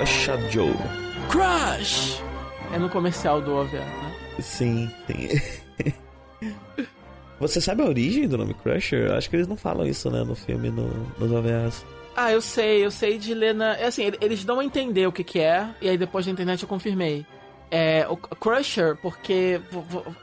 [0.00, 0.74] Crush Joe.
[1.28, 2.22] Crush!
[2.72, 4.16] É no comercial do OVA, né?
[4.38, 5.28] Sim, sim.
[7.38, 9.12] Você sabe a origem do nome Crusher?
[9.12, 11.84] Acho que eles não falam isso, né, no filme, no, nos OVAs.
[12.16, 13.76] Ah, eu sei, eu sei de ler na...
[13.76, 16.62] É assim, eles dão a entender o que que é, e aí depois da internet
[16.62, 17.26] eu confirmei.
[17.70, 19.60] É, o Crusher, porque...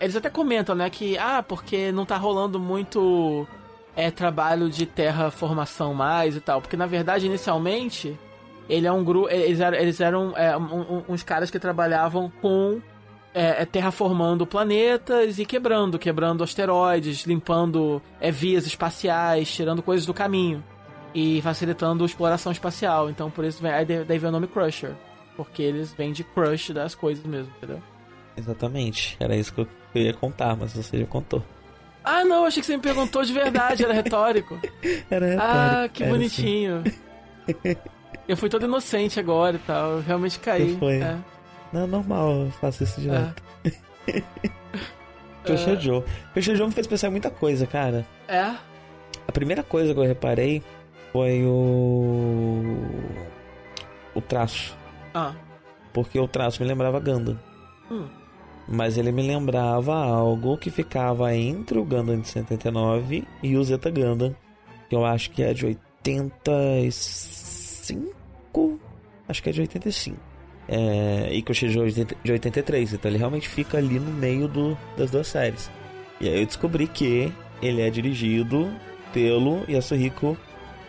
[0.02, 1.20] Eles até comentam, né, que...
[1.20, 3.48] Ah, porque não tá rolando muito
[3.96, 6.62] é, trabalho de terraformação mais e tal.
[6.62, 8.18] Porque, na verdade, inicialmente,
[8.70, 9.30] ele é um grupo...
[9.30, 12.82] Eles eram, eles eram é, um, um, uns caras que trabalhavam com
[13.38, 20.14] é, é, terraformando planetas e quebrando, quebrando asteroides, limpando é, vias espaciais, tirando coisas do
[20.14, 20.64] caminho
[21.14, 23.12] e facilitando a exploração espacial.
[23.12, 24.96] Então por isso vem, aí daí vem o nome Crusher,
[25.36, 27.80] porque eles vêm de crush das coisas mesmo, entendeu?
[28.36, 31.44] Exatamente, era isso que eu ia contar, mas você já contou.
[32.04, 34.58] Ah, não, achei que você me perguntou de verdade, era retórico.
[35.12, 35.58] era retórico.
[35.58, 36.84] Ah, que era bonitinho.
[36.86, 37.78] Assim.
[38.28, 40.72] eu fui todo inocente agora e tal, eu realmente caí.
[40.72, 41.02] Você foi.
[41.02, 41.18] É.
[41.72, 43.44] Não, normal, eu faço isso direto.
[44.08, 44.24] É.
[45.54, 45.80] Uh...
[45.80, 46.04] Joe.
[46.34, 48.06] Crush Joe me fez pensar em muita coisa, cara.
[48.28, 48.54] É?
[49.28, 50.62] A primeira coisa que eu reparei
[51.12, 52.76] foi o.
[54.14, 54.76] o traço.
[55.14, 55.34] Ah.
[55.94, 57.40] Porque o traço me lembrava Gundam.
[57.90, 58.08] Hum.
[58.68, 63.90] Mas ele me lembrava algo que ficava entre o Gundam de 79 e o Zeta
[63.90, 64.36] Gundam.
[64.90, 68.17] Que eu acho que é de 85.
[69.28, 70.18] Acho que é de 85.
[70.70, 72.94] É, e Crochet de 83.
[72.94, 75.70] Então ele realmente fica ali no meio do, das duas séries.
[76.20, 77.32] E aí eu descobri que
[77.62, 78.70] ele é dirigido
[79.14, 80.38] pelo Yasuhiko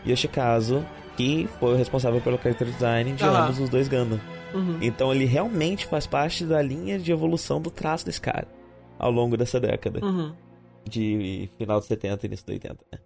[0.06, 0.84] Yoshikazu,
[1.17, 3.37] que foi o responsável pelo character design de uhum.
[3.37, 4.21] ambos os dois Gundam.
[4.55, 4.79] Uhum.
[4.81, 8.49] Então ele realmente faz parte da linha de evolução do traço desse cara
[8.99, 10.05] ao longo dessa década.
[10.05, 10.33] Uhum.
[10.89, 12.77] De final de 70 e início de 80.
[12.93, 12.99] Né?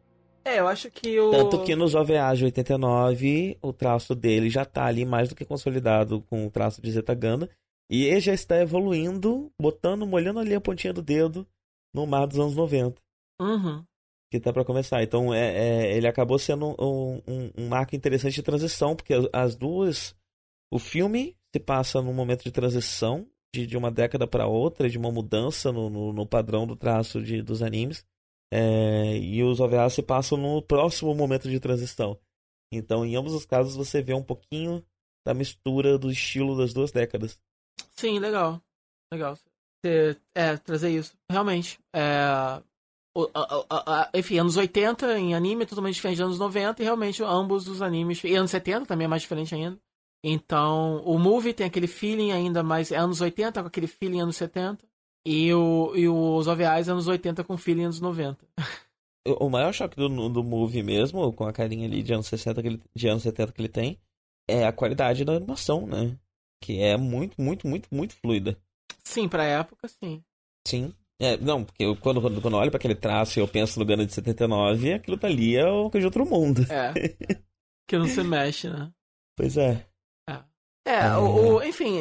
[0.44, 1.30] É, eu acho que o.
[1.30, 5.44] Tanto que nos OVA de 89, o traço dele já tá ali mais do que
[5.44, 7.48] consolidado com o traço de Zeta Gundam.
[7.91, 11.47] E ele já está evoluindo, botando, molhando ali a pontinha do dedo
[11.94, 13.00] no mar dos anos 90.
[13.41, 13.84] Uhum.
[14.31, 15.02] Que tá para começar.
[15.02, 19.54] Então é, é, ele acabou sendo um, um, um marco interessante de transição, porque as
[19.54, 20.14] duas.
[20.72, 24.97] O filme se passa num momento de transição de, de uma década para outra, de
[24.97, 28.04] uma mudança no, no, no padrão do traço de, dos animes.
[28.54, 32.20] É, e os OVAs se passam no próximo momento de transição.
[32.70, 34.84] Então, em ambos os casos, você vê um pouquinho
[35.26, 37.40] da mistura do estilo das duas décadas.
[37.96, 38.60] Sim, legal.
[39.10, 39.38] Legal.
[40.34, 41.16] É, trazer isso.
[41.30, 41.80] Realmente.
[41.94, 42.62] É,
[43.16, 46.82] o, a, a, a, enfim, anos 80 em anime é totalmente diferente de anos 90
[46.82, 48.22] e realmente ambos os animes.
[48.22, 49.78] E anos 70 também é mais diferente ainda.
[50.22, 52.92] Então, o movie tem aquele feeling ainda mais.
[52.92, 54.86] É anos 80 com aquele feeling anos 70.
[55.25, 58.38] E, o, e os OVAs anos 80 com feeling anos 90.
[59.25, 62.66] O maior choque do, do movie mesmo, com a carinha ali de anos 60 que
[62.66, 63.97] ele, de anos 70 que ele tem,
[64.49, 66.19] é a qualidade da animação, né?
[66.61, 68.59] Que é muito, muito, muito, muito fluida.
[69.05, 70.25] Sim, pra época, sim.
[70.66, 70.93] Sim.
[71.21, 73.78] É, não, porque eu, quando, quando, quando eu olho pra aquele traço e eu penso
[73.78, 76.66] no Gana de 79, aquilo dali é o que de outro mundo.
[76.69, 76.93] É.
[77.87, 78.91] que não se mexe, né?
[79.37, 79.87] Pois é.
[80.28, 80.32] É,
[80.84, 81.16] é, é.
[81.16, 81.99] O, o, enfim,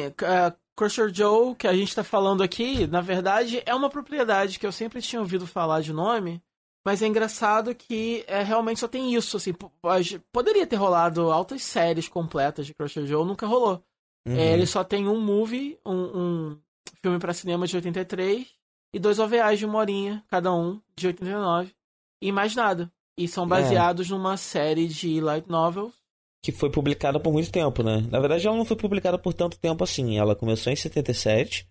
[0.76, 4.72] Crusher Joe, que a gente tá falando aqui, na verdade, é uma propriedade que eu
[4.72, 6.42] sempre tinha ouvido falar de nome,
[6.84, 9.54] mas é engraçado que é, realmente só tem isso, assim,
[10.32, 13.84] poderia ter rolado altas séries completas de Crusher Joe, nunca rolou.
[14.26, 14.36] Uhum.
[14.36, 16.58] É, ele só tem um movie, um, um
[17.02, 18.48] filme para cinema de 83
[18.94, 21.74] e dois OVAs de uma horinha, cada um, de 89,
[22.20, 22.90] e mais nada.
[23.16, 23.48] E são é.
[23.48, 24.10] baseados é.
[24.10, 26.01] numa série de light novels
[26.42, 28.06] que foi publicada por muito tempo, né?
[28.10, 30.18] Na verdade, ela não foi publicada por tanto tempo assim.
[30.18, 31.68] Ela começou em 77,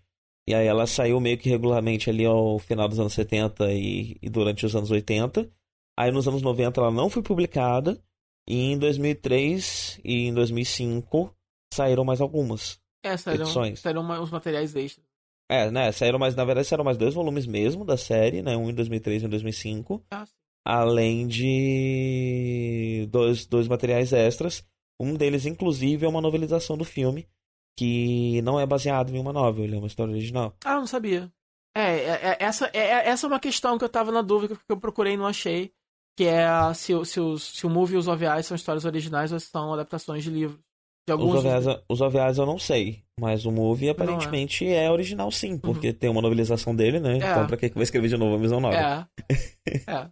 [0.48, 4.30] e aí ela saiu meio que regularmente ali ao final dos anos 70 e, e
[4.30, 5.50] durante os anos 80.
[5.98, 8.02] Aí nos anos 90 ela não foi publicada,
[8.48, 11.34] e em 2003 e em 2005
[11.72, 13.80] saíram mais algumas é, saíram, edições.
[13.80, 15.06] Saíram os materiais extras.
[15.50, 15.92] É, né?
[15.92, 18.56] Saíram mais, na verdade, saíram mais dois volumes mesmo da série, né?
[18.56, 20.04] Um em 2003 e um em 2005.
[20.10, 20.26] Ah,
[20.64, 24.64] além de dois, dois materiais extras.
[25.00, 27.28] Um deles, inclusive, é uma novelização do filme,
[27.76, 30.54] que não é baseado em uma novel, ele é uma história original.
[30.64, 31.32] Ah, não sabia.
[31.74, 34.54] É, é, é essa, é, é, essa é uma questão que eu tava na dúvida,
[34.54, 35.72] que eu procurei e não achei,
[36.16, 39.40] que é se, se, os, se o movie e os OVAs são histórias originais ou
[39.40, 40.60] são adaptações de livros.
[41.06, 41.34] De alguns...
[41.34, 44.84] Os, OVAs, os OVAs eu não sei, mas o movie aparentemente é.
[44.84, 44.90] é.
[44.90, 45.94] original sim, porque uhum.
[45.94, 47.14] tem uma novelização dele, né?
[47.14, 47.16] É.
[47.16, 48.76] Então pra que vai escrever de novo a visão nova?
[48.76, 49.04] É.
[49.90, 50.10] é.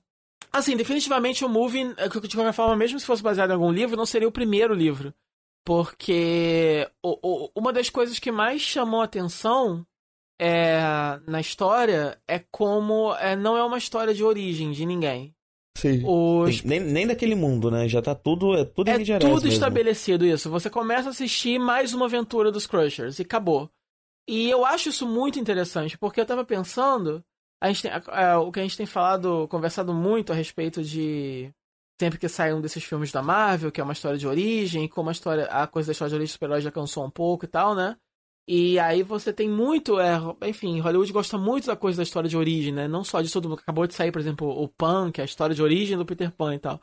[0.52, 3.96] Assim, definitivamente o Movie, é, de qualquer forma, mesmo se fosse baseado em algum livro,
[3.96, 5.14] não seria o primeiro livro.
[5.64, 9.86] Porque o, o, uma das coisas que mais chamou atenção
[10.40, 10.80] é,
[11.26, 15.34] na história é como é, não é uma história de origem de ninguém.
[15.76, 16.02] Sim.
[16.04, 16.62] Os...
[16.64, 17.88] Nem, nem daquele mundo, né?
[17.88, 18.54] Já tá tudo.
[18.54, 19.48] É tudo É tudo mesmo.
[19.48, 20.50] estabelecido isso.
[20.50, 23.70] Você começa a assistir mais uma aventura dos Crushers e acabou.
[24.28, 27.24] E eu acho isso muito interessante, porque eu tava pensando.
[27.60, 31.52] A gente tem, é, o que a gente tem falado, conversado muito a respeito de.
[32.00, 35.10] Sempre que sai um desses filmes da Marvel, que é uma história de origem, como
[35.10, 35.44] a história.
[35.46, 37.96] A coisa da história de origem dos super já cansou um pouco e tal, né?
[38.48, 40.18] E aí você tem muito, é,
[40.48, 42.88] enfim, Hollywood gosta muito da coisa da história de origem, né?
[42.88, 43.54] Não só disso tudo.
[43.54, 46.32] Acabou de sair, por exemplo, o Pan, que é a história de origem do Peter
[46.32, 46.80] Pan e tal.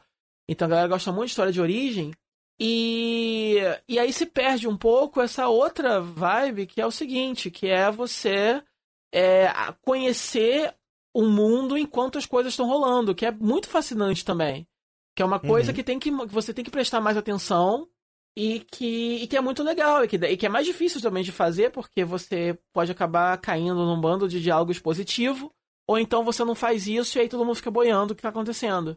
[0.48, 2.14] Então a galera gosta muito de história de origem.
[2.60, 3.58] E,
[3.88, 7.92] e aí se perde um pouco essa outra vibe que é o seguinte, que é
[7.92, 8.64] você
[9.18, 10.76] é, conhecer
[11.12, 14.68] o mundo enquanto as coisas estão rolando, que é muito fascinante também.
[15.16, 15.76] Que é uma coisa uhum.
[15.76, 17.90] que, tem que, que você tem que prestar mais atenção
[18.38, 21.24] e que, e que é muito legal, e que, e que é mais difícil também
[21.24, 25.52] de fazer, porque você pode acabar caindo num bando de diálogos positivo,
[25.88, 28.30] ou então você não faz isso e aí todo mundo fica boiando o que está
[28.30, 28.96] acontecendo.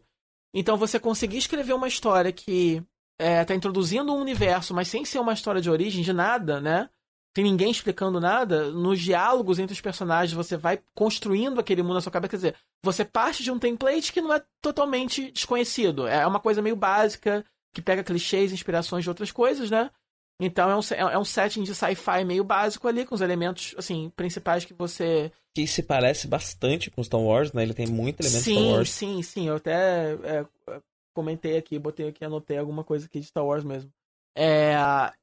[0.53, 2.83] Então você conseguir escrever uma história que
[3.19, 6.91] é, tá introduzindo um universo, mas sem ser uma história de origem, de nada, né?
[7.35, 12.01] Sem ninguém explicando nada, nos diálogos entre os personagens você vai construindo aquele mundo na
[12.01, 12.31] sua cabeça.
[12.31, 16.09] Quer dizer, você parte de um template que não é totalmente desconhecido.
[16.09, 19.91] É uma coisa meio básica, que pega clichês, inspirações de outras coisas, né?
[20.41, 23.75] Então é um, é, é um setting de sci-fi meio básico ali, com os elementos,
[23.77, 25.31] assim, principais que você.
[25.55, 27.63] Que se parece bastante com Star Wars, né?
[27.63, 28.91] Ele tem muito elemento sim, Star Wars.
[28.91, 29.49] Sim, sim, sim.
[29.49, 30.47] Eu até é,
[31.15, 33.93] comentei aqui, botei aqui, anotei alguma coisa aqui de Star Wars mesmo.
[34.37, 34.75] É,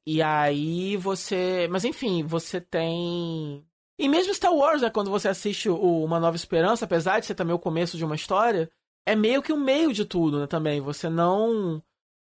[0.06, 1.68] e aí você.
[1.70, 3.66] Mas enfim, você tem.
[4.00, 4.90] E mesmo Star Wars, né?
[4.90, 8.16] Quando você assiste o Uma Nova Esperança, apesar de ser também o começo de uma
[8.16, 8.70] história,
[9.06, 10.48] é meio que o meio de tudo, né?
[10.48, 10.82] Também.
[10.82, 11.82] Você não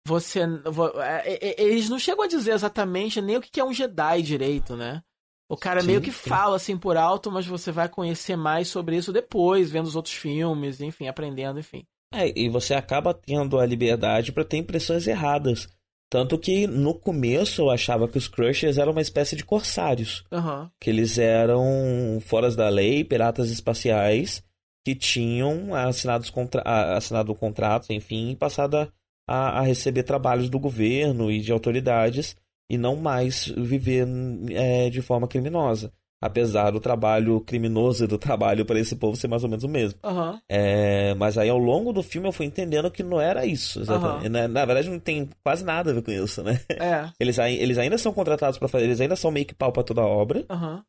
[0.07, 0.41] você.
[0.41, 4.23] É, é, é, eles não chegam a dizer exatamente nem o que é um Jedi
[4.23, 5.03] direito, né?
[5.51, 6.29] O cara sim, meio que sim.
[6.29, 10.15] fala assim por alto, mas você vai conhecer mais sobre isso depois, vendo os outros
[10.15, 11.87] filmes, enfim, aprendendo, enfim.
[12.13, 15.69] É, e você acaba tendo a liberdade para ter impressões erradas.
[16.11, 20.25] Tanto que no começo eu achava que os Crushers eram uma espécie de corsários.
[20.33, 20.69] Uhum.
[20.81, 24.43] Que eles eram foras da lei, piratas espaciais,
[24.85, 26.63] que tinham assinado, contra...
[26.97, 28.89] assinado contratos, enfim, e passado a
[29.29, 32.35] a, a receber trabalhos do governo e de autoridades
[32.71, 34.09] e não mais viver
[34.51, 35.93] é, de forma criminosa.
[36.21, 39.69] Apesar do trabalho criminoso e do trabalho para esse povo ser mais ou menos o
[39.69, 40.01] mesmo.
[40.05, 40.39] Uhum.
[40.49, 43.81] É, mas aí ao longo do filme eu fui entendendo que não era isso.
[43.81, 44.29] Uhum.
[44.29, 46.61] Na, na, verdade não tem quase nada a ver com isso, né?
[46.71, 47.09] É.
[47.21, 50.01] Eles, eles ainda são contratados para fazer, eles ainda são meio que pau para toda
[50.01, 50.45] a obra.
[50.51, 50.83] Uhum.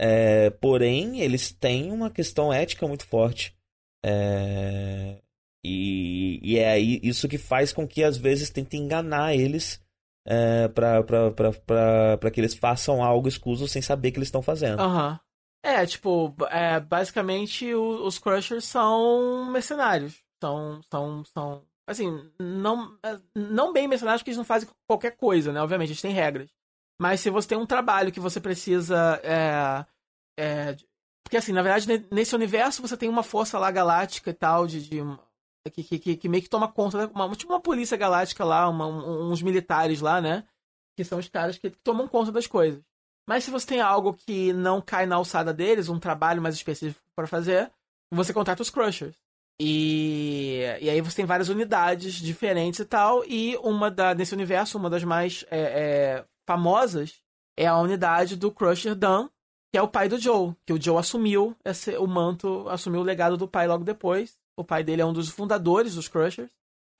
[0.00, 3.54] É, porém, eles têm uma questão ética muito forte.
[4.04, 5.18] É,
[5.64, 9.80] e, e é isso que faz com que às vezes tente enganar eles
[10.26, 14.80] é, para que eles façam algo escuso sem saber que eles estão fazendo.
[14.80, 15.12] Aham.
[15.12, 15.18] Uhum.
[15.64, 20.20] É, tipo, é, basicamente o, os Crushers são mercenários.
[20.42, 22.10] São, são, são, assim,
[22.40, 22.98] não,
[23.32, 25.62] não bem mercenários porque eles não fazem qualquer coisa, né?
[25.62, 26.50] Obviamente, eles têm regras.
[27.00, 29.86] Mas se você tem um trabalho que você precisa, é,
[30.36, 30.76] é,
[31.24, 34.88] porque assim, na verdade, nesse universo você tem uma força lá galáctica e tal, de,
[34.88, 35.00] de
[35.70, 39.42] que, que, que, meio que toma conta, uma, tipo uma polícia galáctica lá, uma, uns
[39.42, 40.44] militares lá, né?
[40.96, 42.82] Que são os caras que tomam conta das coisas.
[43.28, 47.04] Mas se você tem algo que não cai na alçada deles, um trabalho mais específico
[47.14, 47.70] para fazer,
[48.10, 49.16] você contrata os Crushers.
[49.60, 53.24] E, e aí você tem várias unidades diferentes e tal.
[53.24, 57.22] E uma da, nesse universo, uma das mais é, é, famosas
[57.56, 59.28] é a unidade do Crusher Dan,
[59.72, 60.54] que é o pai do Joe.
[60.66, 64.36] Que o Joe assumiu esse, o manto, assumiu o legado do pai logo depois.
[64.56, 66.50] O pai dele é um dos fundadores dos Crushers.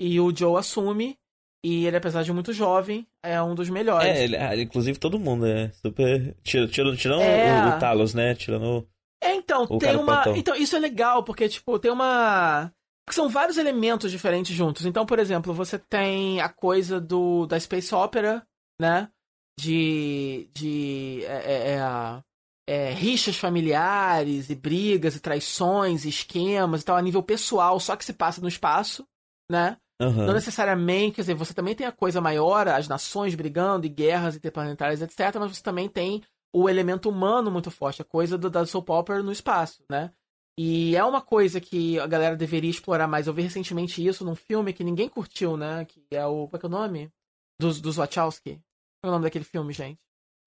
[0.00, 1.18] E o Joe assume.
[1.64, 4.08] E ele, apesar de muito jovem, é um dos melhores.
[4.08, 6.36] É, ele, ah, inclusive todo mundo é super.
[6.42, 7.66] Tirando, tirando é...
[7.66, 8.34] o, o, Talos, né?
[8.34, 8.88] Tirando.
[9.22, 10.24] É, então, tem uma.
[10.34, 12.72] Então, isso é legal, porque, tipo, tem uma.
[13.06, 14.84] Porque são vários elementos diferentes juntos.
[14.84, 18.44] Então, por exemplo, você tem a coisa do da Space Opera,
[18.80, 19.08] né?
[19.56, 20.50] De.
[20.52, 21.24] De.
[21.26, 22.22] É, é,
[22.66, 27.96] é rixas familiares e brigas e traições e esquemas e tal a nível pessoal, só
[27.96, 29.06] que se passa no espaço,
[29.50, 29.76] né?
[30.00, 30.26] Uhum.
[30.26, 34.34] Não necessariamente, quer dizer, você também tem a coisa maior, as nações brigando e guerras
[34.36, 35.36] interplanetárias, etc.
[35.38, 39.22] Mas você também tem o elemento humano muito forte, a coisa do, da soap opera
[39.22, 40.12] no espaço, né?
[40.58, 43.26] E é uma coisa que a galera deveria explorar mais.
[43.26, 45.84] Eu vi recentemente isso num filme que ninguém curtiu, né?
[45.86, 46.46] Que é o.
[46.46, 47.10] Como é que é o nome?
[47.58, 48.60] Dos, dos Wachowski.
[49.00, 49.98] Qual é o nome daquele filme, gente?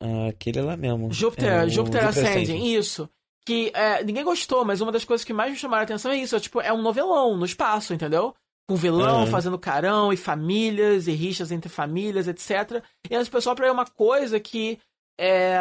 [0.02, 1.12] Ah, aquele lá mesmo.
[1.12, 3.10] Júpiter, é, Júpiter Ascending, isso.
[3.46, 6.18] Que é, ninguém gostou, mas uma das coisas que mais me chamaram a atenção é
[6.18, 6.36] isso.
[6.36, 8.36] É, tipo, é um novelão no espaço, entendeu?
[8.68, 9.28] Com vilão uhum.
[9.28, 12.84] fazendo carão e famílias e rixas entre famílias, etc.
[13.10, 14.80] E as pessoas para é uma coisa que
[15.20, 15.58] é.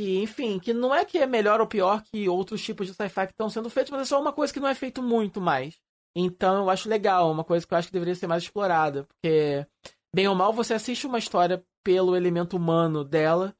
[0.00, 3.26] Que, enfim, que não é que é melhor ou pior que outros tipos de sci-fi
[3.26, 5.76] que estão sendo feitos, mas é só uma coisa que não é feito muito mais.
[6.16, 9.04] Então eu acho legal, uma coisa que eu acho que deveria ser mais explorada.
[9.04, 9.66] Porque,
[10.14, 13.54] bem ou mal, você assiste uma história pelo elemento humano dela.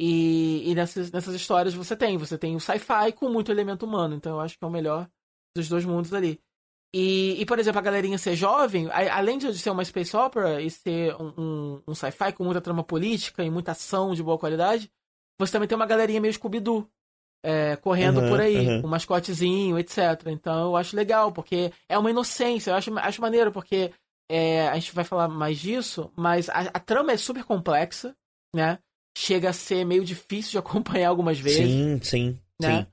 [0.00, 2.16] E, e nessas, nessas histórias você tem.
[2.16, 4.14] Você tem o sci-fi com muito elemento humano.
[4.14, 5.08] Então eu acho que é o melhor
[5.56, 6.40] dos dois mundos ali.
[6.96, 10.62] E, e, por exemplo, a galerinha ser jovem, a, além de ser uma space opera
[10.62, 14.38] e ser um, um, um sci-fi com muita trama política e muita ação de boa
[14.38, 14.88] qualidade,
[15.36, 16.88] você também tem uma galerinha meio Scooby-Doo.
[17.46, 18.86] É, correndo Uhum, por aí, uhum.
[18.86, 19.98] um mascotezinho, etc.
[20.28, 22.70] Então eu acho legal, porque é uma inocência.
[22.70, 23.92] Eu acho, acho maneiro, porque
[24.28, 28.16] é, a gente vai falar mais disso, mas a, a trama é super complexa,
[28.54, 28.78] né?
[29.16, 32.82] Chega a ser meio difícil de acompanhar algumas vezes, Sim, sim, né?
[32.82, 32.86] sim.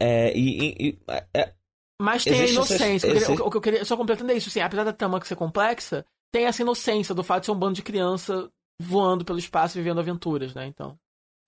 [0.00, 0.98] É, e, e- e-
[1.34, 1.52] é,
[2.00, 3.08] Mas tem a essa- inocência.
[3.08, 6.04] Esse- o, que eu queria, só completando é isso, assim, apesar da trama ser complexa,
[6.32, 8.48] tem essa inocência do fato de ser um bando de criança
[8.80, 10.66] voando pelo espaço e vivendo aventuras, né?
[10.66, 10.96] Então.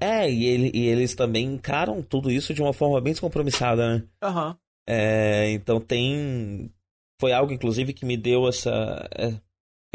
[0.02, 4.08] é e, ele- e eles também encaram tudo isso de uma forma bem descompromissada, né?
[4.22, 4.56] Aham.
[4.88, 6.72] É, então tem.
[7.20, 9.08] Foi algo, inclusive, que me deu essa.
[9.14, 9.38] é,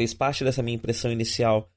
[0.00, 1.68] fez parte dessa minha impressão inicial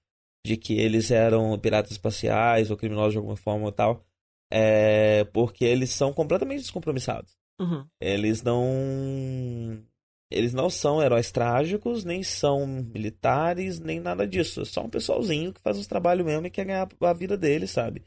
[0.46, 4.06] de que eles eram piratas espaciais ou criminosos de alguma forma e tal.
[4.51, 7.36] É, porque eles são completamente descompromissados.
[7.60, 7.86] Uhum.
[8.00, 9.84] Eles não.
[10.32, 14.62] Eles não são heróis trágicos, nem são militares, nem nada disso.
[14.62, 17.72] É só um pessoalzinho que faz os trabalhos mesmo e quer ganhar a vida deles,
[17.72, 18.06] sabe?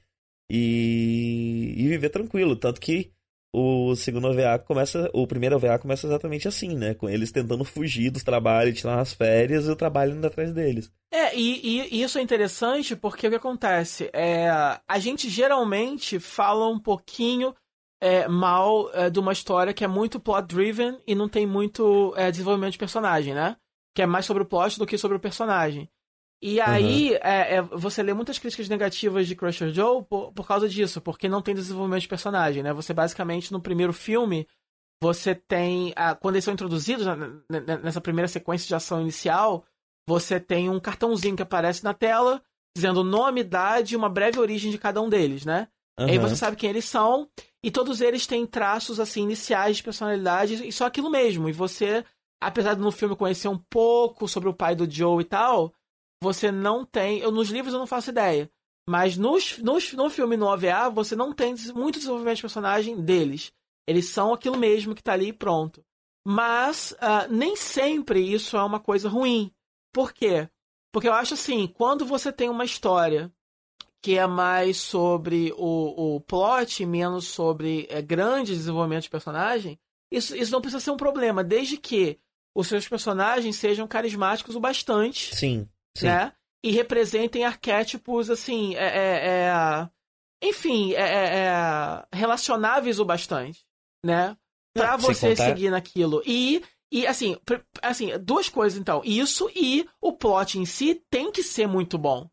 [0.48, 2.54] E, e viver tranquilo.
[2.54, 3.12] Tanto que
[3.52, 5.10] o segundo OVA começa.
[5.12, 6.94] O primeiro OVA começa exatamente assim, né?
[6.94, 10.90] Com eles tentando fugir dos trabalhos, tirar umas férias e o trabalho indo atrás deles.
[11.12, 14.08] É, e, e- e isso é interessante porque o que acontece?
[14.14, 17.54] É, a gente geralmente fala um pouquinho
[18.00, 22.30] é, mal é, de uma história que é muito plot-driven e não tem muito é,
[22.30, 23.56] desenvolvimento de personagem, né?
[23.94, 25.88] Que é mais sobre o plot do que sobre o personagem.
[26.44, 30.68] E aí, é, é, você lê muitas críticas negativas de Crusher Joe por, por causa
[30.68, 32.72] disso, porque não tem desenvolvimento de personagem, né?
[32.72, 34.48] Você basicamente, no primeiro filme,
[35.00, 35.92] você tem.
[35.94, 37.06] a- quando eles são introduzidos
[37.82, 39.64] nessa primeira sequência de ação inicial,
[40.06, 42.42] você tem um cartãozinho que aparece na tela,
[42.76, 45.68] dizendo nome, idade e uma breve origem de cada um deles, né?
[46.00, 46.28] Aí Aham.
[46.28, 47.28] você sabe quem eles são,
[47.62, 51.48] e todos eles têm traços assim iniciais de personalidade, e só aquilo mesmo.
[51.48, 52.04] E você,
[52.42, 55.72] apesar de no filme conhecer um pouco sobre o pai do Joe e tal,
[56.22, 57.18] você não tem.
[57.18, 58.48] Eu, nos livros eu não faço ideia.
[58.88, 63.52] Mas nos, nos, no filme no OVA, você não tem muito desenvolvimento de personagem deles.
[63.86, 65.84] Eles são aquilo mesmo que tá ali e pronto.
[66.24, 69.52] Mas ah, nem sempre isso é uma coisa ruim.
[69.92, 70.48] Por quê?
[70.92, 73.32] Porque eu acho assim, quando você tem uma história
[74.00, 79.78] que é mais sobre o, o plot, menos sobre é, grande desenvolvimento de personagem,
[80.10, 82.18] isso, isso não precisa ser um problema, desde que
[82.54, 86.06] os seus personagens sejam carismáticos o bastante, Sim, sim.
[86.06, 86.32] né?
[86.64, 89.88] E representem arquétipos, assim, é, é- é-
[90.48, 91.36] enfim, é, é-
[92.12, 93.64] é relacionáveis o bastante,
[94.04, 94.36] né?
[94.74, 96.22] Pra sem você contar- seguir naquilo.
[96.24, 97.36] E, e assim,
[97.82, 99.02] assim, duas coisas então.
[99.04, 102.28] Isso e o plot em si tem que ser muito bom.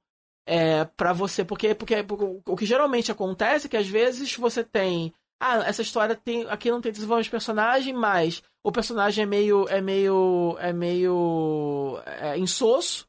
[0.48, 4.64] É, para você, porque, porque, porque o que geralmente acontece é que às vezes você
[4.64, 5.14] tem.
[5.40, 6.46] Ah, essa história tem.
[6.50, 9.68] Aqui não tem desenvolvimento de personagem, mas o personagem é meio.
[9.70, 10.56] é meio.
[10.60, 12.02] é meio.
[12.06, 13.08] É, insosso.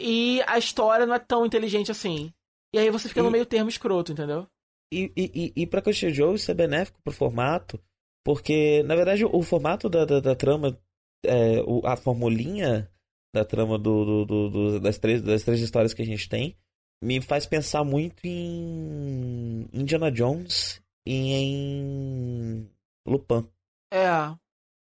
[0.00, 2.32] E a história não é tão inteligente assim.
[2.74, 4.46] E aí você fica no E- meio termo escroto, entendeu?
[4.92, 7.80] E, e, e, e pra Crusher Joe isso é benéfico pro formato,
[8.24, 10.76] porque, na verdade, o, o formato da, da, da trama,
[11.24, 12.90] é, o- a formulinha
[13.34, 16.56] da trama do, do- do- do- das, três, das três histórias que a gente tem,
[17.02, 22.70] me faz pensar muito em Indiana Jones e em
[23.06, 23.46] Lupin.
[23.92, 24.08] É.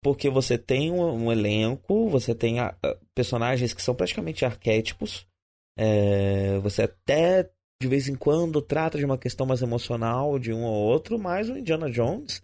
[0.08, 5.28] Porque você tem um, um elenco, você tem a- a- personagens que são praticamente arquétipos.
[5.78, 7.50] é, você até
[7.82, 11.50] de vez em quando trata de uma questão mais emocional de um ou outro, mas
[11.50, 12.42] o Indiana Jones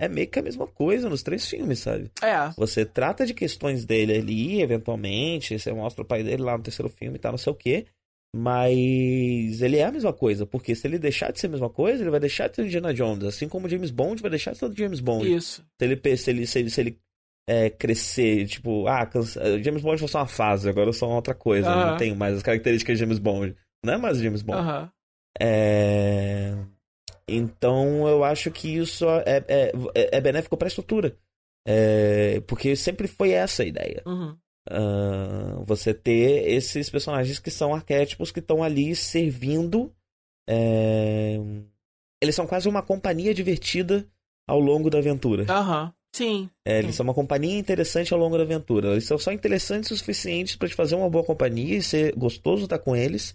[0.00, 2.10] é meio que a mesma coisa nos três filmes, sabe?
[2.22, 2.48] É.
[2.56, 6.88] Você trata de questões dele ali, eventualmente, você mostra o pai dele lá no terceiro
[6.88, 7.86] filme e tal, não sei o quê.
[8.34, 12.02] Mas ele é a mesma coisa, porque se ele deixar de ser a mesma coisa,
[12.02, 14.52] ele vai deixar de ser o Indiana Jones, assim como o James Bond vai deixar
[14.52, 15.62] de ser o James Bond Isso.
[15.78, 16.98] se ele, se ele, se ele, se ele
[17.46, 19.62] é, crescer, tipo, ah, cansa...
[19.62, 21.90] James Bond foi só uma fase, agora eu sou uma outra coisa, Aham.
[21.90, 23.54] não tenho mais as características de James Bond.
[23.84, 24.60] Não é mais James Bond.
[24.60, 24.92] Aham.
[25.38, 26.56] É...
[27.28, 31.16] Então eu acho que isso é, é, é benéfico para a estrutura.
[31.66, 34.02] É, Porque sempre foi essa a ideia.
[34.06, 34.36] Uhum.
[34.70, 39.92] Ah, você ter esses personagens que são arquétipos que estão ali servindo.
[40.48, 41.38] é,
[42.22, 44.06] Eles são quase uma companhia divertida
[44.46, 45.46] ao longo da aventura.
[45.50, 45.92] Aham.
[46.14, 46.50] Sim.
[46.66, 46.96] É, eles Sim.
[46.98, 48.88] são uma companhia interessante ao longo da aventura.
[48.92, 52.64] Eles são só interessantes o suficiente para te fazer uma boa companhia e ser gostoso
[52.64, 53.34] estar com eles.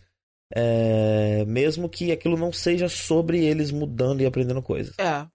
[0.56, 4.96] é, mesmo que aquilo não seja sobre eles mudando e aprendendo coisas.
[5.00, 5.28] É.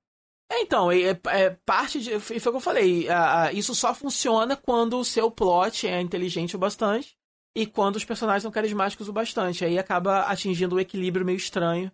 [0.53, 2.21] É, então, é, é parte de.
[2.21, 3.09] Foi o que eu falei.
[3.09, 7.17] A, a, isso só funciona quando o seu plot é inteligente o bastante
[7.57, 9.65] e quando os personagens são carismáticos o bastante.
[9.65, 11.91] Aí acaba atingindo um equilíbrio meio estranho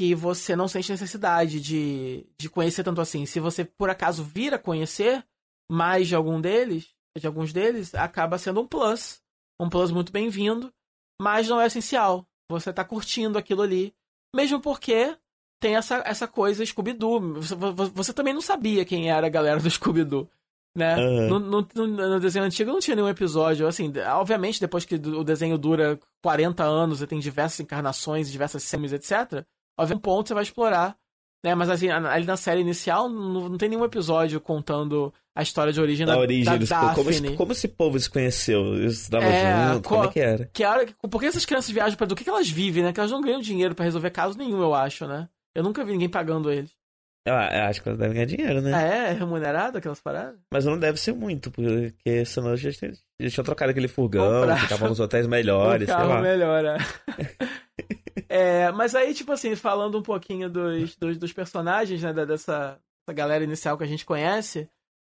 [0.00, 3.24] que você não sente necessidade de, de conhecer tanto assim.
[3.26, 5.24] Se você por acaso vir a conhecer
[5.70, 9.22] mais de algum deles, de alguns deles, acaba sendo um plus.
[9.60, 10.72] Um plus muito bem-vindo,
[11.20, 12.26] mas não é essencial.
[12.50, 13.94] Você tá curtindo aquilo ali.
[14.34, 15.16] Mesmo porque
[15.60, 17.34] tem essa, essa coisa Scooby-Doo.
[17.34, 20.28] Você, você, também não sabia quem era a galera do Scooby-Doo.
[20.74, 20.96] Né?
[20.96, 21.40] Uhum.
[21.40, 23.66] No, no, no, desenho antigo não tinha nenhum episódio.
[23.66, 28.92] Assim, obviamente, depois que o desenho dura 40 anos e tem diversas encarnações, diversas semis,
[28.92, 29.44] etc.,
[29.78, 30.96] Óbvio, um ponto você vai explorar.
[31.44, 31.54] Né?
[31.54, 35.80] Mas assim, ali na série inicial não, não tem nenhum episódio contando a história de
[35.80, 36.94] origem da, da origem, da Daphne.
[36.96, 38.74] Como, esse, como esse povo se conheceu?
[38.74, 39.88] Eles estavam é, junto?
[39.88, 40.46] Como é que era?
[40.46, 40.64] Que
[41.08, 42.92] por que essas crianças viajam para do que, que elas vivem, né?
[42.92, 45.28] Que elas não ganham dinheiro para resolver caso nenhum, eu acho, né?
[45.58, 46.70] Eu nunca vi ninguém pagando eles.
[47.26, 48.72] Eu, eu acho que elas devem ganhar dinheiro, né?
[48.72, 49.12] Ah, é?
[49.12, 50.38] Remunerado aquelas paradas?
[50.52, 54.88] Mas não deve ser muito, porque senão já tinha, já tinha trocado aquele furgão, ficava
[54.88, 56.76] nos hotéis melhores, um carro melhor, é.
[58.30, 63.16] É, mas aí, tipo assim, falando um pouquinho dos, dos, dos personagens, né, dessa, dessa
[63.16, 64.68] galera inicial que a gente conhece,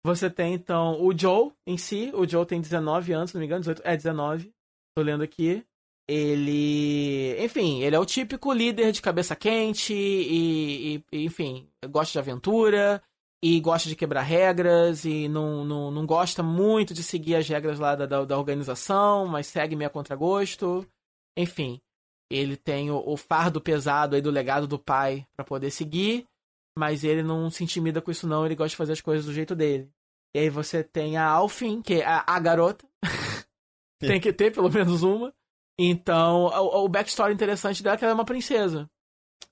[0.06, 2.12] você tem então o Joe em si.
[2.14, 4.52] O Joe tem 19 anos, se não me engano, 18, é 19.
[4.96, 5.66] Tô lendo aqui.
[6.08, 7.36] Ele.
[7.40, 13.02] Enfim, ele é o típico líder de cabeça quente e, e enfim, gosta de aventura
[13.44, 17.80] e gosta de quebrar regras e não, não, não gosta muito de seguir as regras
[17.80, 20.88] lá da, da, da organização, mas segue meio a contragosto.
[21.38, 21.82] Enfim,
[22.30, 26.26] ele tem o, o fardo pesado aí do legado do pai para poder seguir,
[26.78, 29.34] mas ele não se intimida com isso não, ele gosta de fazer as coisas do
[29.34, 29.90] jeito dele.
[30.36, 32.86] E aí você tem a Alfin, que é a, a garota.
[34.00, 35.34] tem que ter pelo menos uma.
[35.78, 38.90] Então, o, o backstory interessante dela é que ela é uma princesa.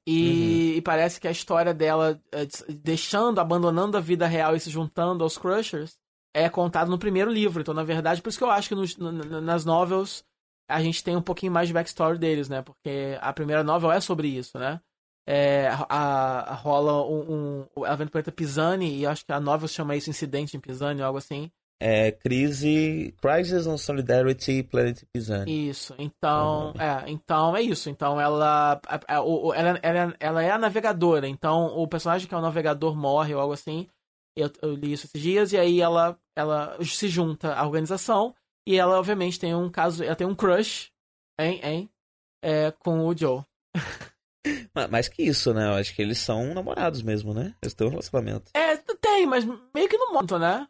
[0.06, 0.78] E, uhum.
[0.78, 5.24] e, parece que a história dela, é, deixando, abandonando a vida real e se juntando
[5.24, 5.98] aos Crushers,
[6.34, 7.62] é contada no primeiro livro.
[7.62, 10.26] Então, na verdade, por isso que eu acho que nos, nas novels
[10.68, 12.62] a gente tem um pouquinho mais de backstory deles, né?
[12.62, 14.82] Porque a primeira novel é sobre isso, né?
[15.26, 19.40] É, a, a, rola um, um, ela vem do planeta Pisani e acho que a
[19.40, 21.50] novel chama isso Incidente em Pisani ou algo assim.
[21.82, 25.70] É crise, Crisis on Solidarity Planet Pisani.
[25.70, 25.94] Isso.
[25.98, 27.90] Então, é, então é isso.
[27.90, 31.28] Então ela, ela, ela, ela é a navegadora.
[31.28, 33.88] Então o personagem que é o navegador morre ou algo assim.
[34.36, 38.34] Eu, eu li isso esses dias e aí ela, ela se junta à organização
[38.66, 40.04] e ela, obviamente, tem um caso.
[40.04, 40.92] Ela tem um crush,
[41.40, 41.90] hein, hein?
[42.44, 43.44] É, com o Joe.
[44.90, 45.68] Mais que isso, né?
[45.68, 47.56] Eu acho que eles são namorados mesmo, né?
[47.62, 48.52] Eles têm um relacionamento.
[48.54, 50.68] É, tem, mas meio que não montam, né?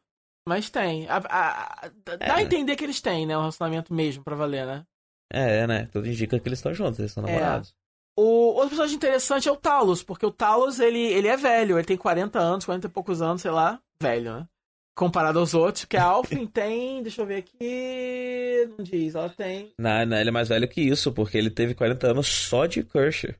[0.47, 1.07] Mas tem.
[1.07, 2.31] A, a, a, dá é.
[2.31, 3.37] a entender que eles têm, né?
[3.37, 4.85] Um relacionamento mesmo, pra valer, né?
[5.31, 5.87] É, né?
[5.91, 7.31] Tudo indica que eles estão juntos, eles são é.
[7.31, 7.69] namorados.
[7.69, 7.73] É.
[8.15, 11.85] O outro personagem interessante é o Talos, porque o Talos, ele, ele é velho, ele
[11.85, 14.47] tem 40 anos, 40 e poucos anos, sei lá, velho, né?
[14.95, 19.73] comparado aos outros, que a Alfin tem, deixa eu ver aqui, não diz, ela tem...
[19.77, 22.83] Não, não, ele é mais velho que isso, porque ele teve 40 anos só de
[22.83, 23.33] Kershaw.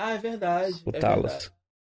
[0.00, 0.82] Ah, é verdade.
[0.84, 1.32] O é Talos.
[1.32, 1.52] Verdade.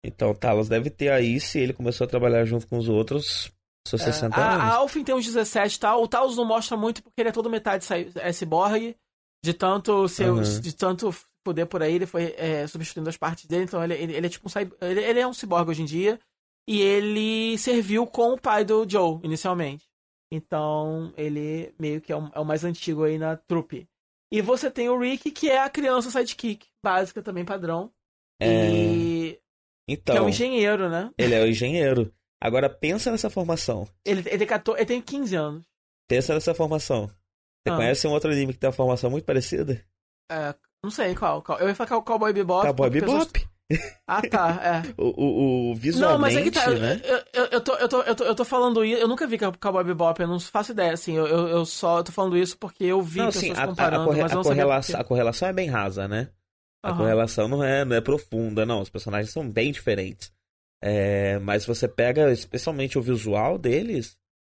[0.05, 3.51] Então o Talos deve ter aí, se ele começou a trabalhar junto com os outros,
[3.88, 4.64] seus é, 60 a, anos.
[4.64, 7.33] A Alfin tem uns 17 e tal, o Talos não mostra muito porque ele é
[7.33, 8.96] todo metade é cyborg,
[9.44, 10.42] de tanto, seu, uhum.
[10.42, 14.14] de tanto poder por aí, ele foi é, substituindo as partes dele, então ele, ele,
[14.14, 16.20] ele é tipo um, ele, ele é um cyborg hoje em dia,
[16.68, 19.88] e ele serviu com o pai do Joe, inicialmente.
[20.31, 23.88] Então, ele meio que é o, é o mais antigo aí na trupe.
[24.31, 27.90] E você tem o Rick, que é a criança sidekick, básica também, padrão.
[28.38, 28.70] É...
[28.70, 29.40] E...
[29.88, 31.11] Então, que é um engenheiro, né?
[31.16, 32.12] Ele é o engenheiro.
[32.40, 33.88] Agora, pensa nessa formação.
[34.05, 35.66] Ele, ele, tem, 14, ele tem 15 anos.
[36.09, 37.07] Pensa nessa formação.
[37.07, 37.77] Você ah.
[37.77, 39.85] conhece um outro anime que tem uma formação muito parecida?
[40.31, 41.42] É, não sei qual.
[41.42, 41.59] qual.
[41.59, 42.66] Eu ia falar Cowboy Bebop.
[42.66, 43.33] Cowboy Bebop.
[43.33, 43.48] Pessoas...
[44.07, 44.94] Ah, tá, é.
[44.96, 47.01] o, o, o, visualmente, Não, mas é que tá, né?
[47.05, 49.37] eu, eu, eu, tô, eu, tô, eu, tô, eu tô falando isso, eu nunca vi
[49.38, 52.85] Cowboy Bebop, eu não faço ideia, assim, eu, eu, eu só tô falando isso porque
[52.85, 55.68] eu vi não, pessoas assim, comparando, a, a, corre, a correlação, a correlação é bem
[55.68, 56.31] rasa, né?
[56.83, 56.96] A uhum.
[56.96, 60.33] correlação não é, não é profunda, não, os personagens são bem diferentes.
[60.83, 64.17] É, mas você pega, especialmente o visual deles,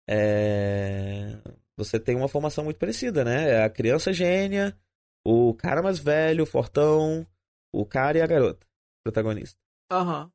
[0.09, 1.39] é,
[1.77, 3.51] você tem uma formação muito parecida, né?
[3.51, 4.77] É a criança gênia,
[5.25, 7.27] o cara mais velho, fortão,
[7.73, 8.67] o cara e a garota
[9.03, 9.59] protagonista.
[9.91, 10.25] Aham.
[10.25, 10.31] Uhum.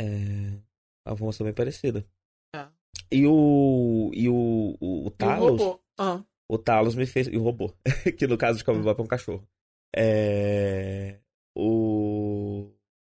[0.00, 0.60] É.
[1.06, 2.06] A formação bem parecida.
[2.54, 2.66] É.
[3.10, 4.10] E o.
[4.12, 4.76] E o.
[4.80, 5.60] O, o Talos.
[5.60, 6.24] O, uhum.
[6.48, 7.26] o Talos me fez.
[7.26, 7.74] E o robô.
[8.16, 9.48] que no caso de Cowboy Bebop é um cachorro.
[9.94, 11.18] É.
[11.56, 12.39] O.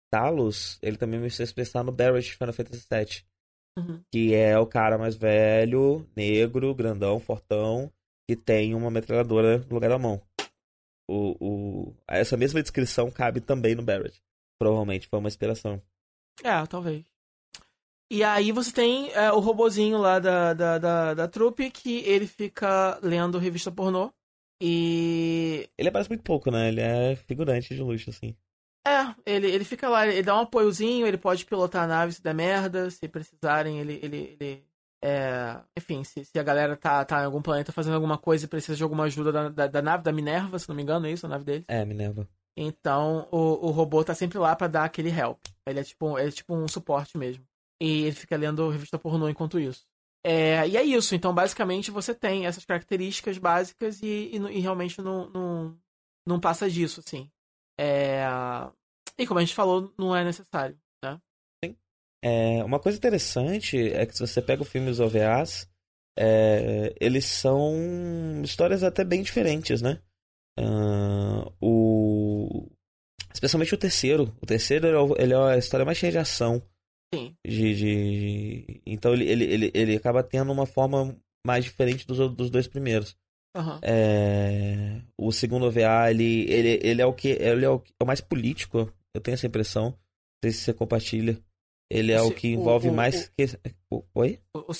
[0.09, 3.23] Talos, ele também me fez pensar no Barrett de Final Fantasy VII.
[3.77, 4.03] Uhum.
[4.11, 7.91] Que é o cara mais velho, negro, grandão, fortão,
[8.27, 10.21] que tem uma metralhadora no lugar da mão.
[11.09, 11.95] O, o...
[12.07, 14.21] Essa mesma descrição cabe também no Barrett.
[14.59, 15.81] Provavelmente foi uma inspiração.
[16.43, 17.05] É, talvez.
[18.11, 22.25] E aí você tem é, o robozinho lá da, da, da, da trupe que ele
[22.25, 24.11] fica lendo revista pornô.
[24.61, 25.69] E.
[25.77, 26.67] Ele aparece muito pouco, né?
[26.67, 28.35] Ele é figurante de luxo, assim.
[28.87, 32.23] É, ele, ele fica lá, ele dá um apoiozinho, ele pode pilotar a nave se
[32.23, 33.99] der merda, se precisarem, ele.
[34.01, 34.69] ele, ele
[35.01, 38.49] é, enfim, se, se a galera tá, tá em algum planeta fazendo alguma coisa e
[38.49, 41.11] precisa de alguma ajuda da, da, da nave, da Minerva, se não me engano, é
[41.11, 41.65] isso, a nave dele?
[41.67, 42.27] É, Minerva.
[42.57, 45.39] Então o, o robô tá sempre lá para dar aquele help.
[45.65, 47.45] Ele é tipo, ele é tipo um suporte mesmo.
[47.81, 49.87] E ele fica lendo revista pornô enquanto isso.
[50.23, 51.15] É, e é isso.
[51.15, 55.77] Então, basicamente, você tem essas características básicas e, e, e realmente não, não,
[56.25, 57.31] não passa disso, assim.
[57.79, 58.25] É,
[59.17, 61.17] e como a gente falou, não é necessário, né?
[61.63, 61.77] Sim.
[62.21, 65.69] É, uma coisa interessante é que se você pega o filme Os OVAs,
[66.17, 70.01] é, eles são histórias até bem diferentes, né?
[70.59, 72.69] Uh, o...
[73.33, 74.35] Especialmente o terceiro.
[74.41, 76.61] O terceiro ele é a história mais cheia de ação.
[77.13, 77.33] Sim.
[77.47, 78.81] De, de...
[78.85, 83.15] Então ele, ele, ele, ele acaba tendo uma forma mais diferente dos, dos dois primeiros.
[83.55, 83.79] Uhum.
[83.81, 85.01] É...
[85.17, 88.21] O segundo OVA, ele, ele, ele é o que ele é o, é o mais
[88.21, 89.85] político, eu tenho essa impressão.
[89.85, 89.95] Não
[90.45, 91.37] sei se você compartilha.
[91.91, 93.31] Ele é o, o que envolve o, mais.
[93.89, 94.03] O.
[94.13, 94.39] Oi?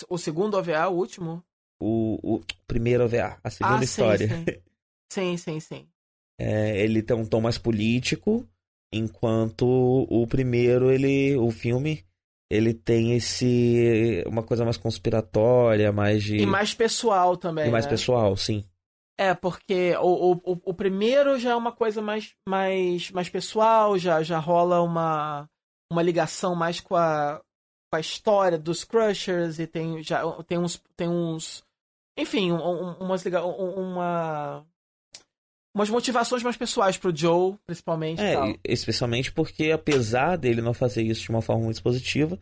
[0.09, 1.43] O, segundo OVA, o último?
[1.81, 4.27] O, o primeiro OVA, a segunda ah, história.
[4.27, 4.61] Sim, sim.
[5.11, 5.87] sim, sim, sim.
[6.39, 8.47] É, ele tem um tom mais político,
[8.93, 9.65] enquanto
[10.09, 12.05] o primeiro, ele, o filme,
[12.49, 17.67] ele tem esse uma coisa mais conspiratória, mais de e mais pessoal também.
[17.67, 17.91] E mais né?
[17.91, 18.65] pessoal, sim.
[19.17, 24.23] É porque o, o, o primeiro já é uma coisa mais mais mais pessoal, já
[24.23, 25.47] já rola uma
[25.91, 27.41] uma ligação mais com a
[27.91, 31.63] com a história dos Crushers e tem já tem uns tem uns
[32.17, 34.65] enfim, um, umas uma
[35.75, 38.21] umas motivações mais pessoais pro Joe, principalmente.
[38.21, 42.39] É, especialmente porque apesar dele não fazer isso de uma forma muito positiva,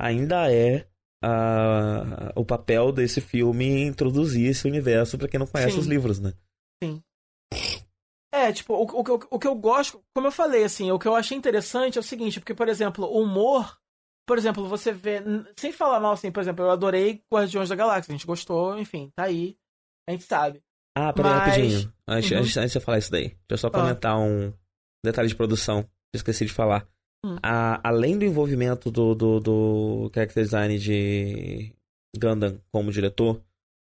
[0.00, 0.86] ainda é
[1.24, 5.80] uh, o papel desse filme introduzir esse universo para quem não conhece Sim.
[5.80, 6.32] os livros, né?
[6.82, 7.02] Sim.
[8.32, 11.08] É, tipo, o, o, o, o que eu gosto, como eu falei, assim, o que
[11.08, 13.76] eu achei interessante é o seguinte, porque, por exemplo, o humor,
[14.26, 15.20] por exemplo, você vê,
[15.56, 19.10] sem falar mal, assim, por exemplo, eu adorei Guardiões da Galáxia, a gente gostou, enfim,
[19.16, 19.58] tá aí,
[20.08, 20.62] a gente sabe.
[20.96, 21.46] Ah, peraí, Mas...
[21.46, 21.92] rapidinho.
[22.06, 22.38] Antes, uhum.
[22.38, 24.18] antes, antes de você falar isso daí, deixa eu só comentar ah.
[24.18, 24.52] um
[25.04, 25.88] detalhe de produção.
[26.14, 26.86] Esqueci de falar.
[27.24, 27.36] Hum.
[27.42, 31.74] A, além do envolvimento do, do, do character design de
[32.16, 33.40] Gundam como diretor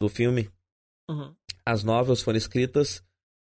[0.01, 0.49] do filme,
[1.09, 1.33] uhum.
[1.65, 3.03] as novelas foram escritas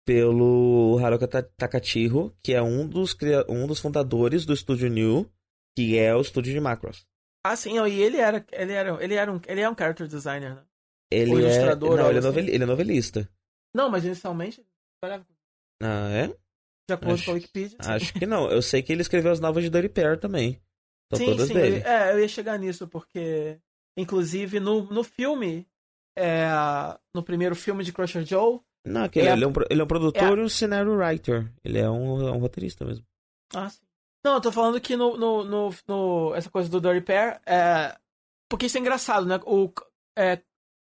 [0.06, 3.16] pelo Haruka Takachiro, que é um dos,
[3.48, 5.32] um dos fundadores do estúdio New,
[5.76, 7.06] que é o estúdio de Macross.
[7.44, 10.56] Ah, sim, e ele era, ele era, ele era um, ele é um character designer,
[10.56, 10.64] né?
[11.12, 11.76] Ele é...
[11.76, 12.48] Não, ele é, novel...
[12.48, 13.30] ele é novelista.
[13.76, 14.66] Não, mas inicialmente.
[15.84, 16.28] Ah, é?
[16.88, 17.26] De acordo acho...
[17.26, 17.78] com a Wikipedia.
[17.80, 18.50] Acho que não.
[18.50, 20.62] Eu sei que ele escreveu as novas de Dirty Pair também.
[21.12, 21.54] São sim, todas sim.
[21.54, 21.78] dele.
[21.78, 23.60] Eu, é, eu ia chegar nisso, porque.
[23.98, 25.68] Inclusive, no, no filme.
[26.18, 26.50] É,
[27.14, 28.60] no primeiro filme de Crusher Joe.
[28.86, 30.94] Não, que ele, é, ele, é um, ele é um produtor é, e um scenario
[30.94, 31.52] writer.
[31.64, 33.06] Ele é um, é um roteirista mesmo.
[33.54, 33.86] Ah, sim.
[34.24, 37.98] Não, eu tô falando que no, no, no, no essa coisa do Dirty Pair, é,
[38.50, 39.40] porque isso é engraçado, né?
[39.46, 39.72] O,
[40.18, 40.42] é,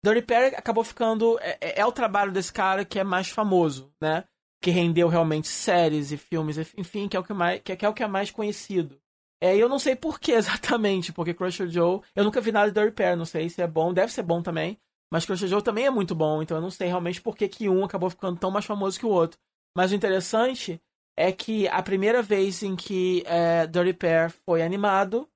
[0.05, 1.39] Dirty Pair acabou ficando.
[1.41, 4.25] É, é, é, o trabalho desse cara que é mais famoso, né?
[4.61, 7.87] Que rendeu realmente séries e filmes, enfim, que é o que, mais, que, é, que
[7.87, 9.01] é o que é mais conhecido.
[9.41, 12.03] É, eu não sei por que exatamente, porque Crusher Joe.
[12.15, 14.43] Eu nunca vi nada de Dirty Pair, não sei se é bom, deve ser bom
[14.43, 14.79] também.
[15.11, 17.69] Mas Crusher Joe também é muito bom, então eu não sei realmente por que, que
[17.69, 19.39] um acabou ficando tão mais famoso que o outro.
[19.75, 20.81] Mas o interessante
[21.17, 25.29] é que a primeira vez em que é, Dirty Pair foi animado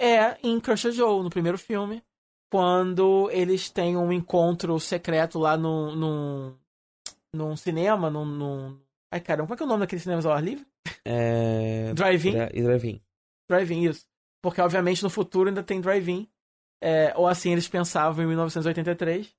[0.00, 2.02] é em Crusher Joe, no primeiro filme
[2.50, 6.54] quando eles têm um encontro secreto lá num, num,
[7.32, 8.80] num cinema, num, num...
[9.12, 10.66] Ai, caramba, como é que é o nome daquele cinema ao ar livre?
[11.04, 11.92] É...
[11.94, 12.32] Drive-in?
[12.32, 13.00] Drive-in.
[13.48, 14.06] Drive-in, isso.
[14.42, 16.28] Porque, obviamente, no futuro ainda tem drive-in.
[16.82, 19.34] É, ou assim eles pensavam em 1983.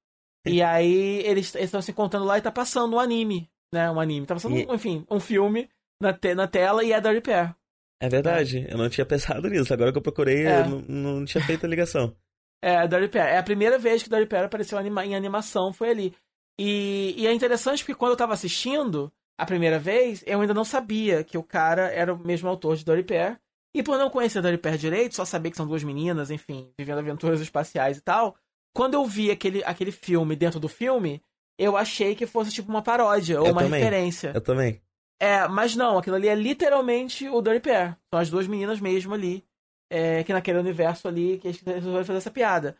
[0.46, 3.90] e aí eles estão se encontrando lá e tá passando um anime, né?
[3.92, 4.26] Um anime.
[4.26, 4.66] Tá passando, e...
[4.66, 5.70] um, enfim, um filme
[6.02, 7.56] na, te na tela e é Dirty Pair.
[8.02, 8.74] É verdade, é.
[8.74, 9.74] eu não tinha pensado nisso.
[9.74, 10.62] Agora que eu procurei, é.
[10.62, 12.16] eu não, não tinha feito a ligação.
[12.62, 13.34] É, Dirty Pair.
[13.34, 16.16] É a primeira vez que Dirty Pair apareceu em animação, foi ali.
[16.60, 20.66] E, e, é interessante porque quando eu tava assistindo a primeira vez, eu ainda não
[20.66, 23.40] sabia que o cara era o mesmo autor de Dirty Pair.
[23.76, 26.98] E por não conhecer Dirty Pair direito, só saber que são duas meninas, enfim, vivendo
[26.98, 28.36] aventuras espaciais e tal.
[28.74, 31.22] Quando eu vi aquele, aquele filme dentro do filme,
[31.60, 33.80] eu achei que fosse tipo uma paródia ou eu uma também.
[33.80, 34.32] referência.
[34.34, 34.82] Eu também.
[35.20, 37.98] É, mas não, aquilo ali é literalmente o Dirty Pair.
[38.12, 39.47] São as duas meninas mesmo ali
[39.90, 42.78] é, que naquele universo ali que eles resolveram fazer essa piada.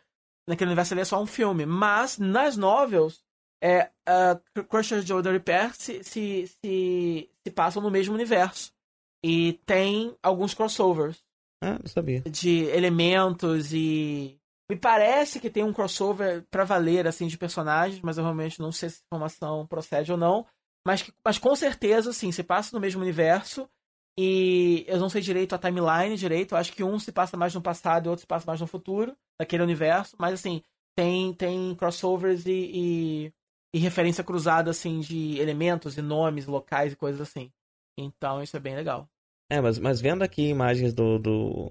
[0.48, 1.66] Naquele universo ali é só um filme.
[1.66, 3.22] Mas nas novels,
[3.62, 8.72] é, uh, Crusher Joe e Repair se, se, se, se passam no mesmo universo.
[9.24, 11.22] E tem alguns crossovers.
[11.62, 12.22] Ah, não sabia.
[12.22, 14.38] De elementos e.
[14.70, 18.70] Me parece que tem um crossover pra valer, assim, de personagens, mas eu realmente não
[18.70, 20.46] sei se a informação procede ou não.
[20.86, 23.68] Mas, mas com certeza, sim, se passa no mesmo universo.
[24.20, 26.52] E eu não sei direito a timeline direito.
[26.52, 28.66] Eu acho que um se passa mais no passado e outro se passa mais no
[28.66, 30.16] futuro, daquele universo.
[30.18, 30.60] Mas assim,
[30.96, 33.32] tem, tem crossovers e, e,
[33.72, 37.52] e referência cruzada, assim, de elementos e nomes, locais e coisas assim.
[37.96, 39.08] Então isso é bem legal.
[39.48, 41.70] É, mas, mas vendo aqui imagens do, do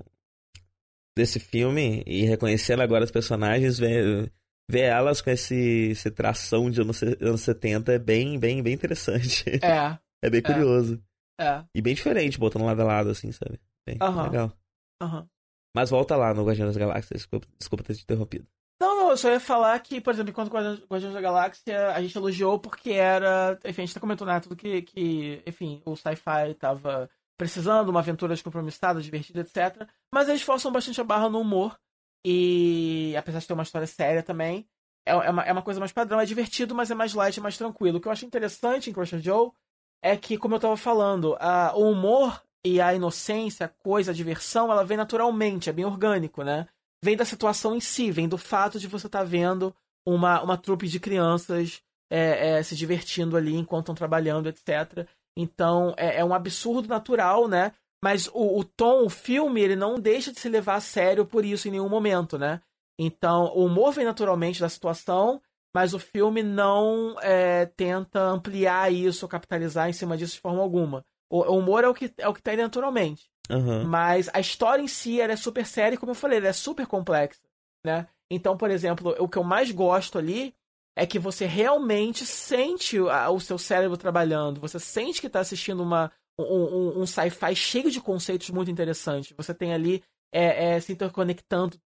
[1.17, 4.31] desse filme e reconhecendo agora os personagens, ver,
[4.69, 9.43] ver elas com esse, esse tração de anos, anos 70 é bem, bem, bem interessante.
[9.62, 9.99] É.
[10.23, 11.03] é bem curioso.
[11.39, 11.63] É.
[11.73, 13.60] E bem diferente, botando lado a lado, assim, sabe?
[13.86, 14.23] Bem Aham.
[14.23, 14.54] legal.
[15.02, 15.30] Aham.
[15.76, 17.21] Mas volta lá no Guardiões das Galáxias.
[17.21, 18.47] Desculpa, desculpa ter te interrompido.
[18.80, 22.15] Não, não, eu só ia falar que, por exemplo, enquanto Guardiões da Galáxia, a gente
[22.15, 23.60] elogiou porque era.
[23.65, 28.00] Enfim, a gente tá comentando né, tudo que, que, enfim, o sci-fi tava precisando, uma
[28.00, 29.88] aventura descompromissada, divertida, etc.
[30.12, 31.78] Mas eles forçam bastante a barra no humor.
[32.26, 34.67] E apesar de ter uma história séria também,
[35.06, 37.41] é, é, uma, é uma coisa mais padrão, é divertido, mas é mais light, é
[37.41, 37.97] mais tranquilo.
[37.97, 39.52] O que eu acho interessante em Crush Joe
[40.01, 44.13] é que, como eu tava falando, a, o humor e a inocência, a coisa, a
[44.13, 46.67] diversão, ela vem naturalmente, é bem orgânico, né?
[47.03, 49.73] Vem da situação em si, vem do fato de você estar tá vendo
[50.05, 55.07] uma, uma trupe de crianças é, é, se divertindo ali enquanto estão trabalhando, etc.
[55.36, 57.71] Então é, é, um absurdo natural, né?
[58.03, 61.43] Mas o, o, tom, o filme, ele não deixa de se levar a sério por
[61.43, 62.62] isso em nenhum momento, né?
[62.99, 65.41] Então o humor vem naturalmente da situação,
[65.77, 71.05] mas o filme não é, tenta ampliar isso, capitalizar em cima disso de forma alguma.
[71.29, 73.29] O, o humor é o que é o que tá aí naturalmente.
[73.47, 73.83] Uhum.
[73.83, 76.53] Mas a história em si ela é super séria e, como eu falei, ela é
[76.53, 77.39] super complexa,
[77.85, 78.07] né?
[78.27, 80.51] Então, por exemplo, o que eu mais gosto ali
[80.95, 84.59] é que você realmente sente o seu cérebro trabalhando.
[84.59, 89.31] Você sente que está assistindo uma, um, um, um sci-fi cheio de conceitos muito interessantes.
[89.37, 91.77] Você tem ali é, é, se interconectando,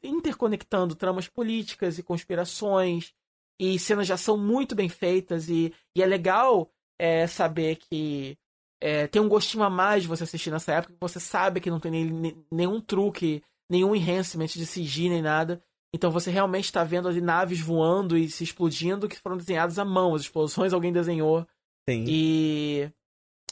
[0.00, 3.12] interconectando tramas políticas e conspirações
[3.58, 5.48] e cenas de ação muito bem feitas.
[5.48, 8.36] E, e é legal é, saber que
[8.80, 11.78] é, tem um gostinho a mais de você assistir nessa época, você sabe que não
[11.78, 15.62] tem nem, nenhum truque, nenhum enhancement de CG nem nada.
[15.94, 19.84] Então você realmente está vendo ali naves voando e se explodindo que foram desenhadas à
[19.84, 20.14] mão.
[20.14, 21.46] As explosões alguém desenhou.
[21.88, 22.04] Sim.
[22.08, 22.90] E,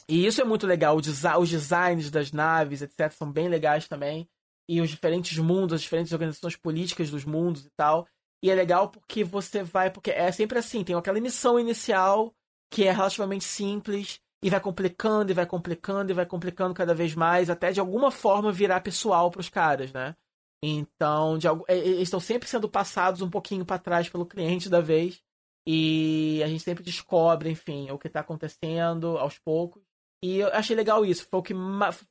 [0.09, 0.97] e isso é muito legal.
[0.97, 4.27] Os designs das naves, etc., são bem legais também.
[4.67, 8.07] E os diferentes mundos, as diferentes organizações políticas dos mundos e tal.
[8.43, 9.89] E é legal porque você vai.
[9.89, 12.33] Porque é sempre assim: tem aquela missão inicial
[12.69, 14.19] que é relativamente simples.
[14.43, 18.09] E vai complicando, e vai complicando, e vai complicando cada vez mais, até de alguma
[18.09, 20.15] forma virar pessoal para os caras, né?
[20.63, 25.21] Então, de, eles estão sempre sendo passados um pouquinho para trás pelo cliente da vez.
[25.67, 29.83] E a gente sempre descobre, enfim, o que está acontecendo aos poucos.
[30.23, 31.27] E eu achei legal isso.
[31.29, 31.53] Foi o que,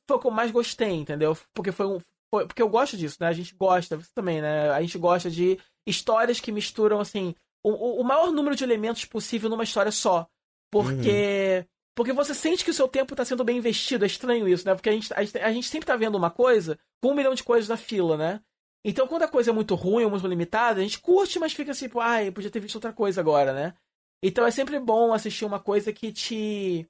[0.07, 1.37] foi o que eu mais gostei, entendeu?
[1.53, 1.99] Porque foi um.
[2.33, 3.27] Foi, porque eu gosto disso, né?
[3.27, 4.69] A gente gosta, você também, né?
[4.69, 9.49] A gente gosta de histórias que misturam, assim, o, o maior número de elementos possível
[9.49, 10.27] numa história só.
[10.71, 11.59] Porque.
[11.59, 11.71] Uhum.
[11.93, 14.05] Porque você sente que o seu tempo está sendo bem investido.
[14.05, 14.73] É estranho isso, né?
[14.73, 17.33] Porque a gente, a, gente, a gente sempre tá vendo uma coisa com um milhão
[17.33, 18.41] de coisas na fila, né?
[18.83, 21.71] Então, quando a coisa é muito ruim ou muito limitada, a gente curte, mas fica
[21.71, 23.73] assim, ai, podia ter visto outra coisa agora, né?
[24.23, 26.87] Então é sempre bom assistir uma coisa que te.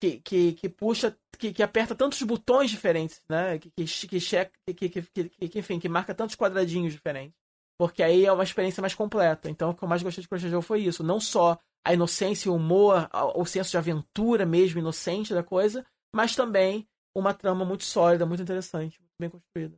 [0.00, 3.58] que, que, que puxa, que, que aperta tantos botões diferentes, né?
[3.58, 7.34] Que, que, que, checa, que, que, que, que, enfim, que marca tantos quadradinhos diferentes.
[7.78, 9.50] Porque aí é uma experiência mais completa.
[9.50, 11.02] Então, o que eu mais gostei de Crush Joe foi isso.
[11.02, 15.84] Não só a inocência e o humor, o senso de aventura mesmo, inocente da coisa,
[16.14, 19.76] mas também uma trama muito sólida, muito interessante, muito bem construída.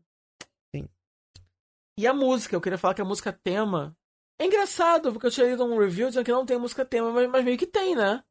[0.74, 0.88] Sim.
[1.98, 3.96] E a música, eu queria falar que a música tema.
[4.38, 7.30] É engraçado, porque eu tinha lido um review dizendo que não tem música tema, mas,
[7.30, 8.22] mas meio que tem, né?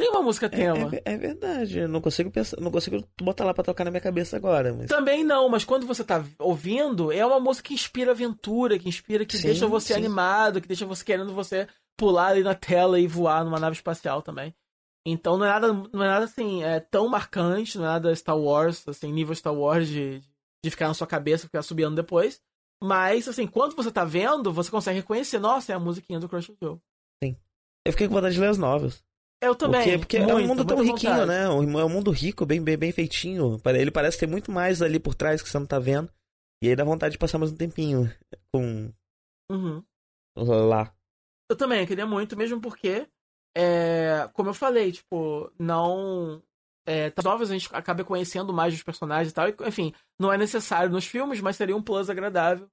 [0.00, 0.90] Tem uma música tema.
[0.94, 3.90] É, é, é, verdade, eu não consigo pensar, não consigo botar lá pra tocar na
[3.90, 4.72] minha cabeça agora.
[4.72, 4.88] Mas...
[4.88, 9.26] Também não, mas quando você tá ouvindo, é uma música que inspira aventura, que inspira,
[9.26, 10.00] que sim, deixa você sim.
[10.00, 14.22] animado, que deixa você querendo você pular ali na tela e voar numa nave espacial
[14.22, 14.54] também.
[15.06, 18.38] Então não é nada, não é nada assim, é tão marcante, não é nada Star
[18.38, 20.22] Wars, assim, nível Star Wars de,
[20.64, 22.40] de ficar na sua cabeça, ficar subindo depois.
[22.82, 26.52] Mas, assim, quando você tá vendo, você consegue reconhecer, nossa, é a musiquinha do Crush
[26.62, 26.78] Joe.
[27.22, 27.36] Sim.
[27.86, 29.04] Eu fiquei com vontade de ler as novas.
[29.42, 29.98] Eu também.
[29.98, 31.26] Porque, porque muito, é um mundo tão riquinho, vontade.
[31.26, 31.44] né?
[31.44, 31.48] É
[31.84, 33.60] um mundo rico, bem, bem, bem feitinho.
[33.64, 36.10] Ele parece ter muito mais ali por trás que você não tá vendo.
[36.62, 38.12] E aí dá vontade de passar mais um tempinho
[38.52, 38.92] com.
[39.50, 39.82] Uhum.
[40.36, 40.94] Lá.
[41.50, 43.08] Eu também, eu queria muito, mesmo porque,
[43.56, 46.42] é, como eu falei, tipo, não.
[46.86, 49.48] É, novas a gente acaba conhecendo mais dos personagens e tal.
[49.48, 52.68] E, enfim, não é necessário nos filmes, mas seria um plus agradável.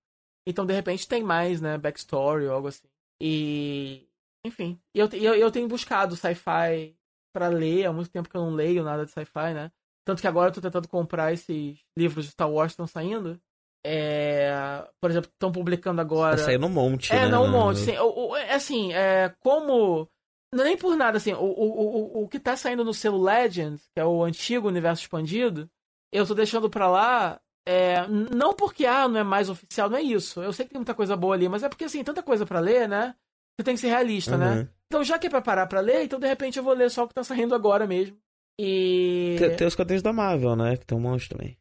[0.46, 1.78] Então, de repente, tem mais, né?
[1.78, 2.88] Backstory ou algo assim.
[3.22, 4.07] E.
[4.48, 4.80] Enfim.
[4.94, 6.96] Eu, eu, eu tenho buscado sci-fi
[7.34, 7.86] para ler.
[7.86, 9.72] Há muito tempo que eu não leio nada de sci-fi, né?
[10.06, 13.40] Tanto que agora eu tô tentando comprar esses livros de Star Wars que estão saindo.
[13.86, 16.38] É, por exemplo, estão publicando agora.
[16.38, 17.28] Tá saindo um monte, é, né?
[17.28, 17.80] não, um monte.
[17.80, 20.10] Sim, o, o, é assim, é, como.
[20.54, 23.90] É nem por nada, assim, o, o, o, o que tá saindo no selo Legends,
[23.94, 25.70] que é o antigo universo expandido,
[26.12, 27.40] eu tô deixando pra lá.
[27.68, 30.42] É, não porque, ah, não é mais oficial, não é isso.
[30.42, 32.62] Eu sei que tem muita coisa boa ali, mas é porque, assim, tanta coisa para
[32.62, 33.14] ler, né?
[33.58, 34.50] Você tem que ser realista, né?
[34.50, 34.56] Uhum.
[34.56, 34.70] né?
[34.86, 37.04] Então, já que é pra parar pra ler, então de repente eu vou ler só
[37.04, 38.18] o que tá saindo agora mesmo.
[38.60, 39.36] E.
[39.40, 40.78] Tem, tem os quadrinhos da Marvel, né?
[40.78, 41.58] Que tem um monte também.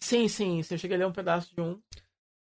[0.00, 0.74] Sim, sim, sim.
[0.74, 1.78] Eu cheguei a ler um pedaço de um.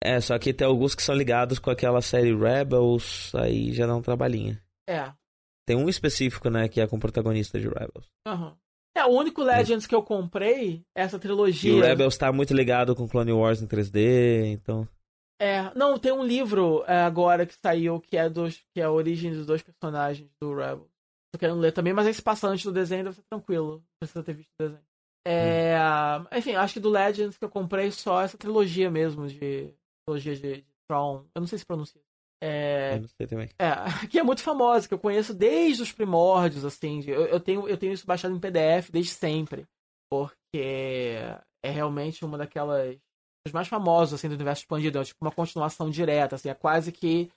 [0.02, 3.96] É, só que tem alguns que são ligados com aquela série Rebels, aí já dá
[3.96, 4.56] um trabalhinho.
[4.88, 5.12] É.
[5.66, 8.06] Tem um específico, né, que é com o protagonista de Rebels.
[8.26, 8.50] Aham.
[8.50, 8.56] Uhum.
[8.96, 11.70] É, o único Legends que eu comprei, essa trilogia.
[11.70, 14.88] E o Rebels tá muito ligado com Clone Wars em 3D, então.
[15.40, 18.90] É, não, tem um livro é, agora que saiu que é dos que é a
[18.90, 20.90] origem dos dois personagens do Rebels.
[21.32, 23.74] Tô querendo ler também, mas esse passa antes do desenho, deve ser tranquilo.
[23.74, 24.88] Não precisa ter visto o desenho.
[25.26, 25.76] É,
[26.20, 26.26] hum.
[26.38, 29.74] Enfim, acho que do Legends que eu comprei só essa trilogia mesmo de.
[30.06, 31.24] Trilogia de, de Tron.
[31.34, 32.00] Eu não sei se pronuncia.
[32.42, 33.50] É, eu não sei também.
[33.58, 33.74] É,
[34.08, 37.00] que é muito famosa, que eu conheço desde os primórdios, assim.
[37.00, 39.66] De, eu, eu, tenho, eu tenho isso baixado em PDF desde sempre.
[40.10, 41.18] Porque
[41.62, 42.96] é realmente uma daquelas
[43.48, 46.92] os mais famosos assim do universo expandido, é tipo uma continuação direta, assim, é quase
[46.92, 47.30] que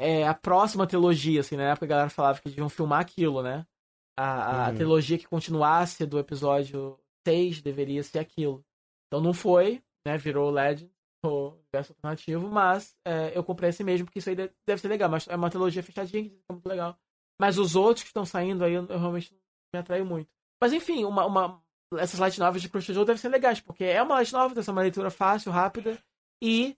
[0.00, 3.66] é, a próxima trilogia, assim, na época a galera falava que deviam filmar aquilo, né?
[4.16, 4.74] A, a uhum.
[4.76, 8.64] trilogia que continuasse do episódio 6 deveria ser aquilo.
[9.06, 10.16] Então não foi, né?
[10.16, 10.90] Virou Legend,
[11.24, 15.10] o universo alternativo, mas é, eu comprei esse mesmo, porque isso aí deve ser legal,
[15.10, 16.96] mas é uma trilogia fechadinha que é muito legal.
[17.40, 19.40] Mas os outros que estão saindo aí eu, eu realmente não
[19.74, 20.28] me atraio muito.
[20.60, 21.62] Mas enfim, uma, uma,
[21.96, 24.70] essas light novels de Joe devem ser legais, porque é uma light novel, deve ser
[24.70, 25.98] uma leitura fácil, rápida,
[26.42, 26.76] e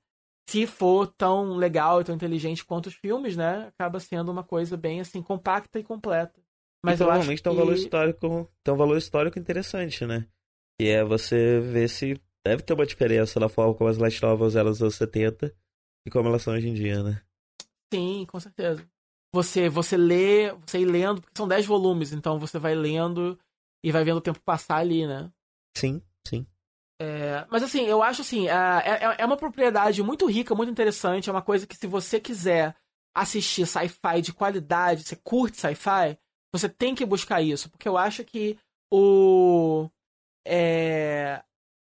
[0.48, 4.76] se for tão legal e tão inteligente quanto os filmes, né, acaba sendo uma coisa
[4.76, 6.40] bem assim compacta e completa.
[6.84, 7.60] Mas e eu acho tem um que...
[7.60, 10.26] valor histórico, tem um valor histórico interessante, né?
[10.80, 14.56] E é você ver se deve ter uma diferença na forma como as light novels
[14.56, 15.54] eram nos anos 70
[16.06, 17.22] e como elas são hoje em dia, né?
[17.92, 18.84] Sim, com certeza.
[19.32, 23.38] Você você lê, você ir lendo, porque são 10 volumes, então você vai lendo
[23.82, 25.30] e vai vendo o tempo passar ali, né?
[25.76, 26.46] Sim, sim.
[27.00, 31.28] É, mas assim, eu acho assim, é, é, é uma propriedade muito rica, muito interessante,
[31.28, 32.76] é uma coisa que se você quiser
[33.14, 36.18] assistir sci-fi de qualidade, você curte sci-fi,
[36.52, 38.58] você tem que buscar isso, porque eu acho que
[38.92, 39.88] o
[40.46, 41.42] é,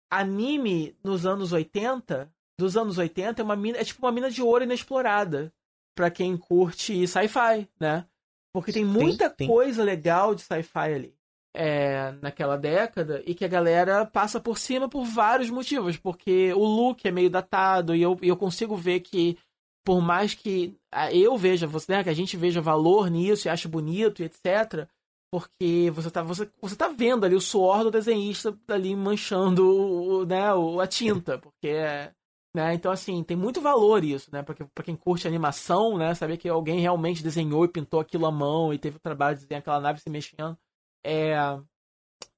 [0.10, 4.42] anime nos anos 80, dos anos 80, é uma mina, é tipo uma mina de
[4.42, 5.54] ouro inexplorada
[5.96, 8.08] para quem curte sci-fi, né?
[8.54, 9.48] Porque tem muita sim, sim.
[9.48, 11.21] coisa legal de sci-fi ali.
[11.54, 16.64] É, naquela década e que a galera passa por cima por vários motivos, porque o
[16.64, 19.38] look é meio datado e eu, eu consigo ver que
[19.84, 20.78] por mais que
[21.12, 24.88] eu veja, você, né, que a gente veja valor nisso e ache bonito e etc,
[25.32, 30.44] porque você tá, você, você tá vendo ali o suor do desenhista ali manchando né,
[30.82, 32.14] a tinta, porque é,
[32.54, 36.38] né, então assim, tem muito valor isso, né, pra, pra quem curte animação, né, saber
[36.38, 39.62] que alguém realmente desenhou e pintou aquilo à mão e teve o trabalho de desenhar
[39.62, 40.58] aquela nave se mexendo,
[41.06, 41.34] é,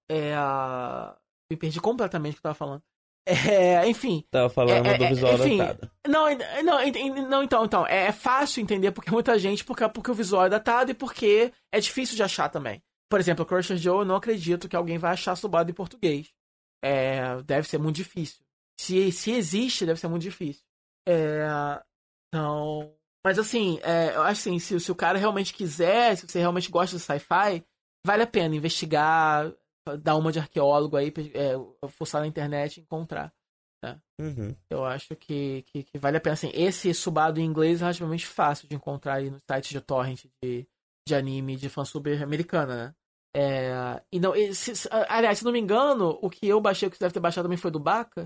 [0.10, 0.36] é,
[1.50, 2.84] me perdi completamente o que eu tava falando.
[3.26, 4.26] É, enfim.
[4.30, 5.92] Tava falando é, do visual enfim, datado.
[6.08, 6.26] Não,
[6.64, 7.88] não, não, então, então.
[7.88, 11.80] É fácil entender porque muita gente, porque, porque o visual é datado e porque é
[11.80, 12.84] difícil de achar também.
[13.10, 16.32] Por exemplo, o Crusher Joe, eu não acredito que alguém vai achar sublado em português.
[16.84, 18.44] É, deve ser muito difícil.
[18.80, 20.64] Se, se existe, deve ser muito difícil.
[21.08, 21.46] É,
[22.28, 22.94] então.
[23.26, 26.70] Mas assim, é, eu acho assim, se, se o cara realmente quiser, se você realmente
[26.70, 27.64] gosta de sci-fi,
[28.06, 29.54] vale a pena investigar,
[30.02, 33.34] dar uma de arqueólogo aí, é, forçar na internet e encontrar.
[33.84, 34.00] Né?
[34.20, 34.56] Uhum.
[34.70, 36.34] Eu acho que, que, que, vale a pena.
[36.34, 40.26] Assim, esse subado em inglês é relativamente fácil de encontrar aí no site de torrent
[40.42, 40.66] de,
[41.08, 42.96] de anime de fansub americana, né?
[43.36, 46.98] É, e não, se, aliás, se não me engano, o que eu baixei, o que
[46.98, 48.24] você deve ter baixado também foi do Baca?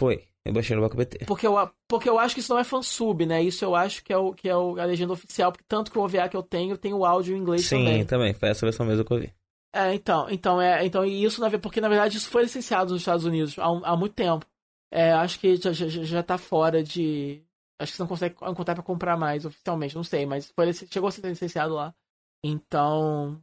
[0.00, 0.88] Foi, eu baixei no.
[1.26, 3.42] Porque eu, porque eu acho que isso não é fansub, né?
[3.42, 5.98] Isso eu acho que é, o, que é o, a legenda oficial, porque tanto que
[5.98, 8.00] o OVA que eu tenho tem o áudio em inglês Sim, também.
[8.00, 9.34] Sim, também, foi essa versão mesmo que eu vi.
[9.74, 13.58] É, então, então, é, então isso, porque na verdade isso foi licenciado nos Estados Unidos
[13.58, 14.46] há, há muito tempo.
[14.90, 17.42] É, acho que já, já, já tá fora de.
[17.78, 21.08] Acho que você não consegue encontrar pra comprar mais oficialmente, não sei, mas foi, chegou
[21.08, 21.94] a ser licenciado lá.
[22.42, 23.40] Então.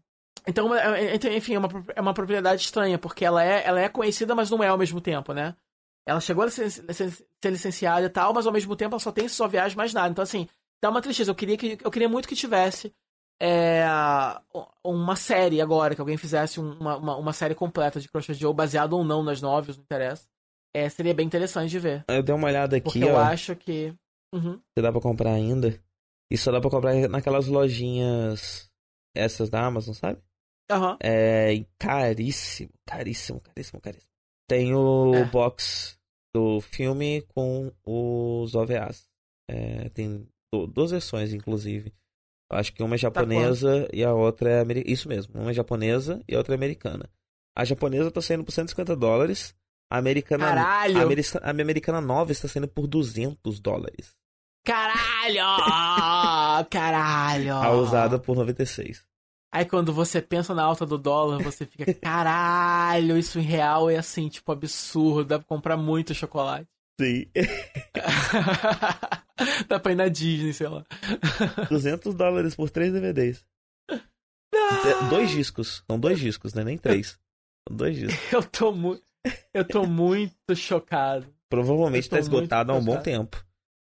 [0.47, 3.79] Então, é, é, então, enfim, é uma, é uma propriedade estranha, porque ela é, ela
[3.79, 5.55] é conhecida, mas não é ao mesmo tempo, né?
[6.07, 9.27] Ela chegou a ser, ser licenciada e tal, mas ao mesmo tempo ela só tem
[9.27, 10.09] só viagem mais nada.
[10.09, 10.47] Então, assim,
[10.81, 11.31] dá uma tristeza.
[11.31, 12.93] Eu queria, que, eu queria muito que tivesse
[13.41, 13.83] é,
[14.83, 18.93] uma série agora, que alguém fizesse uma, uma, uma série completa de Crusher Joe, baseado
[18.93, 20.27] ou não nas novels, não interessa.
[20.73, 22.05] É, seria bem interessante de ver.
[22.07, 23.09] Eu dei uma olhada aqui, Porque ó.
[23.09, 23.93] eu acho que...
[24.33, 24.59] Uhum.
[24.73, 25.81] Você dá pra comprar ainda.
[26.29, 28.69] E só dá pra comprar naquelas lojinhas...
[29.17, 30.21] Essas da Amazon, sabe?
[30.69, 30.91] Aham.
[30.91, 30.97] Uhum.
[31.01, 34.11] É caríssimo, caríssimo, caríssimo, caríssimo.
[34.47, 35.25] Tem o é.
[35.25, 35.97] box
[36.33, 39.07] do filme com os OVAs.
[39.49, 40.27] É, tem
[40.73, 41.93] duas versões, inclusive.
[42.51, 44.93] Acho que uma é tá japonesa tá e a outra é americana.
[44.93, 47.09] Isso mesmo, uma é japonesa e a outra é americana.
[47.57, 49.55] A japonesa tá saindo por 150 dólares.
[49.89, 50.97] A americana, Caralho!
[50.97, 54.15] A, americana, a americana nova está saindo por 200 dólares.
[54.65, 56.65] Caralho!
[56.69, 57.53] Caralho!
[57.53, 59.05] A usada por 96.
[59.55, 63.95] Aí quando você pensa na alta do dólar, você fica, caralho, isso em real é
[63.95, 66.67] assim, tipo, absurdo, dá pra comprar muito chocolate.
[66.99, 67.31] Sim.
[69.69, 70.83] dá pra ir na Disney, sei lá.
[71.71, 73.45] 200 dólares por três DVDs.
[73.89, 75.07] Ah!
[75.09, 75.85] Dois discos.
[75.89, 76.65] São dois discos, né?
[76.65, 77.17] Nem três.
[77.65, 78.33] São dois discos.
[78.33, 79.03] Eu tô muito.
[79.53, 81.33] Eu tô muito chocado.
[81.49, 83.41] Provavelmente tá esgotado há um bom tempo.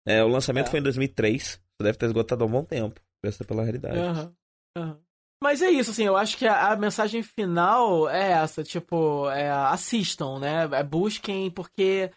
[0.07, 0.71] É, o lançamento é.
[0.71, 1.59] foi em 2003.
[1.81, 3.01] Deve ter esgotado há um bom tempo.
[3.23, 3.99] Presta pela realidade.
[3.99, 4.35] Uhum.
[4.77, 5.05] Uhum.
[5.43, 9.51] Mas é isso, assim, eu acho que a, a mensagem final é essa, tipo, é,
[9.51, 10.69] assistam, né?
[10.73, 12.11] É, busquem, porque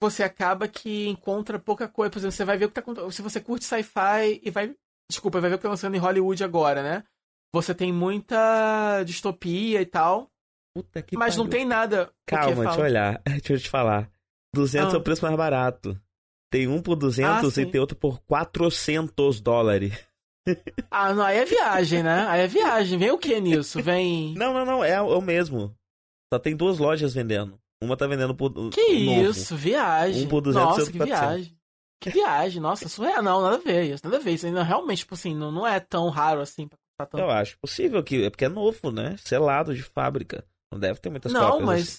[0.00, 2.10] você acaba que encontra pouca coisa.
[2.10, 4.74] Por exemplo, você vai ver o que tá Se você curte sci-fi e vai.
[5.08, 7.04] Desculpa, vai ver o que tá acontecendo em Hollywood agora, né?
[7.54, 10.28] Você tem muita distopia e tal.
[10.74, 11.44] Puta que Mas pariu.
[11.44, 12.10] não tem nada.
[12.26, 13.22] Calma, deixa eu olhar.
[13.28, 14.10] Deixa eu te falar.
[14.54, 14.96] 200 ah.
[14.96, 16.00] é o preço mais barato.
[16.50, 19.92] Tem um por 200 ah, e tem outro por 400 dólares.
[20.90, 22.26] Ah, não, aí é viagem, né?
[22.28, 22.98] Aí é viagem.
[22.98, 23.82] Vem o que nisso?
[23.82, 24.34] Vem.
[24.34, 25.74] Não, não, não, é, é o mesmo.
[26.32, 27.58] Só tem duas lojas vendendo.
[27.82, 28.52] Uma tá vendendo por.
[28.70, 29.30] Que novo.
[29.30, 30.24] isso, viagem.
[30.24, 31.58] Um por 200 Nossa, que viagem.
[32.00, 33.22] Que viagem, nossa, surreal.
[33.22, 34.32] Não, nada a ver nada a ver.
[34.32, 37.22] Isso ainda realmente, tipo assim, não, não é tão raro assim pra tanto.
[37.22, 38.24] Eu acho possível que.
[38.24, 39.16] É porque é novo, né?
[39.18, 40.44] Selado de fábrica.
[40.72, 41.82] Não deve ter muitas Não, mas.
[41.82, 41.98] Assim.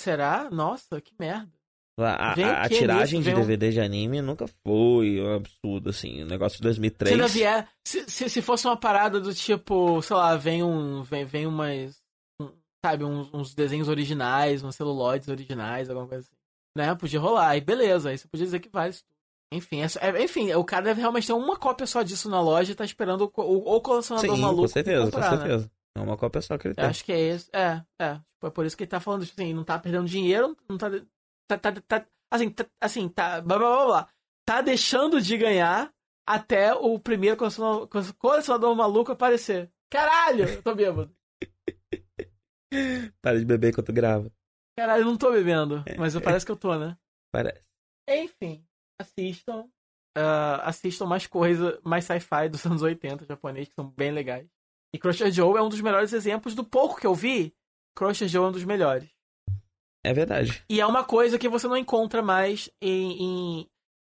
[0.00, 0.50] Será?
[0.50, 1.52] Nossa, que merda.
[1.98, 3.70] A, a, a tiragem nisso, de DVD um...
[3.70, 6.22] de anime nunca foi um absurdo, assim.
[6.22, 7.30] O negócio de 2003.
[7.30, 11.02] Se, vier, se, se, se, fosse uma parada do tipo, sei lá, vem um.
[11.02, 12.00] Vem, vem umas.
[12.40, 12.50] Um,
[12.84, 16.36] sabe, uns, uns, desenhos originais, uns celuloides originais, alguma coisa assim.
[16.76, 16.94] Né?
[16.94, 17.48] Podia rolar.
[17.50, 19.04] Aí beleza, aí você podia dizer que vale isso
[19.52, 22.74] enfim, é, enfim, o cara deve realmente ter uma cópia só disso na loja e
[22.74, 24.62] tá esperando o, o, o colecionador Sim, maluco.
[24.62, 25.42] Com certeza, comprar, com né?
[25.42, 25.64] certeza.
[25.64, 25.70] Né?
[25.94, 26.84] É uma cópia só que ele tem.
[26.86, 27.50] acho que é isso.
[27.52, 28.14] É, é.
[28.14, 30.78] Tipo, é por isso que ele tá falando, tipo assim, não tá perdendo dinheiro, não
[30.78, 30.90] tá.
[31.58, 33.42] Tá, tá, tá, Assim, tá, assim, tá.
[33.42, 34.08] Blá, blá, blá, blá,
[34.46, 35.92] tá deixando de ganhar
[36.26, 39.70] até o primeiro colecionador, colecionador maluco aparecer.
[39.90, 41.14] Caralho, eu tô bêbado.
[43.20, 44.32] Para de beber enquanto grava.
[44.78, 46.96] Caralho, eu não tô bebendo, mas parece que eu tô, né?
[47.30, 47.62] Parece.
[48.08, 48.66] Enfim,
[48.98, 49.68] assistam.
[50.16, 54.48] Uh, assistam mais coisa, mais sci-fi dos anos 80 japonês, que são bem legais.
[54.94, 57.54] E Crusher Joe é um dos melhores exemplos do pouco que eu vi.
[57.94, 59.10] Crusher Joe é um dos melhores.
[60.04, 60.64] É verdade.
[60.68, 63.66] E é uma coisa que você não encontra mais em, em,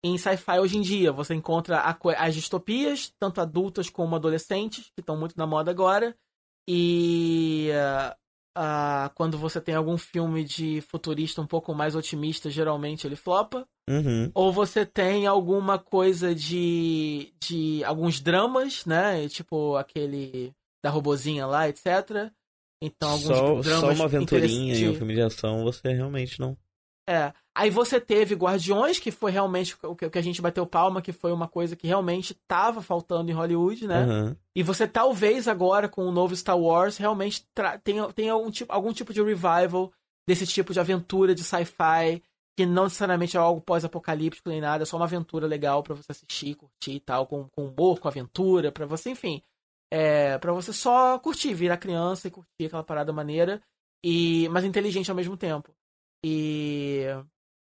[0.04, 1.12] em sci-fi hoje em dia.
[1.12, 6.16] Você encontra a, as distopias, tanto adultas como adolescentes, que estão muito na moda agora.
[6.66, 8.14] E uh,
[8.58, 13.66] uh, quando você tem algum filme de futurista um pouco mais otimista, geralmente ele flopa.
[13.88, 14.30] Uhum.
[14.34, 19.28] Ou você tem alguma coisa de, de alguns dramas, né?
[19.28, 22.32] Tipo aquele da robozinha lá, etc.
[22.84, 26.56] Então, alguns só, dramas só uma aventurinha e um filme de ação você realmente não.
[27.08, 27.32] É.
[27.54, 31.32] Aí você teve Guardiões, que foi realmente o que a gente bateu palma, que foi
[31.32, 34.04] uma coisa que realmente tava faltando em Hollywood, né?
[34.04, 34.36] Uhum.
[34.56, 37.46] E você talvez agora, com o novo Star Wars, realmente
[37.84, 39.92] tenha, tenha algum, tipo, algum tipo de revival
[40.26, 42.22] desse tipo de aventura de sci-fi,
[42.56, 46.10] que não necessariamente é algo pós-apocalíptico nem nada, é só uma aventura legal para você
[46.10, 49.42] assistir, curtir e tal, com, com humor, com aventura, para você, enfim
[49.96, 53.62] é, para você só curtir, virar criança e curtir aquela parada maneira,
[54.04, 55.72] e mas inteligente ao mesmo tempo.
[56.24, 57.04] E,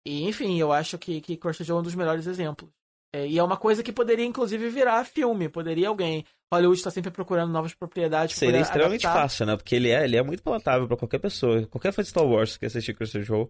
[0.05, 2.69] e enfim, eu acho que, que Crush Joe é um dos melhores exemplos.
[3.15, 5.49] É, e é uma coisa que poderia, inclusive, virar filme.
[5.49, 6.25] Poderia alguém.
[6.53, 8.35] Hollywood está sempre procurando novas propriedades.
[8.35, 9.23] Seria extremamente adaptar.
[9.23, 9.57] fácil, né?
[9.57, 11.65] Porque ele é, ele é muito palatável para qualquer pessoa.
[11.69, 13.49] Qualquer fã de Star Wars que assistir Crush Joe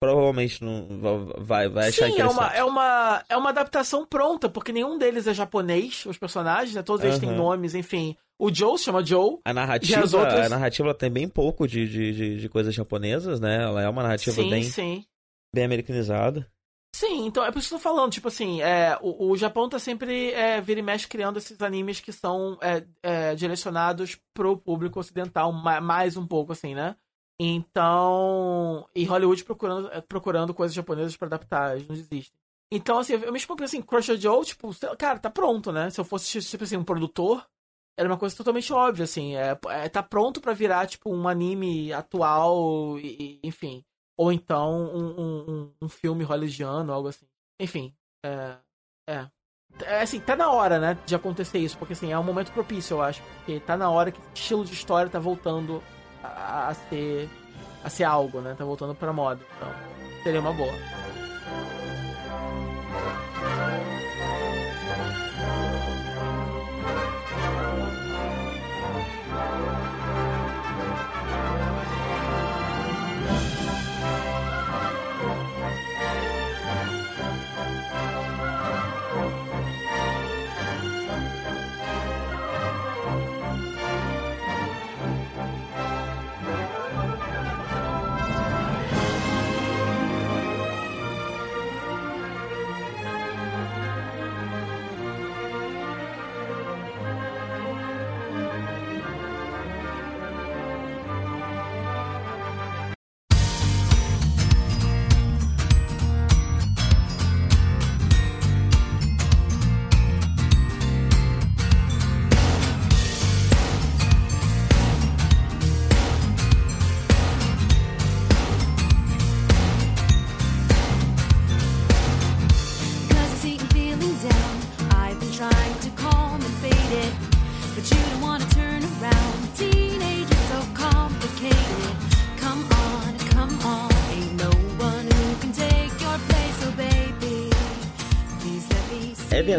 [0.00, 0.86] provavelmente não
[1.38, 5.26] vai, vai achar Sim, é uma, é, uma, é uma adaptação pronta, porque nenhum deles
[5.26, 6.82] é japonês, os personagens, né?
[6.82, 8.16] Todos eles têm nomes, enfim.
[8.38, 9.38] O Joe se chama Joe.
[9.44, 10.46] A narrativa, outras...
[10.46, 13.64] a narrativa tem bem pouco de, de, de, de, coisas japonesas, né?
[13.64, 15.04] Ela é uma narrativa sim, bem, sim.
[15.52, 16.48] bem americanizada.
[16.94, 19.68] Sim, então é por isso que eu tô falando, tipo assim, é, o, o Japão
[19.68, 24.56] tá sempre é, vira e mexe criando esses animes que são é, é, direcionados pro
[24.56, 26.96] público ocidental, mais um pouco, assim, né?
[27.40, 28.88] Então.
[28.94, 32.38] E Hollywood procurando, eh, procurando coisas japonesas para adaptar, eles não desistem.
[32.70, 35.88] Então, assim, eu me explico assim, Crusher Joe, tipo, cara, tá pronto, né?
[35.88, 37.46] Se eu fosse, tipo assim, um produtor,
[37.96, 39.36] era uma coisa totalmente óbvia, assim.
[39.36, 43.84] É, é tá pronto para virar, tipo, um anime atual, e, enfim.
[44.18, 47.26] Ou então um, um, um filme hollywoodiano, algo assim.
[47.60, 48.56] Enfim, é,
[49.08, 49.28] é.
[49.84, 52.94] É assim, tá na hora, né, de acontecer isso, porque assim, é um momento propício,
[52.94, 53.22] eu acho.
[53.36, 55.82] Porque tá na hora que esse estilo de história tá voltando
[56.22, 57.28] a, a ser
[57.82, 58.54] a ser algo, né?
[58.56, 59.40] Tá voltando pra moda.
[59.56, 59.72] Então,
[60.22, 60.72] seria uma boa.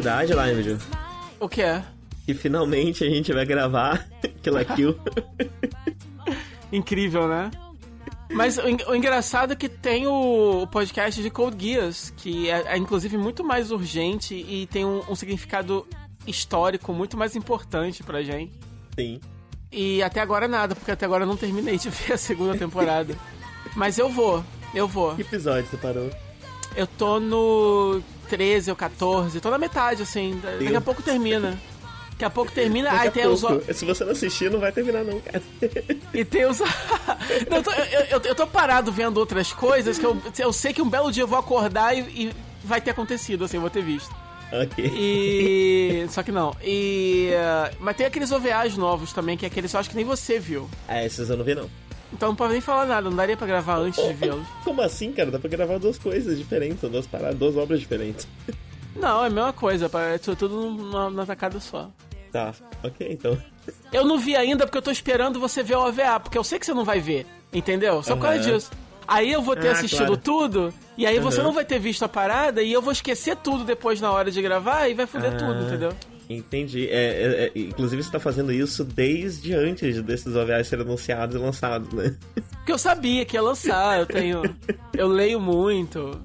[0.02, 0.78] Verdade, Limejo,
[1.40, 1.84] O que é?
[2.26, 4.08] que finalmente a gente vai gravar
[4.44, 4.96] Kill la Kill.
[6.72, 7.50] Incrível, né?
[8.32, 12.74] Mas o, en- o engraçado é que tem o, podcast de Code Geass, que é,
[12.74, 15.88] é, inclusive muito mais urgente e tem um, um significado
[16.28, 18.54] histórico muito mais importante pra gente.
[18.96, 19.20] Sim.
[19.72, 23.16] E até agora nada, porque até agora eu não terminei de ver a segunda temporada.
[23.76, 24.44] Mas eu vou,
[24.76, 25.16] eu vou.
[25.16, 26.12] Que episódio você parou?
[26.76, 30.40] Eu tô no 13 ou 14, tô na metade, assim.
[30.42, 30.84] Daqui a Deus.
[30.84, 31.60] pouco termina.
[32.12, 33.42] Daqui a pouco termina, Daqui aí a tem os.
[33.76, 35.42] Se você não assistir, não vai terminar não, cara.
[36.14, 36.60] E tem os.
[37.50, 40.74] Não, eu, tô, eu, eu- eu tô parado vendo outras coisas que eu, eu sei
[40.74, 43.70] que um belo dia eu vou acordar e, e vai ter acontecido, assim, eu vou
[43.70, 44.14] ter visto.
[44.52, 44.86] ok.
[44.94, 46.06] E.
[46.12, 46.54] Só que não.
[46.62, 47.30] E.
[47.32, 50.40] eh, Mas tem aqueles OVAs novos também, que é aqueles eu acho que nem você
[50.40, 50.70] viu.
[50.90, 51.70] Ah, esses eu não vi não.
[52.12, 54.46] Então não pode nem falar nada, não daria pra gravar antes de vê-los.
[54.64, 55.30] Como assim, cara?
[55.32, 58.28] Dá pra gravar duas coisas diferentes, duas paradas, duas obras diferentes.
[58.96, 61.90] Não, é a mesma coisa, é tudo- numa, numa tacada só.
[62.34, 62.54] Tá,
[62.84, 63.38] ok, então.
[63.94, 66.58] Eu não vi ainda porque eu tô esperando você ver o OVA, porque eu sei
[66.60, 68.02] que você não vai ver, entendeu?
[68.02, 68.72] Só por causa disso.
[69.08, 70.18] Aí eu vou ter Ah, assistido claro.
[70.18, 71.46] tudo, e aí você Aham.
[71.48, 74.42] não vai ter visto a parada, e eu vou esquecer tudo depois na hora de
[74.42, 75.38] gravar e vai foder Ah.
[75.38, 75.92] tudo, entendeu?
[76.30, 76.88] Entendi.
[76.90, 81.40] É, é, é, inclusive você tá fazendo isso desde antes desses OVAs serem anunciados e
[81.40, 82.16] lançados, né?
[82.36, 84.44] Porque eu sabia que ia lançar, eu tenho.
[84.96, 86.22] eu leio muito.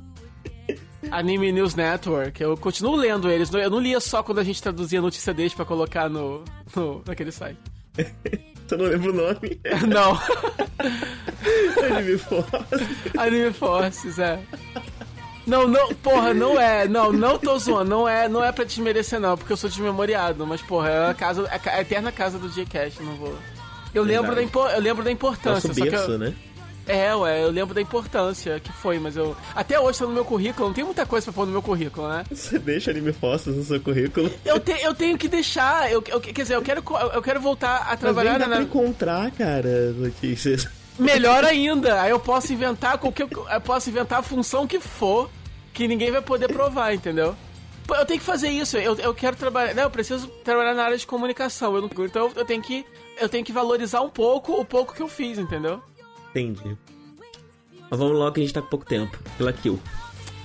[1.11, 3.53] Anime News Network, eu continuo lendo eles.
[3.53, 6.45] Eu não lia só quando a gente traduzia a notícia deles pra colocar no,
[6.77, 7.59] no naquele site.
[8.67, 9.61] Você não lembra o nome?
[9.89, 10.19] Não.
[11.97, 13.19] Anime Force.
[13.19, 14.41] Anime Forces, é.
[15.47, 16.89] Não, não, porra, não é.
[16.89, 17.91] Não, não tô zoando.
[17.91, 20.47] Não é, não é pra desmerecer, não, porque eu sou desmemoriado.
[20.47, 23.35] Mas, porra, é a, casa, é a eterna casa do Gcast, não vou.
[23.95, 24.47] Eu lembro, da, Verdade.
[24.49, 25.69] impo- eu lembro da importância.
[25.69, 26.35] Nosso berço, eu, né?
[26.87, 29.37] é, ué, eu lembro da importância que foi, mas eu.
[29.55, 32.09] Até hoje tá no meu currículo, não tem muita coisa pra pôr no meu currículo,
[32.09, 32.25] né?
[32.31, 34.31] Você deixa Anime Force no seu currículo.
[34.45, 35.91] Eu, te, eu tenho que deixar.
[35.93, 36.83] Eu, eu- quer dizer, eu quero,
[37.13, 38.57] eu quero voltar a Mas nem trabalhar dá na.
[38.57, 40.67] pra encontrar, cara, notícias.
[40.99, 43.27] Melhor ainda, aí eu posso inventar qualquer.
[43.31, 45.29] Eu posso inventar a função que for,
[45.73, 47.35] que ninguém vai poder provar, entendeu?
[47.89, 49.75] Eu tenho que fazer isso, eu, eu quero trabalhar.
[49.75, 51.75] Não, eu preciso trabalhar na área de comunicação.
[51.75, 52.87] Eu não, então eu tenho que.
[53.21, 55.83] Eu tenho que valorizar um pouco o pouco que eu fiz, entendeu?
[56.31, 56.77] Entendi.
[57.91, 59.17] Mas vamos logo que a gente tá com pouco tempo.
[59.37, 59.81] Kill la Kill.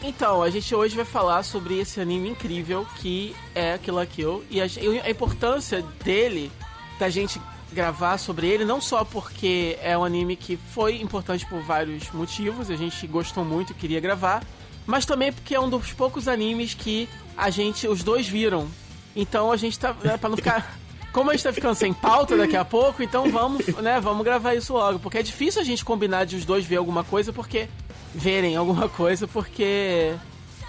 [0.01, 4.43] Então, a gente hoje vai falar sobre esse anime incrível que é Kill la Kill
[4.49, 6.51] e a, e a importância dele,
[6.99, 7.41] da gente
[7.71, 12.69] gravar sobre ele, não só porque é um anime que foi importante por vários motivos,
[12.69, 14.43] a gente gostou muito e queria gravar,
[14.85, 17.07] mas também porque é um dos poucos animes que
[17.37, 18.67] a gente, os dois viram.
[19.15, 20.77] Então a gente tá, né, pra não ficar...
[21.11, 24.53] Como a gente tá ficando sem pauta daqui a pouco, então vamos, né, vamos gravar
[24.53, 24.99] isso logo.
[24.99, 27.67] Porque é difícil a gente combinar de os dois ver alguma coisa, porque
[28.13, 30.13] verem alguma coisa, porque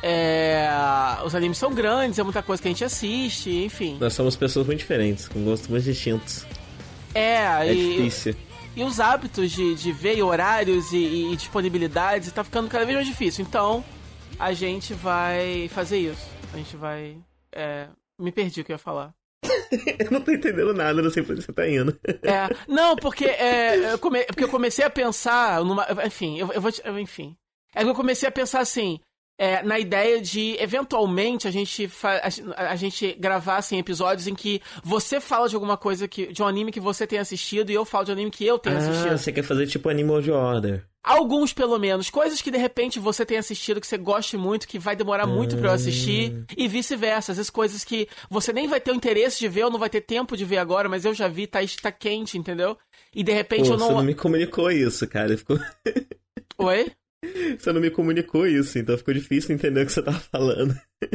[0.03, 0.66] é,
[1.24, 3.98] os animes são grandes, é muita coisa que a gente assiste, enfim.
[4.01, 6.46] Nós somos pessoas muito diferentes, com gostos muito distintos.
[7.14, 8.34] É, É e, difícil.
[8.76, 12.96] e os hábitos de, de ver e horários e, e disponibilidades tá ficando cada vez
[12.96, 13.44] mais difícil.
[13.48, 13.84] Então,
[14.38, 16.26] a gente vai fazer isso.
[16.52, 17.16] A gente vai.
[17.54, 17.88] é,
[18.18, 19.12] me perdi o que eu ia falar.
[19.98, 21.96] Eu não tô entendendo nada, não sei pra onde você tá indo.
[22.22, 25.86] É, não, porque, é, eu come- porque eu comecei a pensar numa.
[26.04, 27.36] Enfim, eu, eu vou te, Enfim.
[27.74, 28.98] É que eu comecei a pensar assim.
[29.41, 31.91] É, na ideia de, eventualmente, a gente,
[32.55, 36.43] a, a gente gravar assim, episódios em que você fala de alguma coisa, que, de
[36.43, 38.76] um anime que você tem assistido e eu falo de um anime que eu tenho
[38.76, 39.16] Ah, assistido.
[39.16, 40.84] você quer fazer tipo Animal de Order.
[41.03, 42.11] Alguns, pelo menos.
[42.11, 45.57] Coisas que de repente você tem assistido, que você goste muito, que vai demorar muito
[45.57, 47.32] pra eu assistir, e vice-versa.
[47.32, 49.88] Às vezes coisas que você nem vai ter o interesse de ver ou não vai
[49.88, 52.76] ter tempo de ver agora, mas eu já vi, tá, tá quente, entendeu?
[53.14, 53.97] E de repente Pô, eu você não.
[53.97, 55.34] não me comunicou isso, cara.
[55.38, 55.59] Ficou...
[56.59, 56.93] Oi?
[57.22, 60.74] Você não me comunicou isso, então ficou difícil entender o que você tava falando.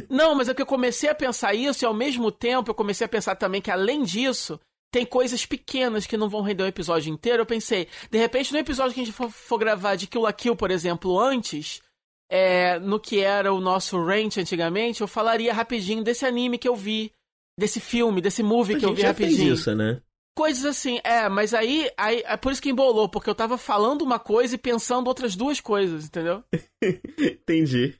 [0.09, 3.05] Não, mas é que eu comecei a pensar isso e ao mesmo tempo eu comecei
[3.05, 4.59] a pensar também que além disso,
[4.91, 7.41] tem coisas pequenas que não vão render o episódio inteiro.
[7.41, 10.31] Eu pensei, de repente no episódio que a gente for, for gravar de Kill la
[10.31, 11.81] Kill, por exemplo, antes,
[12.29, 16.75] é, no que era o nosso rant antigamente, eu falaria rapidinho desse anime que eu
[16.75, 17.11] vi,
[17.59, 19.37] desse filme, desse movie A que eu vi já rapidinho.
[19.37, 20.01] fez isso, né?
[20.35, 24.01] Coisas assim, é, mas aí, aí é por isso que embolou, porque eu tava falando
[24.01, 26.43] uma coisa e pensando outras duas coisas, entendeu?
[27.17, 27.95] Entendi.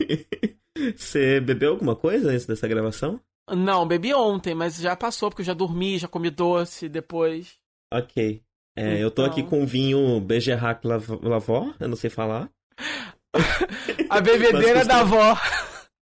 [0.98, 3.22] Você bebeu alguma coisa antes dessa gravação?
[3.50, 7.54] Não, bebi ontem, mas já passou, porque eu já dormi, já comi doce depois.
[7.94, 8.42] Ok.
[8.78, 9.32] É, eu tô Então.
[9.32, 12.50] aqui com vinho Bergerac Lav- Lavor, eu não sei falar.
[14.10, 15.38] A bebedeira Mas da avó.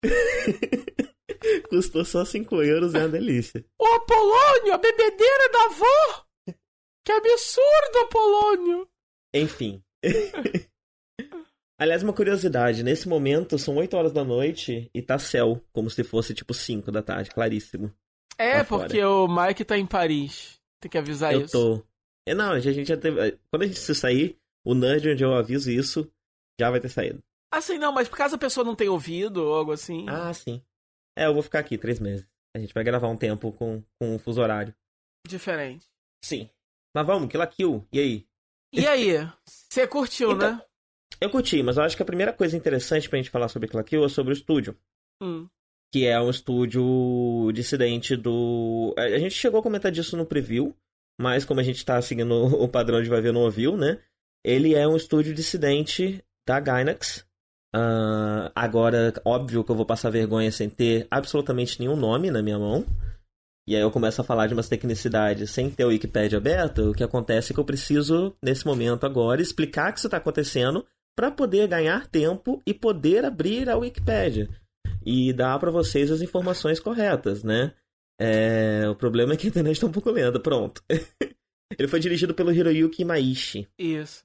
[1.69, 3.65] Custou só 5 euros, é uma delícia.
[3.79, 6.25] Ô, Apolônio, a bebedeira da avó!
[7.05, 8.89] Que absurdo, Apolônio!
[9.35, 9.83] Enfim.
[11.81, 16.03] Aliás, uma curiosidade, nesse momento são 8 horas da noite e tá céu, como se
[16.03, 17.95] fosse tipo 5 da tarde, claríssimo.
[18.37, 18.83] É, fora.
[18.83, 20.59] porque o Mike tá em Paris.
[20.81, 21.53] Tem que avisar eu isso.
[21.53, 21.85] tô.
[22.27, 23.39] É, não, a gente já teve.
[23.51, 26.11] Quando a gente se sair, o Nerd onde eu aviso isso
[26.61, 27.23] já vai ter saído.
[27.51, 30.05] Assim, não, mas por caso a pessoa não tenha ouvido ou algo assim.
[30.09, 30.63] Ah, sim.
[31.19, 32.27] É, eu vou ficar aqui três meses.
[32.57, 34.75] A gente vai gravar um tempo com, com um fuso horário.
[35.27, 35.87] Diferente.
[36.25, 36.49] Sim.
[36.95, 37.87] Mas vamos, Kill la Kill.
[37.93, 38.27] E aí?
[38.73, 39.29] E aí?
[39.47, 40.63] Você curtiu, Então- né?
[41.21, 43.79] Eu curti, mas eu acho que a primeira coisa interessante pra gente falar sobre Kill
[43.79, 44.79] la Kill é sobre o estúdio.
[45.21, 45.49] Hum.
[45.93, 48.95] Que é um estúdio dissidente do.
[48.97, 50.77] A gente chegou a comentar disso no preview,
[51.21, 54.01] mas como a gente tá seguindo o padrão de vai ver não ouviu, né?
[54.45, 57.27] Ele é um estúdio dissidente da Gainax.
[57.75, 62.59] Ah, agora, óbvio que eu vou passar vergonha sem ter absolutamente nenhum nome na minha
[62.59, 62.85] mão.
[63.67, 66.91] E aí eu começo a falar de umas tecnicidades sem ter o Wikipedia aberto.
[66.91, 70.87] O que acontece é que eu preciso, nesse momento agora, explicar que isso está acontecendo
[71.15, 74.49] para poder ganhar tempo e poder abrir a Wikipedia
[75.05, 77.75] e dar para vocês as informações corretas, né?
[78.21, 80.41] É, o problema é que a internet está um pouco lenta.
[80.41, 80.83] Pronto.
[81.79, 83.69] Ele foi dirigido pelo Hiroyuki Maishi.
[83.79, 84.25] Isso.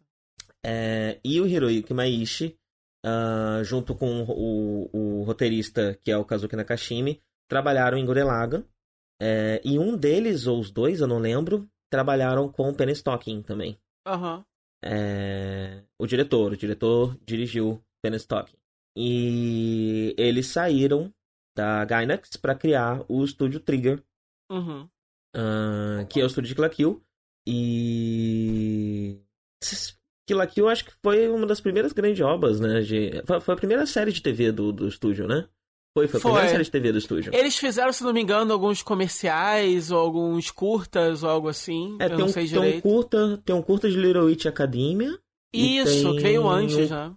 [0.66, 2.56] É, e o Hiroyuki Maishi,
[3.04, 8.64] ah, junto com o, o roteirista, que é o Kazuki Nakashimi, trabalharam em Gurren Lagann.
[9.22, 13.78] É, e um deles, ou os dois, eu não lembro, trabalharam com Penny Stocking também.
[14.06, 14.44] Aham.
[14.84, 18.58] É, o diretor, o diretor dirigiu Penny Stocking.
[18.98, 21.14] E eles saíram
[21.56, 24.04] da Gainax para criar o estúdio Trigger,
[24.52, 24.90] Uhum.
[25.36, 27.04] ah, que é o estúdio de Kill Kill.
[30.24, 30.28] E.
[30.28, 32.82] Kill la Kill acho que foi uma das primeiras grandes obras, né?
[32.82, 33.12] De...
[33.42, 35.48] Foi a primeira série de TV do, do estúdio, né?
[35.96, 36.32] Foi, foi a Foi.
[36.32, 37.36] primeira série de TV do estúdio.
[37.36, 41.98] Eles fizeram, se não me engano, alguns comerciais ou alguns curtas ou algo assim.
[42.00, 42.82] É, eu tem não um, sei tem um direito.
[42.82, 45.16] curta, tem um curta de Little Witch Academia.
[45.54, 47.14] Isso, tem que veio um- antes, né?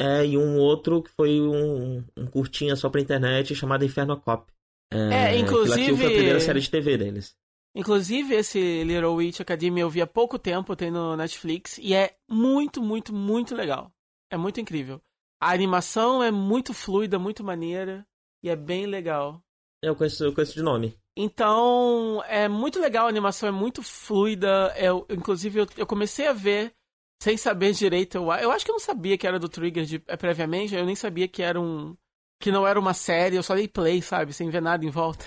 [0.00, 4.52] É, e um outro que foi um, um curtinha só pra internet chamado Inferno Cop.
[4.92, 7.34] É, la Kill foi a inclusive- primeira série de TV deles.
[7.78, 12.16] Inclusive, esse Little Witch Academy eu vi há pouco tempo, tem no Netflix, e é
[12.28, 13.92] muito, muito, muito legal.
[14.30, 15.00] É muito incrível.
[15.40, 18.04] A animação é muito fluida, muito maneira,
[18.42, 19.40] e é bem legal.
[19.80, 20.98] Eu conheço, eu conheço de nome.
[21.16, 24.74] Então, é muito legal, a animação é muito fluida.
[24.76, 26.74] Eu, inclusive, eu, eu comecei a ver
[27.22, 28.16] sem saber direito.
[28.16, 30.84] Eu, eu acho que eu não sabia que era do Trigger de- eh, previamente, eu
[30.84, 31.96] nem sabia que era um.
[32.40, 34.32] que não era uma série, eu só dei play, sabe?
[34.32, 35.24] Sem ver nada em volta.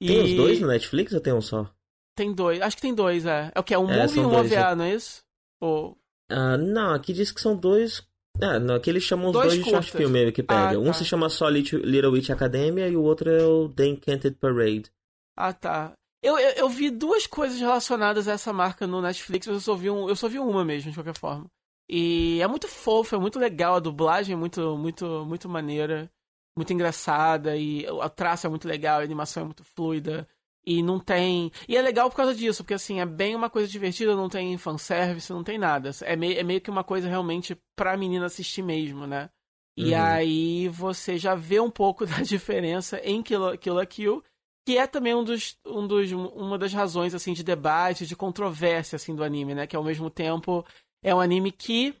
[0.00, 1.70] E Tem os dois no Netflix ou tem um só?
[2.14, 3.50] Tem dois, acho que tem dois, é.
[3.54, 3.74] É o que?
[3.74, 5.22] É um É, movie e um dois, OVA, não é isso?
[5.60, 5.98] Ou.
[6.30, 8.02] Ah, não, aqui diz que são dois.
[8.40, 10.10] Ah, não, aqui eles chamam os Dois dois de short curtas.
[10.10, 10.76] film que pega.
[10.76, 10.92] Ah, um tá.
[10.94, 14.90] se chama só Lit- Little Witch Academia e o outro é o The Encanted Parade.
[15.36, 15.92] Ah, tá.
[16.22, 19.74] Eu, eu, eu vi duas coisas relacionadas a essa marca no Netflix, mas eu só
[19.74, 21.46] vi, um, eu só vi uma mesmo, de qualquer forma.
[21.88, 26.10] E é muito fofo, é muito legal, a dublagem é muito, muito, muito maneira,
[26.56, 30.26] muito engraçada, e a traço é muito legal, a animação é muito fluida.
[30.66, 31.52] E não tem.
[31.68, 34.56] E é legal por causa disso, porque assim, é bem uma coisa divertida, não tem
[34.56, 35.90] fanservice, não tem nada.
[36.02, 39.28] É meio, é meio que uma coisa realmente pra menina assistir mesmo, né?
[39.76, 40.00] E Uhum.
[40.00, 44.22] aí você já vê um pouco da diferença em Kill, Kill la Kill,
[44.66, 48.96] que é também um dos, um dos, uma das razões assim de debate, de controvérsia
[48.96, 49.66] assim do anime, né?
[49.66, 50.64] Que ao mesmo tempo
[51.02, 51.94] é um anime que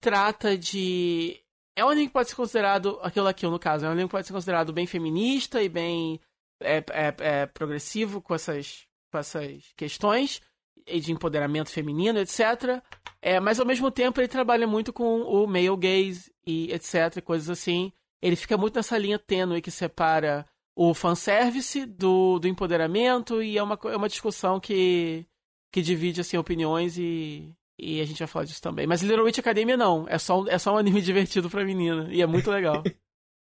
[0.00, 1.40] trata de
[1.76, 4.12] é um anime que pode ser considerado, aquilo aqui no caso, é um anime que
[4.12, 6.20] pode ser considerado bem feminista e bem
[6.60, 10.40] é, é, é, progressivo com essas, com essas questões
[10.86, 12.82] de empoderamento feminino, etc.
[13.22, 17.48] É, mas ao mesmo tempo ele trabalha muito com o male gaze e etc, coisas
[17.48, 17.92] assim.
[18.20, 20.46] Ele fica muito nessa linha tênue que separa
[20.76, 25.26] o fanservice do, do empoderamento e é uma, é uma discussão que,
[25.72, 28.86] que divide assim, opiniões e, e a gente vai falar disso também.
[28.86, 32.20] Mas Little Witch Academia não, é só, é só um anime divertido pra menina e
[32.20, 32.82] é muito legal.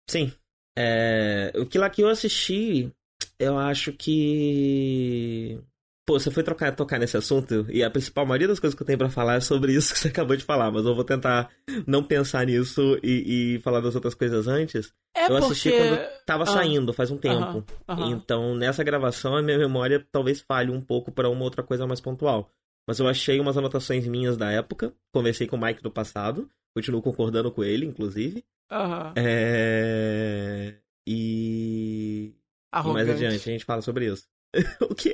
[0.09, 0.31] Sim.
[0.79, 2.91] É, o que lá que eu assisti,
[3.39, 5.59] eu acho que.
[6.05, 8.85] Pô, você foi trocar, tocar nesse assunto e a principal maioria das coisas que eu
[8.87, 11.49] tenho pra falar é sobre isso que você acabou de falar, mas eu vou tentar
[11.85, 14.93] não pensar nisso e, e falar das outras coisas antes.
[15.15, 15.43] É eu porque...
[15.45, 16.45] assisti quando tava Ah.
[16.47, 17.41] saindo, faz um tempo.
[17.43, 18.11] Aham, aham.
[18.11, 21.99] Então, nessa gravação, a minha memória talvez falhe um pouco pra uma outra coisa mais
[21.99, 22.49] pontual.
[22.87, 27.01] Mas eu achei umas anotações minhas da época, conversei com o Mike do passado, continuo
[27.01, 28.45] concordando com ele, inclusive.
[28.69, 29.13] Aham.
[29.15, 30.75] É...
[31.07, 32.33] E...
[32.33, 32.33] e
[32.73, 33.11] mais Arrogante.
[33.11, 34.27] adiante a gente fala sobre isso.
[34.81, 35.13] o quê?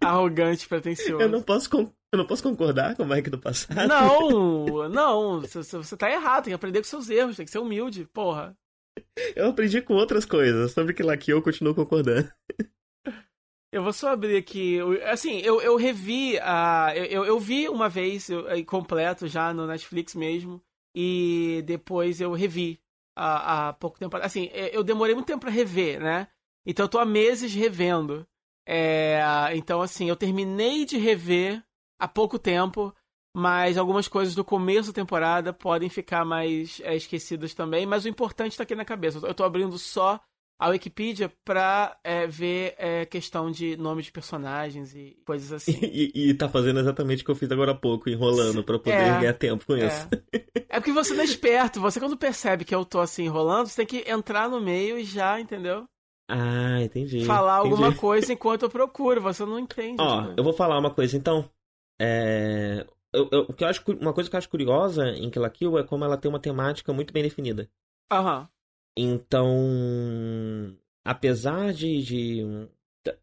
[0.00, 1.22] Arrogante, pretencioso.
[1.22, 3.88] Eu não posso, eu não posso concordar com o Mike do passado?
[3.88, 7.58] Não, não, você, você tá errado, tem que aprender com seus erros, tem que ser
[7.58, 8.56] humilde, porra.
[9.34, 12.30] Eu aprendi com outras coisas, sobre que lá que eu continuo concordando.
[13.72, 14.78] Eu vou só abrir aqui.
[15.04, 16.92] Assim, eu, eu revi a.
[16.94, 20.62] Eu, eu, vi uma vez eu, completo já no Netflix mesmo.
[20.94, 22.81] E depois eu revi
[23.16, 24.16] há, há pouco tempo.
[24.18, 26.28] Assim, é, eu demorei muito tempo pra rever, né?
[26.66, 28.26] Então eu tô há meses revendo.
[28.66, 29.20] É,
[29.54, 31.62] então, assim, eu terminei de rever
[31.98, 32.94] há pouco tempo.
[33.34, 37.86] Mas algumas coisas do começo da temporada podem ficar mais é, esquecidas também.
[37.86, 39.18] Mas o importante tá aqui na cabeça.
[39.26, 40.20] Eu tô abrindo só
[40.62, 45.76] a Wikipedia pra é, ver é, questão de nome de personagens e coisas assim.
[45.82, 48.94] E, e tá fazendo exatamente o que eu fiz agora há pouco, enrolando pra poder
[48.94, 50.08] É, ganhar tempo com isso.
[50.32, 50.64] É.
[50.70, 51.80] é porque você não é esperto.
[51.80, 55.04] Você, quando percebe que eu tô assim enrolando, você tem que entrar no meio e
[55.04, 55.84] já, entendeu?
[56.30, 57.24] Ah, entendi.
[57.24, 57.74] Falar entendi.
[57.74, 59.20] alguma coisa enquanto eu procuro.
[59.20, 60.00] Você não entende.
[60.00, 60.34] Ó, né?
[60.38, 61.50] eu vou falar uma coisa então.
[62.00, 62.86] É...
[63.12, 65.50] Eu, eu- o que eu acho, uma coisa que eu acho curiosa em Kill la
[65.50, 67.68] Kill é como ela tem uma temática muito bem definida.
[68.10, 68.48] Aham.
[68.96, 72.68] Então, apesar de, de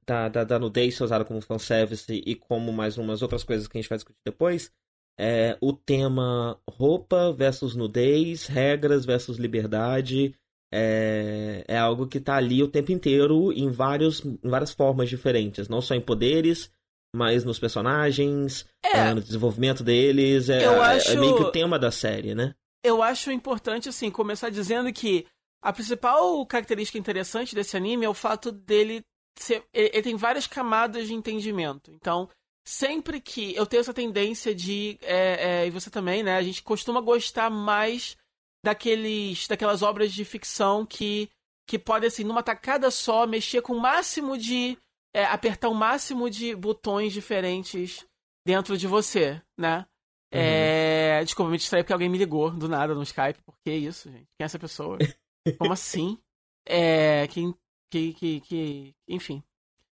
[0.05, 3.78] da, da, da nudez ser usada como fanservice e como mais umas outras coisas que
[3.78, 4.72] a gente vai discutir depois,
[5.20, 10.34] é, o tema roupa versus nudez, regras versus liberdade,
[10.74, 15.67] é, é algo que tá ali o tempo inteiro em, vários, em várias formas diferentes.
[15.67, 16.72] Não só em poderes,
[17.15, 18.97] mas nos personagens, É.
[18.99, 20.47] é, no desenvolvimento deles.
[20.49, 22.53] É, Eu é- acho- é meio que o tema da série, né?
[22.82, 25.26] eu acho importante, assim, começar dizendo que
[25.62, 29.01] a principal característica interessante desse anime é o fato dele
[29.38, 29.64] ser.
[29.74, 31.91] Ele, ele tem várias camadas de entendimento.
[31.91, 32.30] Então,
[32.66, 33.55] sempre que.
[33.55, 34.97] Eu tenho essa tendência de.
[35.01, 36.36] é, é, e você também, né?
[36.36, 38.16] A gente costuma gostar mais
[38.64, 39.47] daqueles.
[39.47, 41.30] daquelas obras de ficção que.
[41.68, 44.78] que podem, assim, numa tacada só, mexer com o máximo de.
[45.14, 48.05] é, apertar o máximo de botões diferentes
[48.45, 49.86] dentro de você, né?
[50.32, 51.24] É...
[51.24, 53.41] Desculpa, me distraí porque alguém me ligou do nada no Skype.
[53.43, 54.28] Por que isso, gente?
[54.38, 54.97] Quem é essa pessoa?
[55.57, 56.17] Como assim?
[56.65, 57.27] É.
[57.27, 57.53] Que.
[57.91, 58.95] que, que, que...
[59.07, 59.43] Enfim.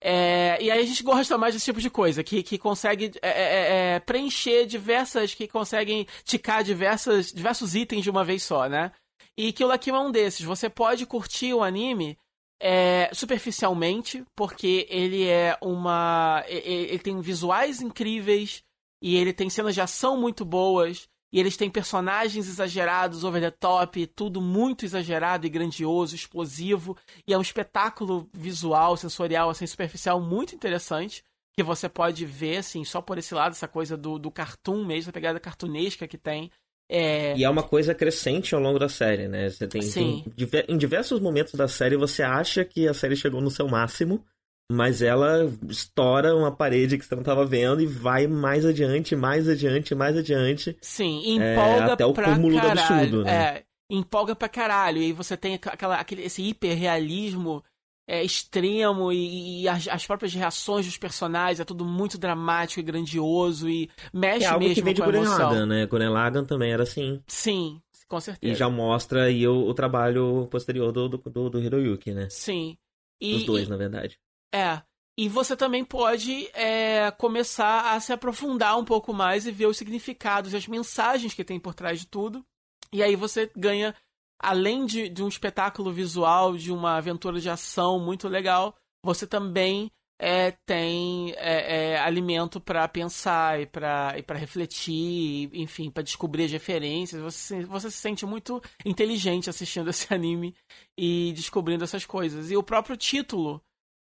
[0.01, 3.29] É, e aí a gente gosta mais desse tipo de coisa, que, que consegue é,
[3.29, 5.33] é, é, preencher diversas.
[5.33, 8.91] que conseguem ticar diversas, diversos itens de uma vez só, né?
[9.37, 10.45] E Kill la Kill é um desses.
[10.45, 12.17] Você pode curtir o anime
[12.61, 16.43] é, superficialmente, porque ele é uma.
[16.47, 18.63] e- e- Ele tem visuais incríveis
[19.01, 21.07] e ele tem cenas de ação muito boas.
[21.36, 26.97] E eles têm personagens exagerados, over the top, tudo muito exagerado e grandioso, explosivo.
[27.27, 31.21] E é um espetáculo visual, sensorial, assim, superficial muito interessante.
[31.53, 35.09] Que você pode ver, assim, só por esse lado, essa coisa do, do cartoon mesmo,
[35.09, 36.49] a pegada cartunesca que tem.
[36.88, 39.49] É, E é uma coisa crescente ao longo da série, né?
[39.49, 40.23] Você tem, Sim.
[40.38, 44.23] tem em diversos momentos da série você acha que a série chegou no seu máximo,
[44.72, 49.47] mas ela estoura uma parede que você não estava vendo e vai mais adiante, mais
[49.47, 50.76] adiante, mais adiante.
[50.82, 53.09] Sim, empolga É, até o pra cúmulo do caralho.
[53.09, 53.32] absurdo, né?
[53.32, 55.01] É, empolga pra caralho.
[55.01, 57.63] E você tem aquela, aquele, esse hiperrealismo
[58.07, 62.84] é, extremo e, e as, as próprias reações dos personagens, é tudo muito dramático e
[62.84, 65.86] grandioso e mexe é algo mesmo que vem de com a Gurren né?
[65.86, 67.22] Gurren Lagann também era assim.
[67.28, 68.59] Sim, com E certeza.
[68.59, 72.28] já mostra aí o, o trabalho posterior do, do, do, do Hiroyuki, né?
[72.30, 72.78] Sim.
[73.20, 74.20] E, Os dois, e- na verdade.
[74.53, 74.81] É.
[75.17, 79.77] E você também pode é, começar a se aprofundar um pouco mais e ver os
[79.77, 82.45] significados e as mensagens que tem por trás de tudo.
[82.91, 83.95] E aí você ganha,
[84.37, 89.89] além de, de um espetáculo visual, de uma aventura de ação muito legal, você também
[90.19, 96.45] é, tem é, é, alimento para pensar e para e refletir, e, enfim, para descobrir
[96.45, 97.21] as referências.
[97.21, 100.55] Você, você se sente muito inteligente assistindo esse anime
[100.97, 102.51] e descobrindo essas coisas.
[102.51, 103.61] E o próprio título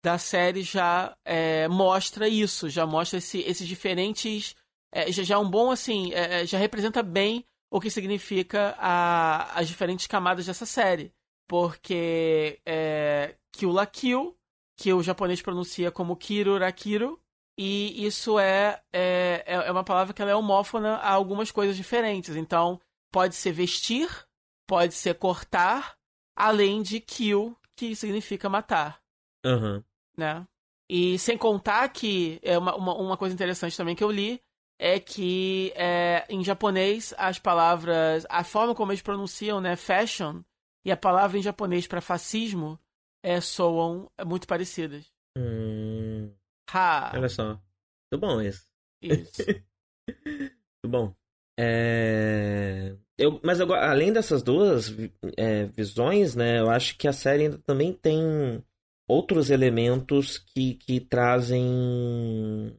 [0.05, 4.55] da série já é, mostra isso, já mostra esse, esses diferentes.
[4.91, 8.75] É, já, já é um bom, assim, é, é, já representa bem o que significa
[8.77, 11.11] a, as diferentes camadas dessa série.
[11.47, 14.37] Porque é, Kill la Kill
[14.77, 17.19] que o japonês pronuncia como Kirurakiru,
[17.57, 22.35] e isso é, é, é uma palavra que ela é homófona a algumas coisas diferentes.
[22.35, 22.79] Então,
[23.11, 24.07] pode ser vestir,
[24.67, 25.97] pode ser cortar,
[26.35, 29.01] além de kill, que significa matar.
[29.43, 29.83] Aham.
[30.17, 30.45] Né?
[30.89, 34.41] E sem contar que é uma, uma, uma coisa interessante também que eu li
[34.77, 40.41] é que é, em japonês as palavras, a forma como eles pronunciam, né, fashion,
[40.83, 42.79] e a palavra em japonês para fascismo
[43.23, 45.05] é, soam muito parecidas.
[45.37, 46.31] Hum,
[46.73, 47.13] Ha!
[47.15, 47.59] olha só.
[48.11, 48.65] Muito bom isso.
[49.01, 49.43] Isso.
[50.07, 51.15] Muito bom.
[51.59, 52.95] É...
[53.17, 54.93] Eu, mas eu, além dessas duas
[55.37, 58.63] é, visões, né, eu acho que a série ainda também tem
[59.07, 62.75] outros elementos que, que trazem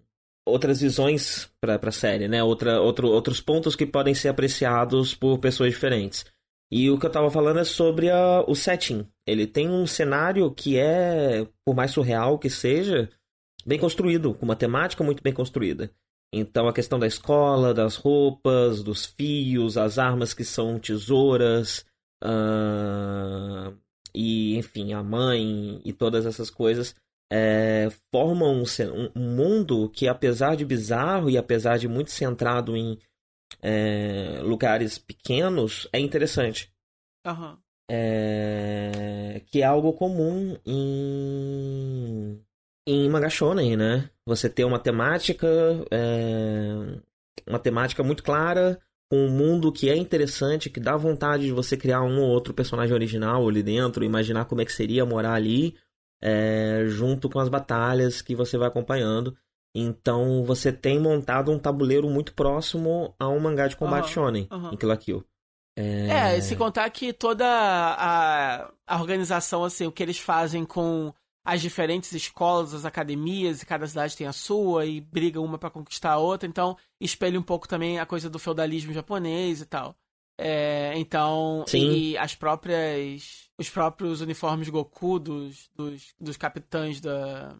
[0.47, 2.43] outras visões para a série, né?
[2.43, 6.24] Outra, outro, outros pontos que podem ser apreciados por pessoas diferentes.
[6.70, 9.07] E o que eu tava falando é sobre a- o setting.
[9.27, 13.09] Ele tem um cenário que é, por mais surreal que seja,
[13.64, 15.91] bem construído, com uma temática muito bem construída.
[16.33, 21.85] Então a questão da escola, das roupas, dos fios, as armas que são tesouras,
[22.22, 23.72] ah,
[24.17, 26.95] e enfim, a mãe e todas essas coisas
[27.31, 28.64] é, formam um,
[29.14, 32.99] um- mundo que, apesar de bizarro e apesar de muito centrado em
[33.62, 36.73] é, lugares pequenos, é interessante.
[37.27, 37.59] Aham.
[37.89, 42.41] É, que é algo comum em,
[42.87, 44.11] em manga shonen, né?
[44.27, 45.47] Você ter uma temática,
[45.91, 47.01] é,
[47.47, 51.76] uma temática muito clara, com um mundo que é interessante, que dá vontade de você
[51.76, 55.76] criar um ou outro personagem original ali dentro, imaginar como é que seria morar ali,
[56.20, 59.36] é, junto com as batalhas que você vai acompanhando.
[59.74, 64.48] Então você tem montado um tabuleiro muito próximo a um mangá de combate Aham, shonen
[64.50, 64.70] aham.
[64.72, 65.24] em Kill la Kill.
[65.78, 71.12] É, e se contar que toda a, a organização, assim, o que eles fazem com
[71.47, 75.70] as diferentes escolas, as academias, e cada cidade tem a sua, e briga uma pra
[75.70, 79.97] conquistar a outra, então espelha um pouco também a coisa do feudalismo japonês e tal.
[80.38, 81.90] É, então, Sim.
[81.92, 83.49] e as próprias.
[83.59, 87.57] Os próprios uniformes Goku dos, dos, dos capitães da,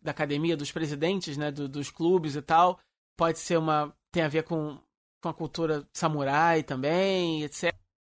[0.00, 2.78] da academia, dos presidentes, né, do- dos clubes e tal,
[3.16, 3.92] pode ser uma.
[4.12, 4.78] tem a ver com,
[5.20, 7.74] com a cultura samurai também, etc.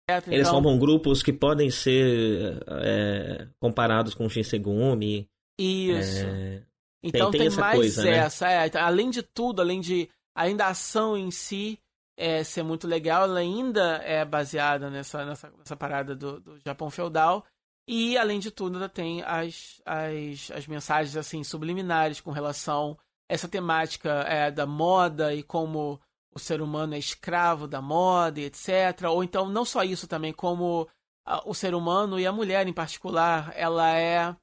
[0.09, 5.27] Eles Então, formam grupos que podem ser é, comparados com o Shinsegumi.
[5.57, 6.25] Isso.
[6.25, 6.61] É,
[7.01, 8.17] Então tem tem, essa mais coisa, né?
[8.17, 8.49] essa.
[8.51, 8.67] é.
[8.67, 10.09] Então, além de tudo, além de.
[10.35, 11.77] Além da ação em si
[12.17, 16.89] é, ser muito legal, ela ainda é baseada nessa, nessa, nessa parada do, do Japão
[16.89, 17.45] feudal.
[17.87, 22.97] E, além de tudo, ainda tem as, as, as mensagens assim subliminares com relação
[23.29, 25.99] a essa temática é, da moda e como
[26.35, 29.03] o ser humano é escravo da moda e etc.
[29.09, 30.87] Ou então, não só isso também, como
[31.25, 34.35] ah, o ser humano e a mulher em particular, ela é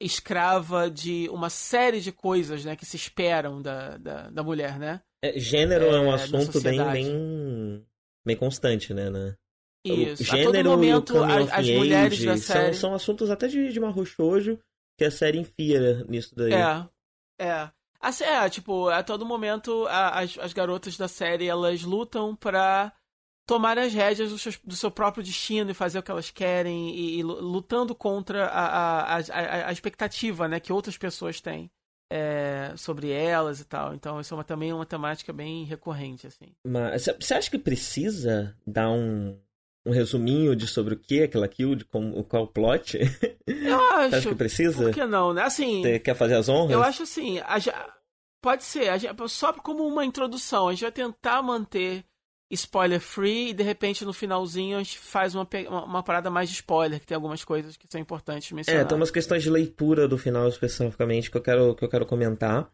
[0.00, 5.00] escrava de uma série de coisas né, que se esperam da, da, da mulher, né?
[5.22, 7.86] é, gênero é, É, um assunto bem, bem,
[8.24, 9.10] bem constante, né?
[9.10, 9.34] né?
[9.84, 10.22] Isso.
[10.22, 12.74] O a todo gênero momento, e o as, as mulheres da são, série.
[12.74, 14.58] são assuntos até de, de Shoujo
[14.98, 16.52] que a série enfia nisso daí.
[16.52, 16.88] É,
[17.40, 17.70] é.
[18.00, 22.92] Assim, é, tipo, a todo momento a- as, as garotas da série elas lutam pra
[23.46, 26.90] tomar as rédeas do seu, do seu próprio destino e fazer o que elas querem
[26.94, 31.40] e, e lu- lutando contra a, a, a, a- a expectativa, né, que outras pessoas
[31.40, 31.70] têm
[32.10, 33.94] é, sobre elas e tal.
[33.94, 36.54] Então isso é uma, também uma temática bem recorrente, assim.
[36.66, 39.38] Mas você acha que precisa dar um,
[39.88, 42.98] um resuminho de sobre o que é aquela kill, de como, qual o plot?
[43.46, 44.28] Eu acho.
[44.28, 44.84] que precisa?
[44.84, 45.42] Por que não, né?
[45.42, 45.82] Assim.
[45.82, 46.72] Você quer fazer as honras?
[46.72, 47.58] Eu acho assim, a
[48.42, 50.68] pode ser, a só como uma introdução.
[50.68, 52.04] A gente vai tentar manter
[52.50, 56.56] spoiler free e de repente no finalzinho a gente faz uma, uma, parada mais de
[56.56, 58.82] spoiler, que tem algumas coisas que são importantes mencionar.
[58.82, 62.06] É, tem umas questões de leitura do final especificamente que eu quero, que eu quero
[62.06, 62.70] comentar.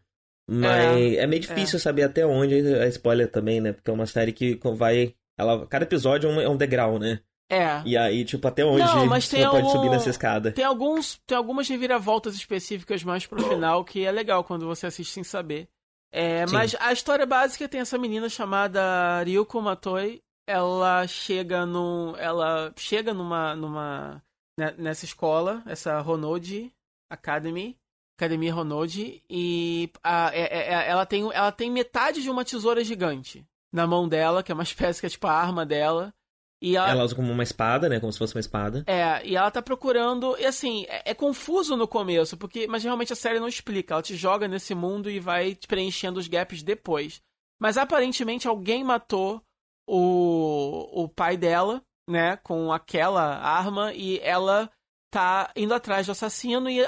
[0.47, 3.73] Mas é, meio difícil saber até onde é spoiler também, né?
[3.73, 5.15] Porque é uma série que vai.
[5.37, 7.19] Ela, cada episódio é um, é um degrau, né?
[7.49, 7.81] É.
[7.85, 10.51] E aí, tipo, até onde Não, mas você tem pode algum- subir nessa escada.
[10.51, 15.13] Tem alguns, tem algumas reviravoltas específicas mais pro final que é legal quando você assiste
[15.13, 15.67] sem saber.
[16.11, 16.53] É, Sim.
[16.53, 20.21] mas a história básica tem essa menina chamada Ryuko Matoi.
[20.47, 24.23] Ela chega num, ela chega numa, numa
[24.57, 26.71] né, nessa escola, essa Honoji
[27.11, 27.75] Academy,
[28.17, 32.83] Academia Ronode, e a- é- é- é- ela, tem, ela tem metade de uma tesoura
[32.83, 36.13] gigante na mão dela, que é uma espécie que é tipo a arma dela.
[36.61, 37.99] E ela, Ela usa como uma espada, né?
[37.99, 38.83] Como se fosse uma espada.
[38.87, 40.35] É, e ela tá procurando.
[40.39, 42.65] E assim, é, é confuso no começo, porque.
[42.65, 43.93] Mas realmente a série não explica.
[43.93, 47.21] Ela te joga nesse mundo e vai te preenchendo os gaps depois.
[47.59, 49.41] Mas aparentemente alguém matou
[49.87, 52.37] o, o pai dela, né?
[52.37, 54.71] Com aquela arma, e ela
[55.11, 56.69] tá indo atrás do assassino.
[56.69, 56.81] E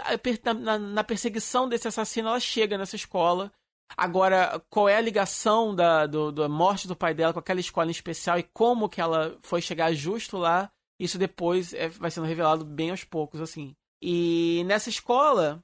[0.59, 3.51] na, na perseguição desse assassino, ela chega nessa escola.
[3.95, 7.87] Agora, qual é a ligação da, do, da morte do pai dela com aquela escola
[7.87, 10.69] em especial e como que ela foi chegar justo lá?
[10.99, 13.75] Isso depois é- vai sendo revelado bem aos poucos, assim.
[14.01, 15.63] E nessa escola,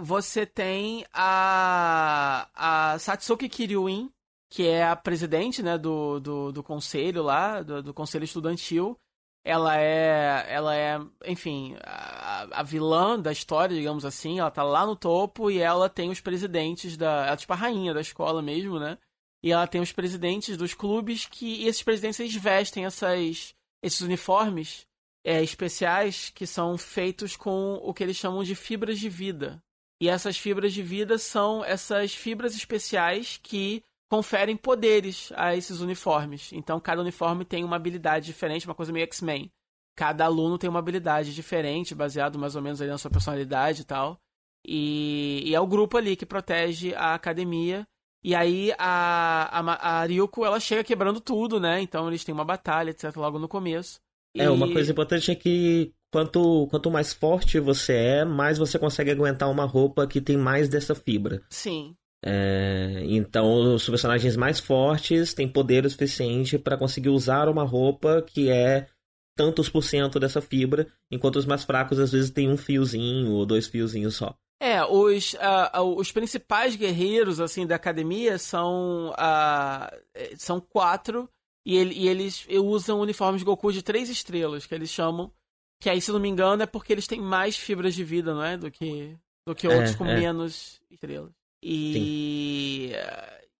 [0.00, 4.10] você tem a, a Satsuki Kiryuin,
[4.50, 8.98] que é a presidente né, do, do, do conselho lá, do, do conselho estudantil.
[9.44, 14.38] Ela é, ela é, enfim, a, a vilã da história, digamos assim.
[14.38, 17.26] Ela tá lá no topo e ela tem os presidentes da.
[17.26, 18.98] Ela é tipo a rainha da escola mesmo, né?
[19.42, 21.62] E ela tem os presidentes dos clubes que.
[21.62, 24.86] E esses presidentes eles vestem essas, esses uniformes
[25.24, 29.62] é, especiais que são feitos com o que eles chamam de fibras de vida.
[30.00, 36.52] E essas fibras de vida são essas fibras especiais que conferem poderes a esses uniformes.
[36.52, 39.50] Então, cada uniforme tem uma habilidade diferente, uma coisa meio X-Men.
[39.96, 43.84] Cada aluno tem uma habilidade diferente, baseado mais ou menos ali na sua personalidade e
[43.84, 44.18] tal.
[44.66, 47.86] E, e é o grupo ali que protege a academia.
[48.22, 51.80] E aí a, a, a Ryuko, ela chega quebrando tudo, né?
[51.80, 54.00] Então eles têm uma batalha, etc, logo no começo.
[54.36, 58.78] É, E- uma coisa importante é que quanto, quanto mais forte você é, mais você
[58.78, 61.42] consegue aguentar uma roupa que tem mais dessa fibra.
[61.50, 67.62] Sim, É, então, os personagens mais fortes têm poder o suficiente para conseguir usar uma
[67.64, 68.88] roupa que é
[69.36, 73.46] tantos por cento dessa fibra, enquanto os mais fracos às vezes têm um fiozinho ou
[73.46, 74.34] dois fiozinhos só.
[74.60, 81.30] É, os, ah, os principais guerreiros assim da academia são eh, são quatro
[81.64, 85.32] e, ele- e eles usam uniformes de Goku de três estrelas que eles chamam
[85.80, 88.42] que aí se não me engano é porque eles têm mais fibras de vida, não
[88.42, 89.16] é, do que
[89.46, 90.14] do que É, outros com é.
[90.16, 91.32] menos estrelas.
[91.62, 92.92] E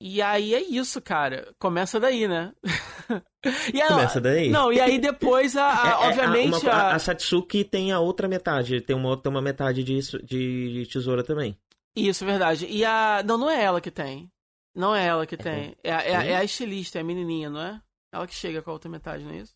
[0.01, 1.53] e aí é isso, cara.
[1.59, 2.53] Começa daí, né?
[3.74, 4.49] e aí, Começa daí.
[4.49, 7.99] Não, e aí depois a, a- É, é, obviamente uma- a, a- Satsuki tem a
[7.99, 11.59] outra metade, tem uma, outra- uma metade de, de tesoura também.
[11.96, 12.66] Isso, verdade.
[12.66, 13.22] E a.
[13.26, 14.30] Não, não é ela que tem.
[14.74, 15.74] Não é ela que tem.
[15.82, 16.30] É, a- é, a- Tem?
[16.30, 17.80] é a estilista, é a menininha, não é?
[18.12, 19.53] Ela que chega com a outra metade, não é isso?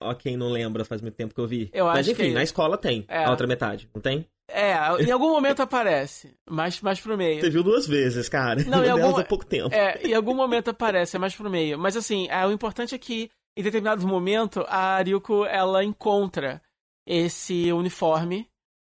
[0.00, 1.68] Ó, quem não lembra, faz muito tempo que eu vi.
[1.74, 3.24] Eu Mas enfim, na escola tem É.
[3.24, 4.26] a outra metade, não tem?
[4.48, 6.36] É, em algum momento aparece.
[6.48, 7.40] Mais, mais pro meio.
[7.40, 8.62] Você viu duas vezes, cara.
[8.64, 9.74] Não, em algum- há pouco tempo.
[9.74, 11.78] É, em algum momento aparece, é mais pro meio.
[11.78, 16.60] Mas assim, é, o importante é que, em determinado momento, a Ryuko, ela encontra
[17.06, 18.48] esse uniforme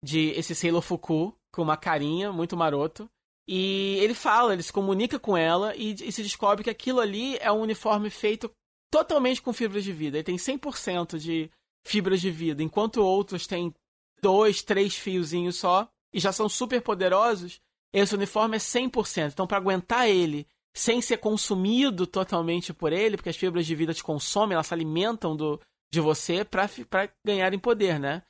[0.04, 3.08] de esse Sailor Fuku, com uma carinha muito maroto.
[3.48, 7.36] E ele fala, ele se comunica com ela e, e se descobre que aquilo ali
[7.38, 8.50] é um uniforme feito
[8.92, 10.16] totalmente com fibras de vida.
[10.18, 11.50] Ele tem 100% de
[11.84, 13.74] fibras de vida, enquanto outros têm
[14.20, 17.60] dois, três fiozinhos só e já são super poderosos.
[17.92, 19.32] Esse uniforme é 100%.
[19.32, 23.92] Então, para aguentar ele sem ser consumido totalmente por ele, porque as fibras de vida
[23.92, 25.60] te consomem, elas se alimentam do,
[25.92, 26.68] de você para
[27.24, 28.22] ganharem poder, né?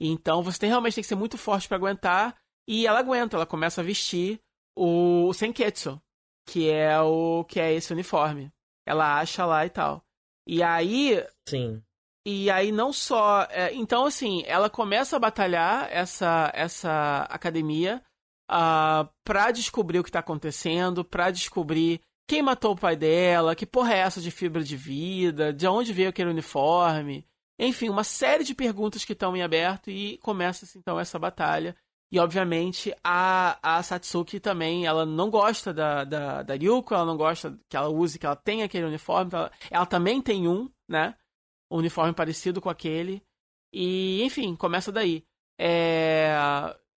[0.00, 2.36] Então, você tem, realmente tem que ser muito forte para aguentar.
[2.66, 4.40] E ela aguenta, ela começa a vestir
[4.76, 6.00] o, o Senketsu,
[6.46, 8.52] que é o que é esse uniforme.
[8.86, 10.04] Ela acha lá e tal.
[10.46, 11.82] E aí, Sim.
[12.24, 13.46] E aí não só.
[13.50, 18.02] é, então, assim, ela começa a batalhar essa, essa academia
[18.48, 23.66] ah, pra descobrir o que tá acontecendo, pra descobrir quem matou o pai dela, que
[23.66, 27.26] porra é essa de fibra de vida, de onde veio aquele uniforme.
[27.58, 31.76] Enfim, uma série de perguntas que estão em aberto e começa então essa batalha.
[32.10, 37.16] E obviamente a, a Satsuki também, ela não gosta da, da, da Ryuko, ela não
[37.16, 39.30] gosta que ela use, que ela tenha aquele uniforme.
[39.32, 41.14] Ela, ela também tem um, né?
[41.70, 43.22] Um uniforme parecido com aquele.
[43.72, 45.24] E, enfim, começa daí.
[45.58, 46.34] É,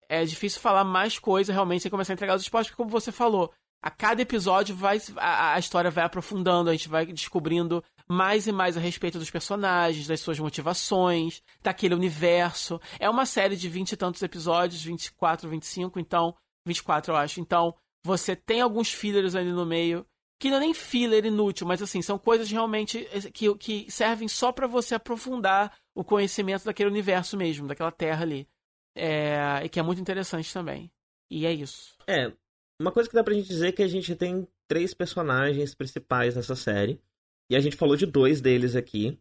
[0.09, 3.11] é difícil falar mais coisa realmente sem começar a entregar os spoilers, porque como você
[3.11, 3.51] falou,
[3.82, 8.51] a cada episódio vai a, a história vai aprofundando, a gente vai descobrindo mais e
[8.51, 12.80] mais a respeito dos personagens, das suas motivações, daquele universo.
[12.99, 17.41] É uma série de vinte e tantos episódios, 24, 25, então, 24 eu acho.
[17.41, 20.05] Então, você tem alguns fillers ali no meio,
[20.40, 24.52] que não é nem filler inútil, mas assim, são coisas realmente que, que servem só
[24.52, 28.48] pra você aprofundar o conhecimento daquele universo mesmo, daquela terra ali.
[28.96, 30.92] É, e que é muito interessante também.
[31.30, 31.96] E é isso.
[32.08, 32.32] É,
[32.80, 36.36] uma coisa que dá pra gente dizer é que a gente tem três personagens principais
[36.36, 37.02] nessa série.
[37.50, 39.18] E a gente falou de dois deles aqui,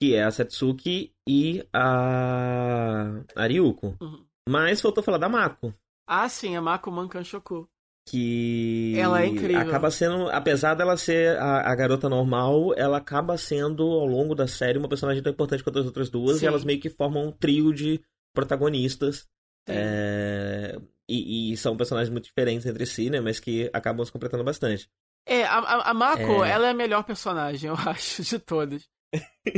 [0.00, 3.96] que é a Satsuki e a, a Ryuko.
[4.00, 4.24] Uhum.
[4.48, 5.74] Mas faltou falar da Mako.
[6.06, 7.68] Ah, sim, a Mako Man Kanshoku.
[8.06, 9.60] Que Ela é incrível.
[9.60, 14.46] acaba sendo, apesar dela ser a, a garota normal, ela acaba sendo, ao longo da
[14.46, 16.44] série, uma personagem tão importante quanto as outras duas, Sim.
[16.44, 18.00] e elas meio que formam um trio de
[18.34, 19.26] protagonistas.
[19.66, 20.78] É,
[21.08, 23.20] E, e são personagens muito diferentes entre si, né?
[23.20, 24.88] Mas que acabam se completando bastante.
[25.26, 26.50] É, a, a, a Mako, É.
[26.50, 28.86] ela é a melhor personagem, eu acho, de todas.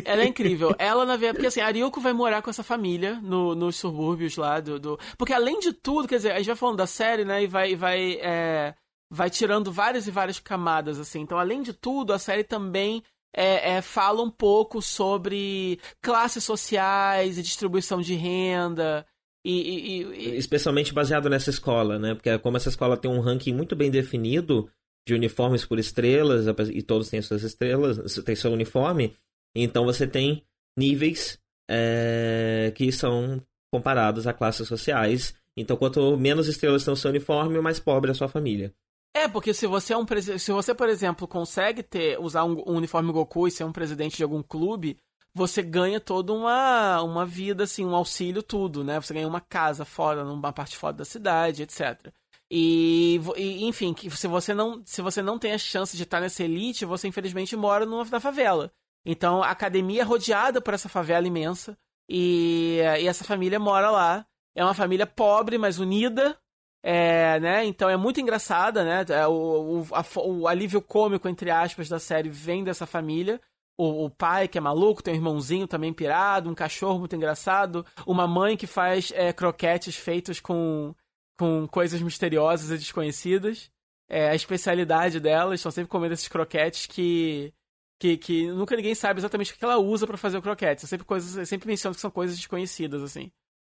[0.04, 0.74] Ela é incrível.
[0.78, 4.36] Ela, na verdade, porque assim, a Ryuko vai morar com essa família no, nos subúrbios
[4.36, 4.98] lá do, do.
[5.16, 7.42] Porque além de tudo, quer dizer, a gente vai falando da série, né?
[7.42, 8.74] E vai, vai, é,
[9.10, 11.20] vai tirando várias e várias camadas, assim.
[11.20, 13.02] Então, além de tudo, a série também
[13.34, 19.06] é, é, fala um pouco sobre classes sociais e distribuição de renda.
[19.44, 22.14] E, e- e- Especialmente baseado nessa escola, né?
[22.14, 24.68] Porque como essa escola tem um ranking muito bem definido
[25.06, 29.14] de uniformes por estrelas, e todos têm suas estrelas, tem seu uniforme,
[29.62, 30.44] então você tem
[30.76, 31.38] níveis
[31.68, 33.42] é, que são
[33.72, 35.34] comparados a classes sociais.
[35.56, 38.74] Então, quanto menos estrelas tem o seu uniforme, mais pobre é a sua família.
[39.14, 40.06] É, porque se você é um
[40.38, 44.18] se você, por exemplo, consegue ter usar um, um uniforme Goku e ser um presidente
[44.18, 44.98] de algum clube,
[45.32, 49.00] você ganha toda uma, uma vida, assim, um auxílio, tudo, né?
[49.00, 52.12] Você ganha uma casa fora, numa parte fora da cidade, etc.
[52.50, 56.44] E, e, enfim, se você não se você não tem a chance de estar nessa
[56.44, 58.70] elite, você infelizmente mora numa, na favela.
[59.06, 61.78] Então a academia é rodeada por essa favela imensa
[62.08, 64.26] e, e essa família mora lá.
[64.54, 66.36] É uma família pobre, mas unida,
[66.82, 67.64] é, né?
[67.64, 69.04] Então é muito engraçada, né?
[69.08, 73.40] É, O, o, a o alívio cômico, entre aspas, da série vem dessa família.
[73.78, 77.84] O, o pai, que é maluco, tem um irmãozinho também pirado, um cachorro muito engraçado,
[78.06, 80.94] uma mãe que faz é, croquetes feitos com,
[81.38, 83.70] com coisas misteriosas e desconhecidas.
[84.08, 87.52] É a especialidade delas, estão sempre comendo esses croquetes que,
[87.98, 90.82] que, que nunca ninguém sabe exatamente o que ela usa pra fazer o croquete.
[90.82, 93.30] São sempre coisas, eu sempre menciono que são coisas desconhecidas, assim.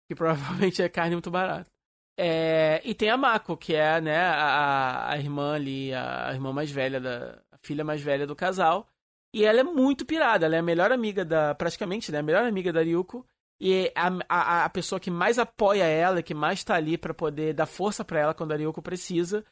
[0.08, 1.70] Que provavelmente é carne muito barata.
[2.18, 6.70] É, e tem a Mako, que é né, a, a irmã ali, a irmã mais
[6.70, 8.88] velha, da, a filha mais velha do casal.
[9.34, 11.56] E ela é muito pirada, ela é a melhor amiga da.
[11.56, 12.20] Praticamente, né?
[12.20, 13.26] A melhor amiga da Ryuko.
[13.60, 17.54] E a, a, a pessoa que mais apoia ela, que mais tá ali pra poder
[17.54, 19.46] dar força pra ela quando a Ryuko precisa.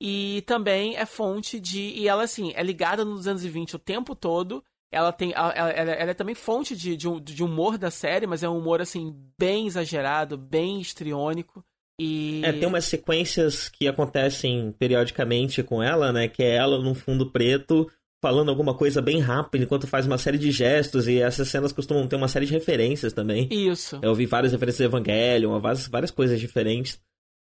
[0.00, 1.80] E também é fonte de.
[1.80, 4.62] E ela, assim, é ligada no 220 o tempo todo.
[4.92, 5.32] Ela tem.
[5.32, 8.58] Ela, ela- ela é também fonte de, de, de humor da série, mas é um
[8.58, 11.64] humor, assim, bem exagerado, bem histriônico.
[12.00, 12.42] E.
[12.44, 16.28] É, tem umas sequências que acontecem periodicamente com ela, né?
[16.28, 17.90] Que é ela num fundo preto
[18.22, 22.08] falando alguma coisa bem rápido enquanto faz uma série de gestos e essas cenas costumam
[22.08, 23.48] ter uma série de referências também.
[23.52, 23.98] Isso.
[24.02, 26.98] Eu vi várias referências de Evangelion, várias, várias coisas diferentes.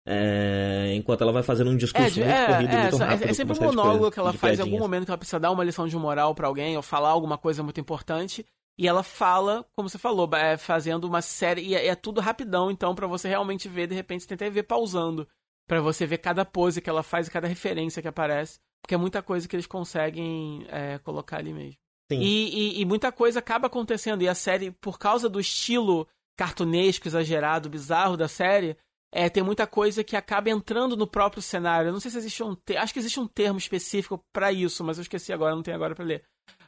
[0.07, 3.29] É, enquanto ela vai fazendo um discurso de- muito corrido, é, muito é, rápido.
[3.29, 5.63] é sempre um monólogo que ela faz em algum momento que ela precisa dar uma
[5.63, 8.45] lição de moral pra alguém ou falar alguma coisa muito importante.
[8.77, 11.61] E ela fala, como você falou, é, fazendo uma série.
[11.61, 14.53] E é, é tudo rapidão, então, pra você realmente ver, de repente, você tem que
[14.53, 15.27] ver pausando.
[15.67, 18.57] Pra você ver cada pose que ela faz e cada referência que aparece.
[18.81, 21.75] Porque é muita coisa que eles conseguem é, colocar ali mesmo.
[22.11, 22.19] Sim.
[22.21, 24.21] E, e- e muita coisa acaba acontecendo.
[24.23, 26.07] E a série, por causa do estilo
[26.37, 28.77] cartunesco, exagerado, bizarro da série,
[29.11, 31.89] é, tem muita coisa que acaba entrando no próprio cenário.
[31.89, 32.77] Eu não sei se existe um te...
[32.77, 35.95] acho que existe um termo específico pra isso, mas eu esqueci agora, não tenho agora
[35.95, 36.23] pra ler.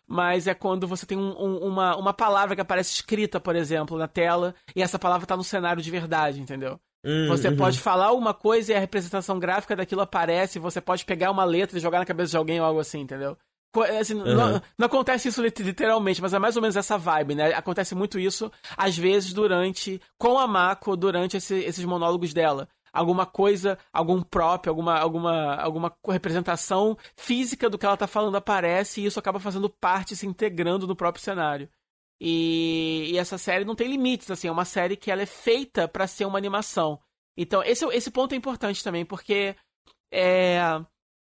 [0.07, 3.97] Mas é quando você tem um- um- uma, uma palavra que aparece escrita, por exemplo,
[3.97, 6.79] na tela, e essa palavra tá no cenário de verdade, entendeu?
[7.03, 7.57] Hum, Você uhum.
[7.57, 11.77] pode falar alguma coisa e a representação gráfica daquilo aparece, você pode pegar uma letra
[11.77, 13.37] e jogar na cabeça de alguém ou algo assim, entendeu?
[13.73, 14.61] Co- assim, não, Uhum.
[14.77, 17.53] não acontece isso lit- literalmente, mas é mais ou menos essa vibe, né?
[17.53, 20.01] Acontece muito isso, às vezes, durante.
[20.17, 22.67] com a Mako, durante esse- esses monólogos dela.
[22.93, 28.99] Alguma coisa, algum prop, alguma, alguma, alguma representação física do que ela tá falando aparece
[28.99, 31.69] e isso acaba fazendo parte, se integrando no próprio cenário.
[32.19, 35.87] E, e essa série não tem limites, assim, é uma série que ela é feita
[35.87, 36.99] pra ser uma animação.
[37.37, 39.55] Então, esse, esse ponto é importante também, porque
[40.13, 40.59] é,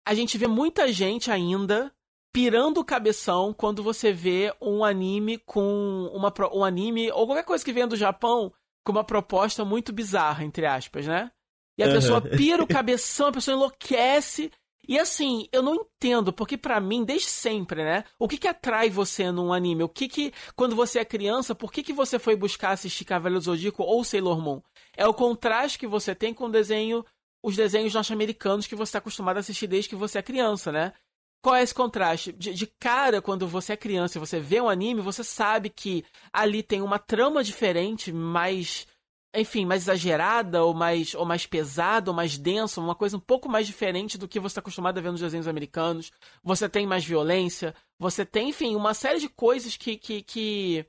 [0.06, 1.94] a gente vê muita gente ainda
[2.34, 7.64] pirando o cabeção quando você vê um anime com uma um anime ou qualquer coisa
[7.64, 8.54] que venha do Japão
[8.84, 11.32] com uma proposta muito bizarra, entre aspas, né?
[11.78, 11.96] E a Aham.
[11.96, 14.52] pessoa pira o cabeção, a pessoa enlouquece.
[14.88, 18.04] E assim, eu não entendo, porque pra mim, desde sempre, né?
[18.18, 19.84] O que que atrai você num anime?
[19.84, 23.40] O que que, quando você é criança, por que que você foi buscar assistir Cavaleiro
[23.40, 24.62] do Zodíaco ou Sailor Moon?
[24.98, 27.06] É o contraste que você tem com o desenho,
[27.44, 30.94] os desenhos norte-americanos que você está acostumado a assistir desde que você é criança, né?
[31.42, 32.32] Qual é esse contraste?
[32.32, 36.06] De, de cara, quando você é criança e você vê um anime, você sabe que
[36.32, 38.88] ali tem uma trama diferente, mais
[39.34, 43.48] enfim, mais exagerada, ou mais, ou mais pesada, ou mais densa, uma coisa um pouco
[43.48, 46.12] mais diferente do que você está acostumado a ver nos desenhos americanos.
[46.44, 50.86] Você tem mais violência, você tem, enfim, uma série de coisas que, que, que,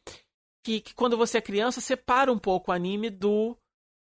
[0.64, 3.56] que, que quando você é criança separa um pouco o anime do,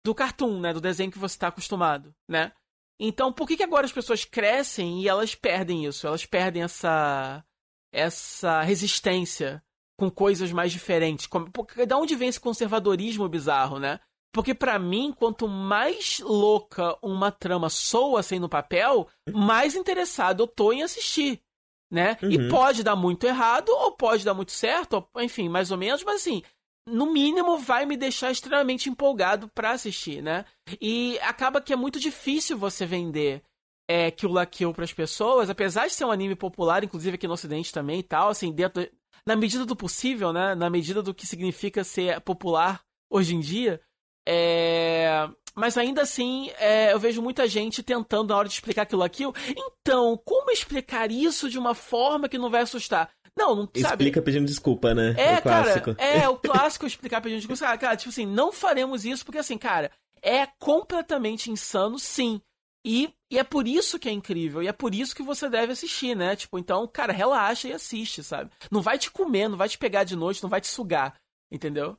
[0.04, 0.72] do cartoon, né?
[0.72, 2.52] Do desenho que você está acostumado, né?
[2.98, 6.06] Então, por que, que agora as pessoas crescem e elas perdem isso?
[6.06, 7.44] Elas perdem essa
[7.92, 9.62] essa resistência
[9.96, 11.26] com coisas mais diferentes.
[11.28, 14.00] Como, porque, da onde vem esse conservadorismo bizarro, né?
[14.32, 20.46] Porque para mim, quanto mais louca uma trama soa assim no papel, mais interessado eu
[20.48, 21.40] tô em assistir,
[21.88, 22.16] né?
[22.20, 22.32] Uhum.
[22.32, 26.02] E pode dar muito errado ou pode dar muito certo, ou, enfim, mais ou menos,
[26.02, 26.42] mas assim,
[26.86, 30.44] no mínimo vai me deixar extremamente empolgado para assistir, né?
[30.80, 33.42] E acaba que é muito difícil você vender
[33.88, 37.34] é, Kill la Kill pras pessoas, apesar de ser um anime popular, inclusive aqui no
[37.34, 38.86] ocidente também e tal, assim, dentro
[39.26, 40.54] na medida do possível, né?
[40.54, 43.80] Na medida do que significa ser popular hoje em dia.
[44.26, 45.28] É...
[45.54, 49.32] Mas ainda assim, é, eu vejo muita gente tentando, na hora de explicar aquilo aquilo.
[49.56, 53.08] Então, como explicar isso de uma forma que não vai assustar?
[53.36, 53.80] Não, não sabe.
[53.80, 55.14] Explica pedindo desculpa, né?
[55.16, 55.94] É, o clássico.
[55.94, 57.64] cara, é o clássico explicar pedindo desculpa.
[57.64, 59.90] Cara, cara, tipo assim, não faremos isso porque assim, cara,
[60.22, 62.40] é completamente insano, sim.
[62.86, 65.72] E, e é por isso que é incrível, e é por isso que você deve
[65.72, 66.36] assistir, né?
[66.36, 68.50] Tipo, então, cara, relaxa e assiste, sabe?
[68.70, 71.18] Não vai te comer, não vai te pegar de noite, não vai te sugar,
[71.50, 71.96] entendeu?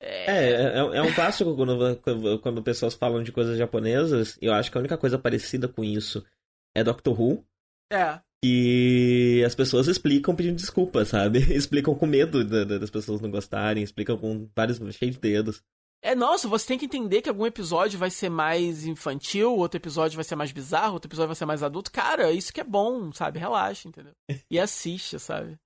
[0.00, 1.96] É, é, é um clássico quando,
[2.40, 4.38] quando pessoas falam de coisas japonesas.
[4.40, 6.24] Eu acho que a única coisa parecida com isso
[6.72, 7.44] é Doctor Who.
[7.92, 8.20] É.
[8.44, 11.38] E as pessoas explicam pedindo desculpa, sabe?
[11.52, 15.62] Explicam com medo da- da- das pessoas não gostarem, explicam com vários cheios de dedos.
[16.00, 20.14] É, nossa, você tem que entender que algum episódio vai ser mais infantil, outro episódio
[20.14, 21.90] vai ser mais bizarro, outro episódio vai ser mais adulto.
[21.90, 23.40] Cara, isso que é bom, sabe?
[23.40, 24.12] Relaxa, entendeu?
[24.48, 25.56] E assiste, sabe?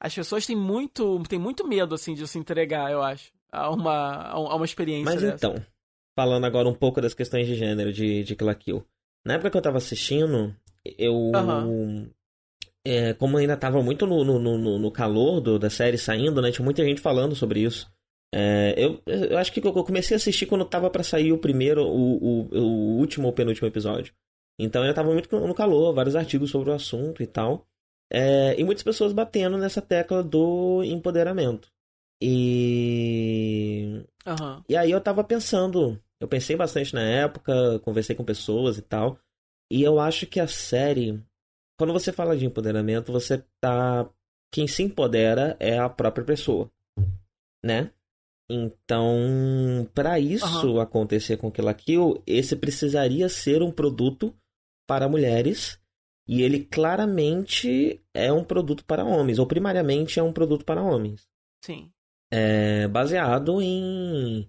[0.00, 4.28] As pessoas têm muito, têm muito medo, assim, de se entregar, eu acho, a uma,
[4.28, 5.34] a uma experiência Mas dessa.
[5.34, 5.66] então,
[6.16, 8.86] falando agora um pouco das questões de gênero de, de Kill Kill.
[9.26, 10.54] Na época que eu tava assistindo,
[10.96, 11.32] eu.
[11.34, 12.08] Aham.
[12.86, 16.50] É, como ainda tava muito no, no, no, no calor do, da série saindo, né?
[16.50, 17.90] Tinha muita gente falando sobre isso.
[18.32, 21.84] É, eu, eu acho que eu comecei a assistir quando tava pra sair o primeiro,
[21.84, 24.14] o, o, o último ou penúltimo episódio.
[24.58, 27.66] Então eu tava muito no calor, vários artigos sobre o assunto e tal.
[28.12, 31.68] É, e muitas pessoas batendo nessa tecla do empoderamento.
[32.20, 34.62] E Aham.
[34.68, 39.18] e aí eu tava pensando, eu pensei bastante na época, conversei com pessoas e tal,
[39.70, 41.22] e eu acho que a série,
[41.80, 44.06] quando você fala de empoderamento, você tá.
[44.52, 46.70] Quem se empodera é a própria pessoa,
[47.64, 47.90] né?
[48.50, 54.36] Então, pra isso acontecer com Kill la Kill, esse precisaria ser um produto
[54.86, 55.80] para mulheres,
[56.28, 61.26] e ele claramente é um produto para homens, ou primariamente é um produto para homens
[61.64, 61.90] Sim.
[62.30, 64.46] é, baseado em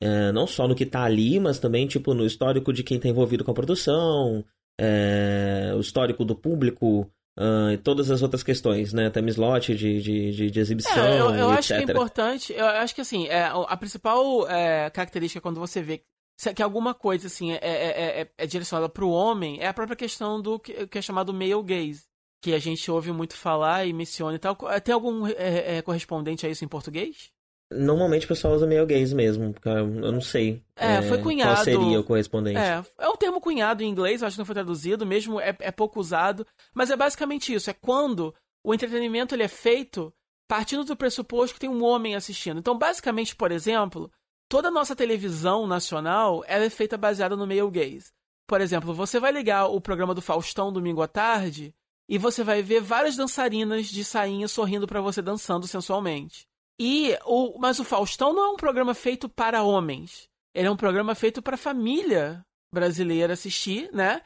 [0.00, 3.06] é, não só no que tá ali, mas também tipo no histórico de quem tá
[3.06, 4.46] envolvido com a produção,
[4.80, 9.10] é, o histórico do público ah, e todas as outras questões, né?
[9.10, 12.52] Time slot de, de, de, de exibição, É, eu, eu acho que é importante.
[12.52, 16.02] Eu acho que assim, é, a principal é, característica quando você vê
[16.36, 19.74] se- que alguma coisa assim é, é, é, é direcionada para o homem é a
[19.74, 22.04] própria questão do que, que é chamado male gaze,
[22.42, 24.56] que a gente ouve muito falar e menciona e tal.
[24.82, 27.30] Tem algum é, é, correspondente a isso em português?
[27.72, 31.64] Normalmente o pessoal usa meio gays mesmo, porque eu não sei É, foi cunhado- qual
[31.64, 32.58] seria o correspondente.
[32.58, 35.54] É, é um termo cunhado em inglês, eu acho que não foi traduzido, mesmo é,
[35.60, 36.44] é pouco usado,
[36.74, 38.34] mas é basicamente isso, é quando
[38.64, 40.12] o entretenimento ele é feito
[40.48, 42.58] partindo do pressuposto que tem um homem assistindo.
[42.58, 44.10] Então, basicamente, por exemplo,
[44.48, 48.10] toda a nossa televisão nacional ela é feita baseada no male gaze.
[48.48, 51.72] Por exemplo, você vai ligar o programa do Faustão domingo à tarde
[52.08, 56.48] e você vai ver várias dançarinas de sainha sorrindo pra você dançando sensualmente.
[56.82, 60.30] E o, mas o Faustão não é um programa feito para homens.
[60.54, 62.42] Ele é um programa feito para família
[62.72, 64.22] brasileira assistir, né?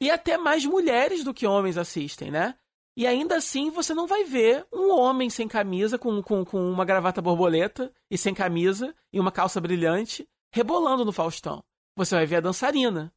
[0.00, 2.54] E até mais mulheres do que homens assistem, né?
[2.96, 6.82] E ainda assim você não vai ver um homem sem camisa, com, com, com uma
[6.82, 11.62] gravata borboleta e sem camisa e uma calça brilhante, rebolando no Faustão.
[11.94, 13.12] Você vai ver a dançarina,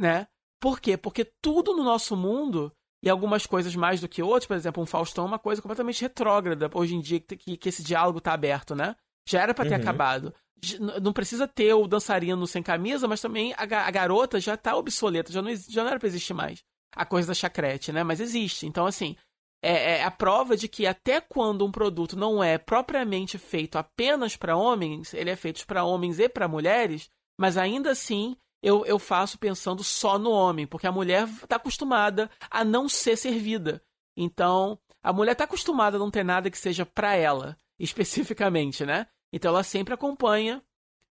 [0.00, 0.26] né?
[0.58, 0.96] Por quê?
[0.96, 4.86] Porque tudo no nosso mundo, e algumas coisas mais do que outras, por exemplo, um
[4.86, 8.74] Faustão é uma coisa completamente retrógrada hoje em dia que, que, esse diálogo tá aberto,
[8.74, 8.94] né?
[9.26, 9.80] Já era pra ter Uhum.
[9.80, 10.34] acabado.
[11.00, 15.32] Não precisa ter o dançarino sem camisa, mas também a, a garota já tá obsoleta,
[15.32, 16.62] já não, já não era pra existir mais.
[16.94, 18.02] A coisa da chacrete, né?
[18.04, 18.66] Mas existe.
[18.66, 19.16] Então, assim,
[19.62, 24.36] é, é a prova de que até quando um produto não é propriamente feito apenas
[24.36, 27.08] para homens, ele é feito para homens e para mulheres,
[27.38, 32.30] mas ainda assim eu, eu faço pensando só no homem, porque a mulher está acostumada
[32.50, 33.82] a não ser servida.
[34.16, 39.06] Então, a mulher está acostumada a não ter nada que seja para ela, especificamente, né?
[39.32, 40.62] Então ela sempre acompanha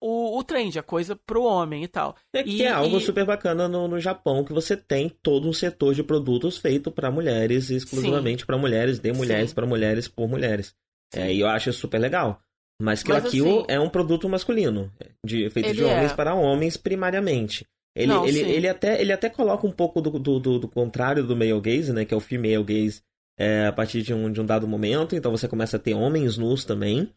[0.01, 2.15] o, o trend, a coisa pro homem e tal.
[2.33, 5.47] É que E- é algo e- super bacana no, no Japão, que você tem todo
[5.49, 10.27] um setor de produtos feito para mulheres, exclusivamente para mulheres, de mulheres para mulheres, por
[10.27, 10.75] mulheres.
[11.13, 12.39] É, e eu acho isso super legal.
[12.81, 14.91] Mas Kill Mas, la Kill assim, é um produto masculino,
[15.25, 16.15] de, feito de homens é.
[16.15, 17.65] para homens primariamente.
[17.95, 18.49] Ele, Não, ele, sim.
[18.49, 21.91] ele, até, ele até coloca um pouco do, do, do, do contrário do male gaze,
[21.91, 22.05] né?
[22.05, 23.01] Que é o female gaze
[23.37, 25.15] é, a partir de um, de um dado momento.
[25.15, 27.11] Então você começa a ter homens nus também.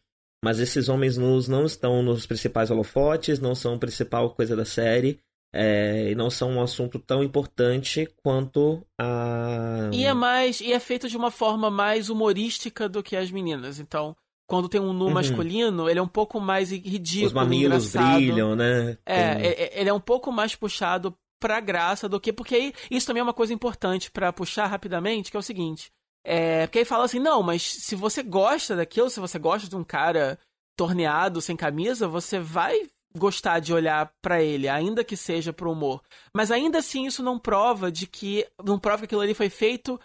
[0.44, 4.64] Mas esses homens nus não estão nos principais holofotes, não são a principal coisa da
[4.64, 5.20] série.
[5.54, 9.90] é, e não são um assunto tão importante quanto a.
[9.92, 10.60] E é mais.
[10.60, 13.78] E é feito de uma forma mais humorística do que as meninas.
[13.78, 14.16] Então,
[14.46, 15.12] quando tem um nu Uhum.
[15.12, 17.26] masculino, ele é um pouco mais ridículo.
[17.28, 18.14] Os mamilos engraçado.
[18.16, 18.98] brilham, né?
[19.06, 22.32] É, Tem- é, é- ele é um pouco mais puxado pra graça do que.
[22.32, 25.90] Porque aí, isso também é uma coisa importante pra puxar rapidamente, que é o seguinte.
[26.24, 29.74] É, porque aí fala assim, não, mas se você gosta daquilo, se você gosta de
[29.74, 30.38] um cara
[30.76, 32.76] torneado, sem camisa, você vai
[33.16, 36.00] gostar de olhar pra ele, ainda que seja pro humor.
[36.34, 38.46] Mas ainda assim isso não prova de que.
[38.64, 40.00] Não prova que aquilo ali foi feito.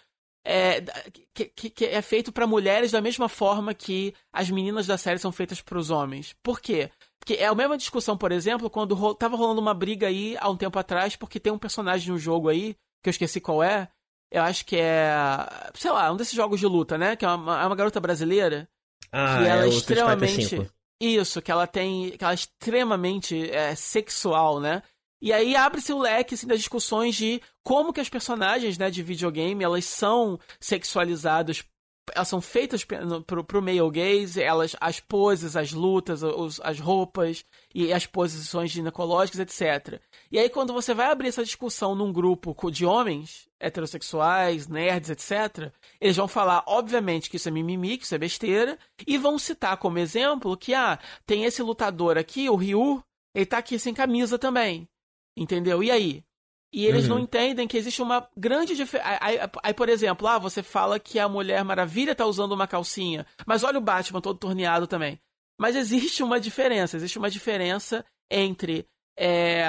[0.50, 0.80] É,
[1.34, 5.30] que, que- é feito pra mulheres da mesma forma que as meninas da série são
[5.30, 6.34] feitas pros homens.
[6.42, 6.90] Por quê?
[7.20, 10.48] Porque é a mesma discussão, por exemplo, quando ro tava rolando uma briga aí há
[10.48, 13.88] um tempo atrás, porque tem um personagem no jogo aí, que eu esqueci qual é.
[14.32, 15.10] Eu acho que é.
[15.74, 17.14] Sei lá, um desses jogos de luta, né?
[17.16, 18.66] Que é uma, é uma garota brasileira.
[19.12, 20.70] Ah, que ela é é extremamente.
[21.00, 22.10] Isso, que ela tem.
[22.16, 24.82] que ela é extremamente é, sexual, né?
[25.20, 29.02] E aí abre-se o leque assim, das discussões de como que as personagens né, de
[29.02, 31.64] videogame elas são sexualizadas.
[32.14, 32.86] Elas são feitas
[33.26, 38.70] pro, pro male gaze, elas, as poses, as lutas, os- as roupas e as posições
[38.70, 40.00] ginecológicas, etc.
[40.32, 45.70] E aí, quando você vai abrir essa discussão num grupo de homens heterossexuais, nerds, etc.,
[46.00, 49.76] eles vão falar, obviamente, que isso é mimimi, que isso é besteira, e vão citar
[49.76, 53.02] como exemplo que, ah, tem esse lutador aqui, o Ryu,
[53.34, 54.88] ele tá aqui sem camisa também.
[55.40, 55.82] Entendeu?
[55.82, 56.24] E aí?
[56.72, 57.14] E eles Uhum.
[57.14, 59.18] não entendem que existe uma grande diferença.
[59.22, 63.24] Aí, aí- por exemplo, ah, você fala que a Mulher Maravilha tá usando uma calcinha,
[63.46, 65.18] mas olha o Batman todo torneado também.
[65.58, 68.86] Mas existe uma diferença, existe uma diferença entre
[69.18, 69.64] é,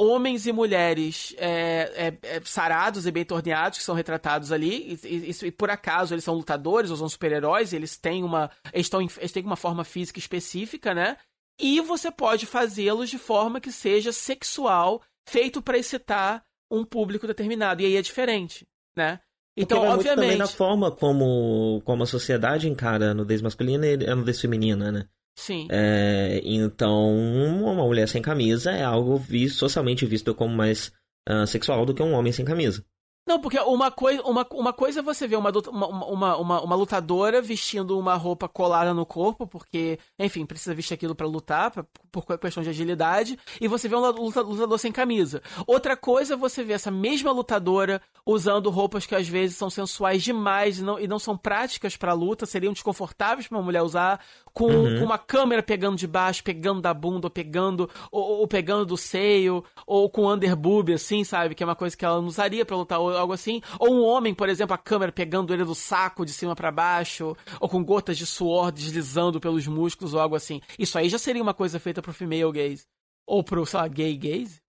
[0.00, 4.98] homens e mulheres é, é, é, sarados e bem torneados que são retratados ali.
[5.04, 8.50] E, e- e por acaso eles são lutadores ou são super-heróis, eles têm uma.
[8.72, 11.16] Eles, tão, eles têm uma forma física específica, né?
[11.58, 17.82] E você pode fazê-los de forma que seja sexual, feito para excitar um público determinado.
[17.82, 18.66] E aí é diferente,
[18.96, 19.20] né?
[19.56, 20.50] Então, Porque vai muito também obviamente.
[20.50, 25.08] da forma como, como a sociedade encara a nudez masculina e a nudez feminina, né?
[25.36, 25.68] Sim.
[25.70, 30.92] É, então, uma mulher sem camisa é algo visto, socialmente visto como mais
[31.28, 32.84] ah, sexual do que um homem sem camisa.
[33.26, 33.92] Não, porque uma,
[34.24, 38.92] uma, uma coisa é você ver uma, uma, uma, uma, lutadora vestindo uma roupa colada
[38.92, 43.66] no corpo, porque, enfim, precisa vestir aquilo pra lutar, pra, por questão de agilidade, e
[43.66, 45.42] você vê um luta- lutador sem camisa.
[45.66, 50.22] Outra coisa é você ver essa mesma lutadora usando roupas que às vezes são sensuais
[50.22, 54.20] demais e não, e não são práticas pra luta, seriam desconfortáveis pra uma mulher usar,
[54.54, 54.98] com, Uhum.
[55.00, 58.96] com uma câmera pegando de baixo, pegando da bunda, ou pegando, ou, ou pegando do
[58.96, 61.54] seio, ou com underboob, assim, sabe?
[61.56, 63.60] Que é uma coisa que ela não usaria pra lutar, ou algo assim.
[63.80, 67.36] Ou um homem, por exemplo, a câmera pegando ele do saco de cima pra baixo,
[67.60, 70.60] ou com gotas de suor deslizando pelos músculos, ou algo assim.
[70.78, 72.84] Isso aí já seria uma coisa feita pro female gaze.
[73.26, 74.60] Ou pro, sei lá, gay gaze?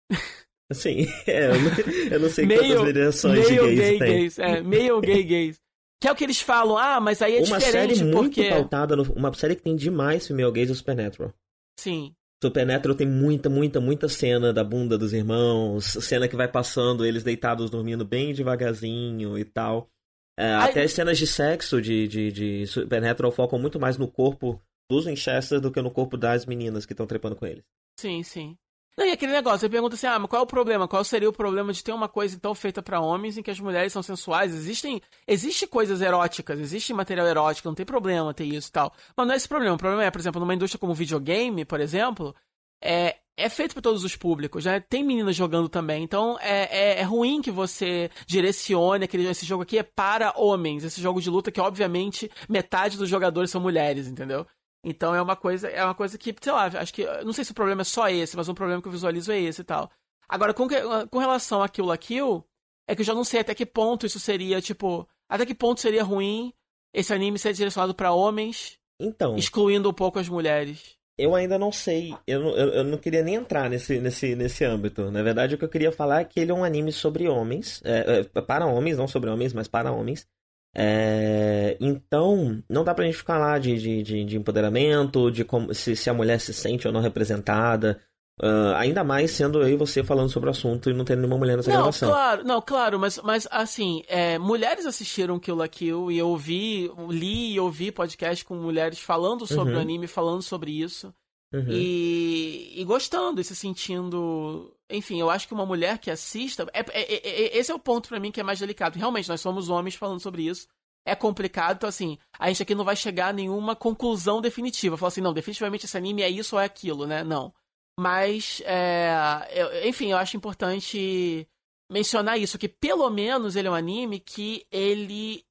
[0.72, 1.72] Assim, é, eu, não,
[2.12, 4.24] eu não sei Male- quantas variações de male gays gay tem.
[4.24, 4.42] gaze.
[4.42, 5.60] É, male gay gaze.
[6.02, 8.50] Que é o que eles falam, ah, mas aí é uma série diferente muito porque...
[8.50, 11.34] pautada, no, uma série que tem demais female gaze é o Supernatural.
[11.80, 12.14] Sim.
[12.44, 17.24] Supernatural tem muita, muita, muita cena da bunda dos irmãos, cena que vai passando eles
[17.24, 19.90] deitados dormindo bem devagarzinho e tal.
[20.38, 24.62] É, até as cenas de sexo de, de, de Supernatural focam muito mais no corpo
[24.90, 27.64] dos Winchester do que no corpo das meninas que estão trepando com eles.
[28.00, 28.58] Sim, sim.
[28.98, 30.88] Não, e aquele negócio, você pergunta assim, ah, mas qual é o problema?
[30.88, 33.60] Qual seria o problema de ter uma coisa então feita pra homens em que as
[33.60, 34.56] mulheres são sensuais?
[34.56, 38.94] Existem, existe coisas eróticas, existe material erótico, não tem problema ter isso e tal.
[39.16, 39.76] Mas não é esse problema.
[39.76, 42.34] O problema é, por exemplo, numa indústria como videogame, por exemplo,
[42.82, 44.80] é, é feito para todos os públicos, né?
[44.80, 46.02] Tem meninas jogando também.
[46.02, 50.86] Então é, é, é ruim que você direcione aquele, esse jogo aqui é para homens,
[50.86, 54.48] esse jogo de luta que, obviamente, metade dos jogadores são mulheres, entendeu?
[54.88, 57.04] Então é uma coisa, é uma coisa que, sei lá, acho que.
[57.24, 59.40] Não sei se o problema é só esse, mas um problema que eu visualizo é
[59.42, 59.90] esse e tal.
[60.30, 62.46] Agora, com, que- com relação a Kill la Kill,
[62.88, 65.08] é que eu já não sei até que ponto isso seria, tipo.
[65.28, 66.54] Até que ponto seria ruim
[66.94, 70.96] esse anime ser direcionado pra homens, Então, excluindo um pouco as mulheres.
[71.18, 72.16] eu ainda não sei.
[72.28, 75.10] Eu não, eu, eu não queria nem entrar nesse, nesse, nesse âmbito.
[75.12, 77.82] Na verdade, o que eu queria falar é que ele é um anime sobre homens.
[77.84, 80.28] é, é, para homens, não sobre homens, mas para homens.
[80.78, 85.74] É, então, não dá pra gente ficar lá de, de, de, de empoderamento, de como,
[85.74, 88.00] se, se a mulher se sente ou não representada.
[88.42, 91.38] Ah, ainda mais sendo eu e você falando sobre o assunto e não tendo nenhuma
[91.38, 92.10] mulher nessa Não, gravação.
[92.10, 96.92] claro, não, claro, mas, mas assim, é, mulheres assistiram Kill la Kill e eu ouvi,
[97.08, 99.80] li e ouvi podcast com mulheres falando sobre Uhum.
[99.80, 101.14] o anime, falando sobre isso.
[101.56, 101.72] Uhum.
[101.72, 104.76] E, e gostando e se sentindo.
[104.90, 106.68] Enfim, eu acho que uma mulher que assista.
[106.74, 108.98] é- é- é- é- esse é o ponto pra mim que é mais delicado.
[108.98, 110.68] Realmente, nós somos homens falando sobre isso.
[111.08, 114.98] É complicado, então assim, a gente aqui não vai chegar a nenhuma conclusão definitiva.
[114.98, 117.24] Falar assim, não, definitivamente esse anime é isso ou é aquilo, né?
[117.24, 117.54] Não.
[118.00, 119.14] Mas, é,
[119.54, 121.48] eu- enfim, eu acho importante
[121.92, 125.44] mencionar isso, que pelo menos ele é um anime que ele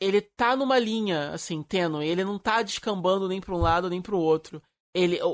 [0.00, 2.04] ele tá numa linha, assim, tênue.
[2.08, 4.60] Ele não tá descambando nem pra um lado nem pro outro.
[4.94, 5.28] Ele, o,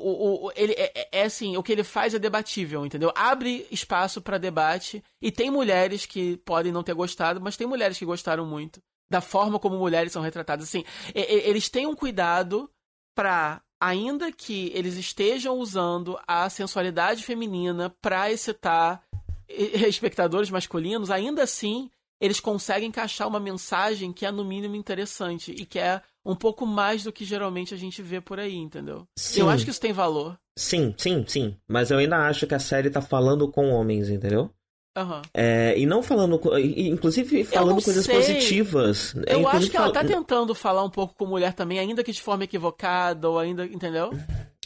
[0.47, 3.13] o, ele é, é- é assim, o que ele faz é debatível, entendeu?
[3.15, 7.99] Abre espaço pra debate e tem mulheres que podem não ter gostado, mas tem mulheres
[7.99, 8.81] que gostaram muito
[9.11, 10.69] da forma como mulheres são retratadas.
[10.69, 12.71] Assim, eles têm um cuidado
[13.17, 19.03] pra, ainda que eles estejam usando a sensualidade feminina pra excitar
[19.49, 21.91] espectadores masculinos, ainda assim
[22.21, 26.67] eles conseguem encaixar uma mensagem que é no mínimo interessante e que é um pouco
[26.67, 29.07] mais do que geralmente a gente vê por aí, entendeu?
[29.17, 29.41] Sim.
[29.41, 30.39] Eu acho que isso tem valor.
[30.57, 31.57] Sim, sim, sim.
[31.67, 34.51] Mas eu ainda acho que a série tá falando com homens, entendeu?
[34.97, 35.23] Aham.
[35.33, 36.41] É, e não falando.
[36.59, 38.15] Inclusive falando coisas sei.
[38.17, 39.15] positivas.
[39.27, 41.79] É, Eu inclusive acho que ela fal- tá tentando falar um pouco com mulher também,
[41.79, 44.11] ainda que de forma equivocada, ou ainda, entendeu?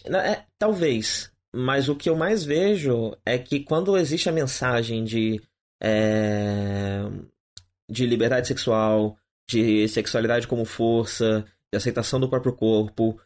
[0.09, 1.31] Não, é, talvez.
[1.55, 5.41] Mas o que eu mais vejo é que quando existe a mensagem de.
[5.81, 7.03] é,
[7.91, 9.17] de liberdade sexual,
[9.53, 13.21] de sexualidade como força, de aceitação do próprio corpo,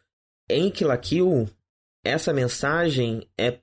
[0.49, 1.49] em Kill la Kill,
[2.05, 3.59] essa mensagem é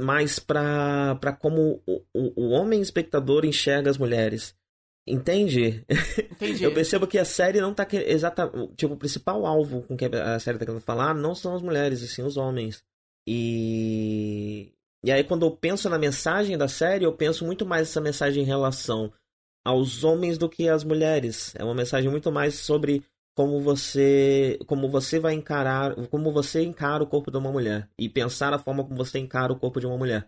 [0.00, 4.54] mais pra, pra como o, o, homem espectador enxerga as mulheres.
[5.06, 5.84] Entende?
[6.32, 6.64] Entendi.
[6.64, 8.74] Eu percebo que a série não tá exatamente.
[8.74, 12.02] Tipo, o principal alvo com que a série tá querendo falar não são as mulheres,
[12.02, 12.82] e sim os homens.
[13.26, 14.72] E.
[15.04, 18.42] E aí, quando eu penso na mensagem da série, eu penso muito mais essa mensagem
[18.42, 19.12] em relação
[19.66, 21.54] aos homens do que às mulheres.
[21.56, 23.02] É uma mensagem muito mais sobre
[23.34, 28.08] como você como você vai encarar como você encara o corpo de uma mulher e
[28.08, 30.26] pensar a forma como você encara o corpo de uma mulher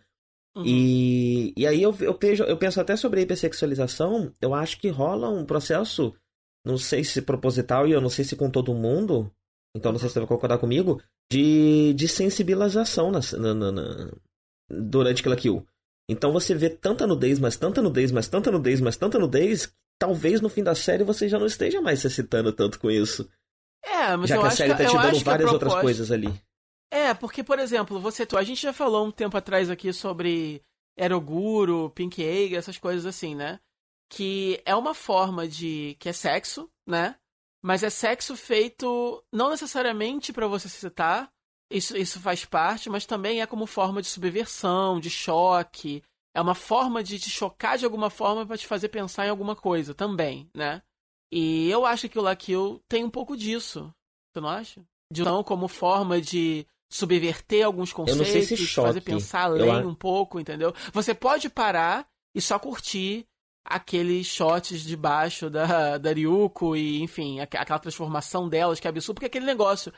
[0.56, 0.65] Uhum.
[0.66, 4.89] e, e aí eu, eu, vejo, eu penso até sobre a hipersexualização, eu acho que
[4.89, 6.12] rola um processo,
[6.65, 9.31] não sei se proposital e eu não sei se com todo mundo,
[9.77, 11.01] então não sei se você vai concordar comigo,
[11.31, 13.20] de, de sensibilização na,
[13.55, 14.10] na, na-
[14.69, 15.65] durante aquela kill.
[16.09, 19.74] Então você vê tanta nudez, mas tanta nudez, mas tanta nudez, mas tanta nudez, que
[19.98, 23.28] talvez no fim da série você já não esteja mais se excitando tanto com isso.
[23.85, 25.80] É, mas já eu que a série tá eu te dando que várias outras proposta-
[25.82, 26.32] coisas ali.
[26.90, 28.26] É, porque, por exemplo, você.
[28.35, 30.62] A gente já falou um tempo atrás aqui sobre
[30.97, 33.60] Eroguro, Pink Egg, essas coisas assim, né?
[34.10, 35.97] Que é uma forma de.
[36.01, 37.14] que é sexo, né?
[37.62, 41.30] Mas é sexo feito não necessariamente pra você se excitar.
[41.70, 46.03] Isso, isso faz parte, mas também é como forma de subversão, de choque.
[46.35, 49.55] É uma forma de te chocar de alguma forma pra te fazer pensar em alguma
[49.57, 50.82] coisa também, né?
[51.32, 53.93] E eu acho que o La Kill tem um pouco disso.
[54.32, 54.82] Você não acha?
[55.12, 58.24] De não como forma de subverter alguns Eu sei se
[58.57, 60.73] conceitos, fazer pensar Eu além a- um pouco, entendeu?
[60.93, 63.27] Você pode parar e só curtir
[63.65, 68.90] aqueles shots de baixo da, da Ryuko e, enfim, aqu- aquela transformação delas, que é
[68.90, 69.93] absurdo, porque aquele negócio,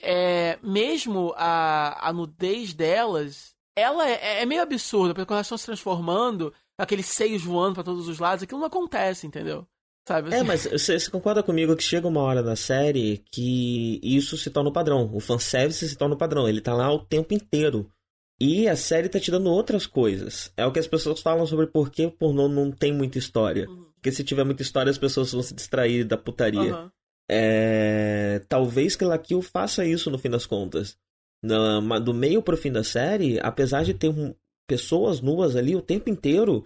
[0.00, 5.58] é, mesmo a, a nudez delas, ela é, é meio absurda, porque quando elas estão
[5.58, 9.66] se transformando, aqueles seios voando pra todos os lados, aquilo não acontece, entendeu?
[10.06, 10.32] Sabe?
[10.32, 10.46] É, assim?
[10.46, 14.68] mas você, você concorda comigo que chega uma hora na série que isso se torna
[14.68, 15.10] o padrão.
[15.12, 16.46] O fanservice se torna o padrão.
[16.46, 17.90] Ele tá lá o tempo inteiro.
[18.38, 20.52] E a série tá te dando outras coisas.
[20.56, 23.68] É o que as pessoas falam sobre por que o pornô não tem muita história.
[23.68, 23.86] Uhum.
[23.94, 26.74] Porque se tiver muita história, as pessoas vão se distrair da putaria.
[26.74, 26.92] Aham.
[27.30, 30.96] É, talvez que La Kill faça isso no fim das contas.
[31.42, 34.34] Na- do meio pro fim da série, apesar de ter um-
[34.66, 36.64] pessoas nuas ali o tempo inteiro,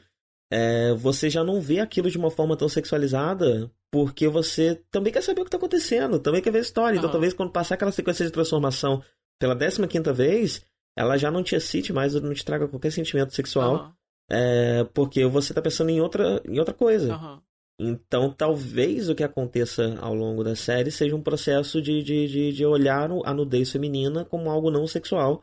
[0.53, 5.23] é, você já não vê aquilo de uma forma tão sexualizada, porque você também quer
[5.23, 6.97] saber o que tá acontecendo, também quer ver a história.
[6.97, 7.13] Então Aham.
[7.13, 9.03] talvez quando passar aquela sequência de transformação
[9.39, 10.65] pela 15ª vez,
[10.97, 13.93] ela já não te excite mais, ou não te traga qualquer sentimento sexual,
[14.31, 17.15] é, porque você tá pensando em outra, em outra coisa.
[17.15, 17.43] Aham.
[17.81, 22.53] Então, talvez o que aconteça ao longo da série seja um processo de, de, de,
[22.53, 25.43] de olhar a nudez feminina como algo não sexual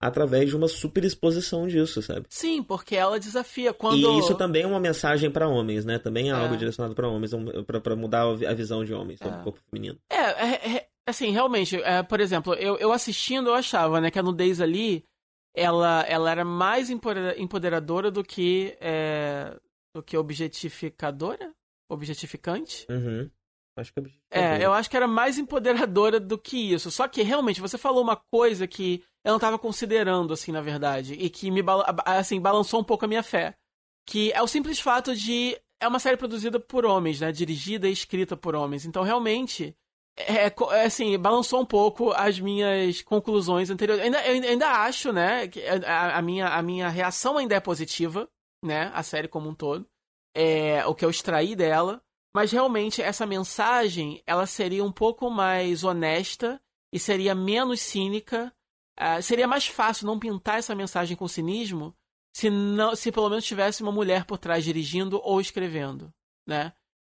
[0.00, 2.26] através de uma superexposição disso, sabe?
[2.28, 3.72] Sim, porque ela desafia.
[3.72, 3.96] Quando...
[3.96, 5.98] E isso também é uma mensagem para homens, né?
[5.98, 6.36] Também é, É.
[6.36, 7.30] algo direcionado para homens,
[7.82, 9.40] pra mudar a vi- a visão de homens sobre É.
[9.40, 9.98] o corpo feminino.
[10.10, 14.18] É, é, é, assim, realmente, é, por exemplo, eu, eu assistindo, eu achava, né, que
[14.18, 15.04] a nudez ali,
[15.54, 19.56] ela, ela era mais empodera- empoderadora do que, é,
[19.94, 21.52] do que objetificadora?
[21.94, 22.86] Objetificante?
[22.90, 23.30] Uhum.
[23.76, 26.90] Acho que é, eu acho que era mais empoderadora do que isso.
[26.90, 31.14] Só que realmente você falou uma coisa que eu não estava considerando assim, na verdade,
[31.14, 31.62] e que me
[32.04, 33.54] assim, balançou um pouco a minha fé,
[34.06, 37.92] que é o simples fato de é uma série produzida por homens, né, dirigida e
[37.92, 38.84] escrita por homens.
[38.84, 39.74] Então, realmente,
[40.16, 44.00] é, é, assim, balançou um pouco as minhas conclusões anteriores.
[44.00, 47.60] Eu ainda, eu ainda acho, né, que a, a, minha, a minha reação ainda é
[47.60, 48.28] positiva,
[48.62, 49.86] né, a série como um todo.
[50.34, 52.02] É, o que eu extraí dela.
[52.34, 56.60] Mas realmente essa mensagem, ela seria um pouco mais honesta
[56.92, 58.52] e seria menos cínica.
[58.98, 61.94] Uh, seria mais fácil não pintar essa mensagem com cinismo
[62.34, 66.12] se, não, se pelo menos tivesse uma mulher por trás dirigindo ou escrevendo,
[66.46, 66.72] né?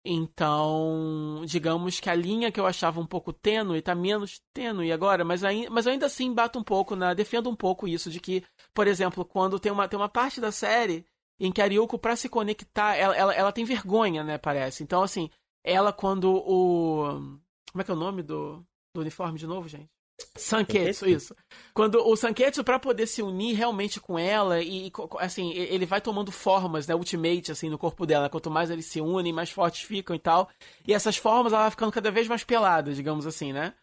[0.04, 5.24] Então, digamos que a linha que eu achava um pouco tênue está menos tênue agora,
[5.24, 7.14] mas, ainda, mas ainda assim bato um pouco na.
[7.14, 8.44] defendo um pouco isso, de que,
[8.74, 11.06] por exemplo, quando tem uma, tem uma parte da série
[11.38, 14.82] em que a Ryuko, pra se conectar, ela, ela, ela tem vergonha, né, parece.
[14.82, 15.30] Então, assim,
[15.64, 17.38] ela quando o.
[17.70, 18.64] Como é que é o nome do,
[18.94, 19.90] do uniforme de novo, gente?
[20.36, 21.34] Sanketsu, isso.
[21.74, 26.30] Quando o Sanketsu, para poder se unir realmente com ela, e assim, ele vai tomando
[26.30, 28.28] formas, né, ultimate, assim, no corpo dela.
[28.28, 30.48] Quanto mais eles se unem, mais fortes ficam e tal.
[30.86, 33.74] E essas formas, ela vai ficando cada vez mais pelada, digamos assim, né?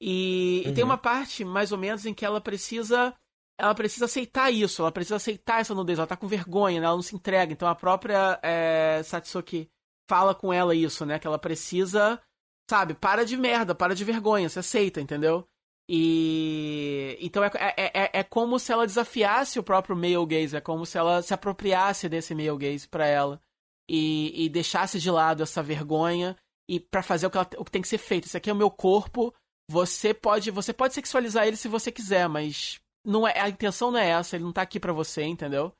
[0.00, 0.70] E, uhum.
[0.70, 3.14] e tem uma parte, mais ou menos, em que ela precisa.
[3.58, 6.86] Ela precisa aceitar isso, ela precisa aceitar essa nudez, ela tá com vergonha, né?
[6.86, 7.52] Ela não se entrega.
[7.52, 9.70] Então a própria é, Satsuki
[10.08, 11.18] fala com ela isso, né?
[11.18, 12.20] Que ela precisa,
[12.68, 15.48] sabe, para de merda, para de vergonha, se aceita, entendeu?
[15.88, 20.60] E então é, é, é, é, como se ela desafiasse o próprio male gaze, é
[20.60, 23.40] como se ela se apropriasse desse male gaze para ela
[23.88, 26.36] e, e, deixasse de lado essa vergonha
[26.68, 28.24] e para fazer o que, ela, o que tem que ser feito.
[28.24, 29.32] Isso aqui é o meu corpo.
[29.70, 33.98] Você pode você pode sexualizar ele se você quiser, mas não é a intenção não
[33.98, 34.36] é essa.
[34.36, 35.72] Ele não tá aqui para você, entendeu?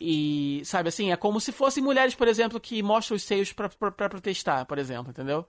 [0.00, 3.68] E sabe assim é como se fossem mulheres, por exemplo, que mostram os seios para
[3.68, 5.44] protestar, por exemplo, entendeu?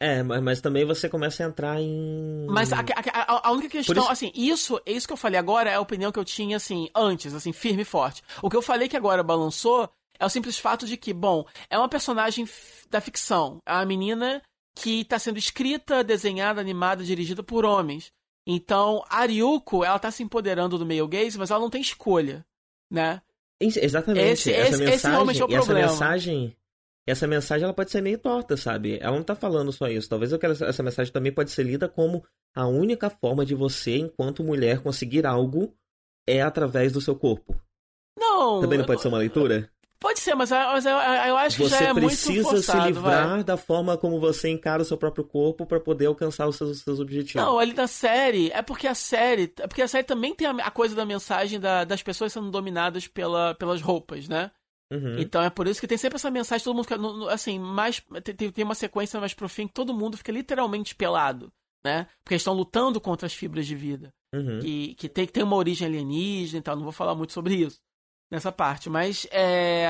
[0.00, 2.44] É, mas também você começa a entrar em.
[2.50, 4.12] Mas a, a, a única questão, isso...
[4.12, 7.32] assim, isso, isso que eu falei agora é a opinião que eu tinha, assim, antes,
[7.32, 8.20] assim, firme e forte.
[8.42, 9.88] O que eu falei que agora balançou
[10.18, 12.48] é o simples fato de que, bom, é uma personagem
[12.90, 13.58] da ficção.
[13.64, 14.42] É uma menina
[14.74, 18.10] que está sendo escrita, desenhada, animada, dirigida por homens.
[18.46, 22.44] Então, a Ryuko, ela tá se empoderando do meio gays, mas ela não tem escolha,
[22.90, 23.22] né?
[23.60, 24.26] Exatamente.
[24.26, 25.80] Esse, essa esse, mensagem, esse realmente é o problema.
[25.80, 26.56] Essa mensagem
[27.06, 28.98] essa mensagem ela pode ser meio torta, sabe?
[29.00, 30.08] Ela não tá falando só isso.
[30.08, 32.24] Talvez essa mensagem também pode ser lida como
[32.54, 35.74] a única forma de você, enquanto mulher, conseguir algo
[36.26, 37.60] é através do seu corpo.
[38.16, 38.60] Não.
[38.60, 39.68] Também não pode ser uma leitura?
[40.02, 42.80] Pode ser, mas, mas eu, eu, acho que você já é muito Você precisa se
[42.80, 43.44] livrar vai.
[43.44, 46.80] da forma como você encara o seu próprio corpo para poder alcançar os seus, os
[46.80, 47.40] seus, objetivos.
[47.40, 50.50] Não, ali na série, é porque a série, é porque a série também tem a,
[50.50, 54.50] a coisa da mensagem da, das pessoas sendo dominadas pela, pelas roupas, né?
[54.92, 55.20] Uhum.
[55.20, 58.50] Então é por isso que tem sempre essa mensagem, todo mundo fica, assim, mais, tem,
[58.50, 61.52] tem uma sequência mais pro fim que todo mundo fica literalmente pelado,
[61.84, 62.08] né?
[62.24, 64.12] Porque eles estão lutando contra as fibras de vida.
[64.34, 64.58] Uhum.
[64.58, 67.78] Que, que tem, tem uma origem alienígena e tal, não vou falar muito sobre isso
[68.32, 69.86] nessa parte, mas é,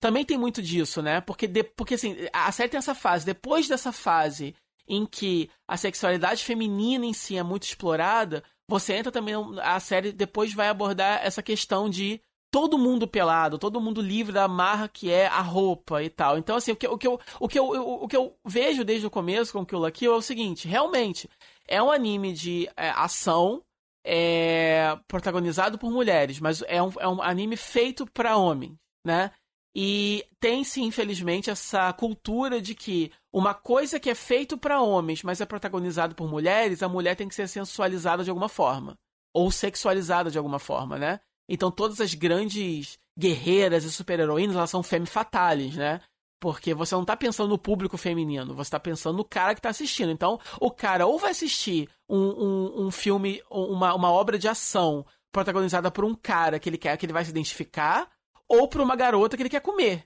[0.00, 1.20] também tem muito disso, né?
[1.20, 4.54] Porque, de, porque assim, a série tem essa fase, depois dessa fase
[4.86, 10.12] em que a sexualidade feminina em si é muito explorada, você entra também, a série
[10.12, 12.20] depois vai abordar essa questão de
[12.52, 16.38] todo mundo pelado, todo mundo livre da marra que é a roupa e tal.
[16.38, 19.06] Então, assim, o que, o que, eu, o que, eu, o que eu vejo desde
[19.08, 21.28] o começo com o Kill la Kill é o seguinte: realmente,
[21.66, 23.60] é um anime de é, ação
[24.04, 29.30] é, protagonizado por mulheres, mas é um, é um anime feito para homens, né?
[29.74, 35.40] E tem-se, infelizmente, essa cultura de que uma coisa que é feito para homens, mas
[35.40, 38.98] é protagonizado por mulheres, a mulher tem que ser sensualizada de alguma forma.
[39.32, 41.20] Ou sexualizada de alguma forma, né?
[41.48, 46.00] Então todas as grandes guerreiras e super-heroínas, elas são femme fatales, né?
[46.42, 49.68] Porque você não tá pensando no público feminino, você tá pensando no cara que tá
[49.68, 50.10] assistindo.
[50.10, 55.06] Então, o cara ou vai assistir um, um, um filme, uma, uma obra de ação
[55.30, 58.10] protagonizada por um cara que ele quer, que ele vai se identificar,
[58.48, 60.04] ou por uma garota que ele quer comer.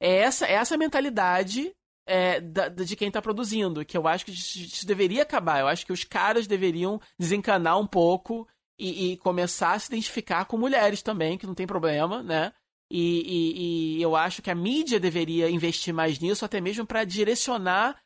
[0.00, 1.70] É essa, é essa mentalidade
[2.06, 5.60] é, da, de quem tá produzindo, que eu acho que isso deveria acabar.
[5.60, 8.48] Eu acho que os caras deveriam desencanar um pouco
[8.78, 12.54] e, e, começar a se identificar com mulheres também, que não tem problema, né?
[12.90, 17.04] E, e, e eu acho que a mídia deveria investir mais nisso, até mesmo para
[17.04, 17.98] direcionar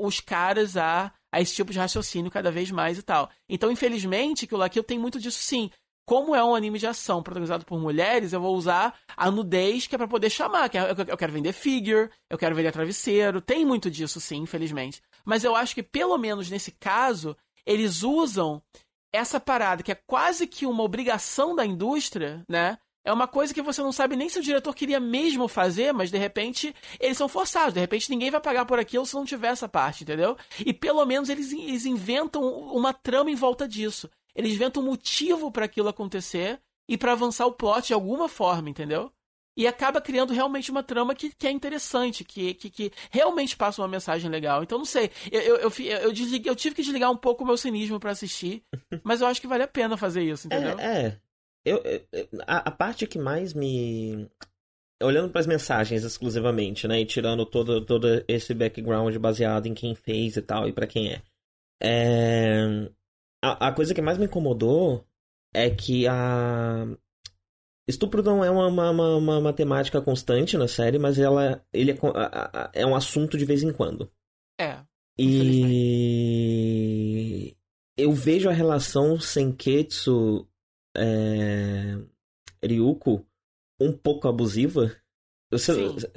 [0.00, 3.30] os caras a, a esse tipo de raciocínio cada vez mais e tal.
[3.48, 5.70] Então, infelizmente, que o Lakill tem muito disso sim.
[6.04, 9.94] Como é um anime de ação protagonizado por mulheres, eu vou usar a nudez que
[9.94, 10.68] é pra poder chamar.
[10.68, 13.40] Que é, eu quero vender figure, eu quero vender travesseiro.
[13.40, 15.00] Tem muito disso, sim, infelizmente.
[15.24, 18.62] Mas eu acho que, pelo menos nesse caso, eles usam
[19.12, 22.78] essa parada que é quase que uma obrigação da indústria, né?
[23.04, 26.10] É uma coisa que você não sabe nem se o diretor queria mesmo fazer, mas
[26.10, 27.74] de repente eles são forçados.
[27.74, 30.36] De repente ninguém vai pagar por aquilo se não tiver essa parte, entendeu?
[30.64, 34.08] E pelo menos eles, eles inventam uma trama em volta disso.
[34.34, 38.70] Eles inventam um motivo para aquilo acontecer e para avançar o plot de alguma forma,
[38.70, 39.12] entendeu?
[39.56, 43.82] E acaba criando realmente uma trama que, que é interessante, que, que, que realmente passa
[43.82, 44.62] uma mensagem legal.
[44.62, 45.10] Então, não sei.
[45.30, 48.12] Eu, eu, eu, eu, desliguei- eu tive que desligar um pouco o meu cinismo pra
[48.12, 48.62] assistir,
[49.04, 50.78] mas eu acho que vale a pena fazer isso, entendeu?
[50.78, 51.20] É, é.
[51.64, 51.82] Eu,
[52.46, 54.28] a, a parte que mais me.
[55.02, 57.00] Olhando para as mensagens exclusivamente, né?
[57.00, 61.10] E tirando todo, todo esse background baseado em quem fez e tal, e pra quem
[61.12, 61.22] é.
[61.82, 62.88] é,
[63.42, 65.04] A, a coisa que mais me incomodou
[65.52, 66.86] é que a.
[67.88, 71.98] Estupro não é uma, uma, uma, uma- temática constante na série, mas ela ele é,
[72.82, 74.08] é um assunto de vez em quando.
[74.60, 74.78] É.
[75.18, 77.56] E
[77.96, 80.46] eu vejo a relação Senketsu
[80.96, 81.98] é...
[82.64, 83.26] Ryuko
[83.80, 84.94] um pouco abusiva.
[85.50, 85.72] Você,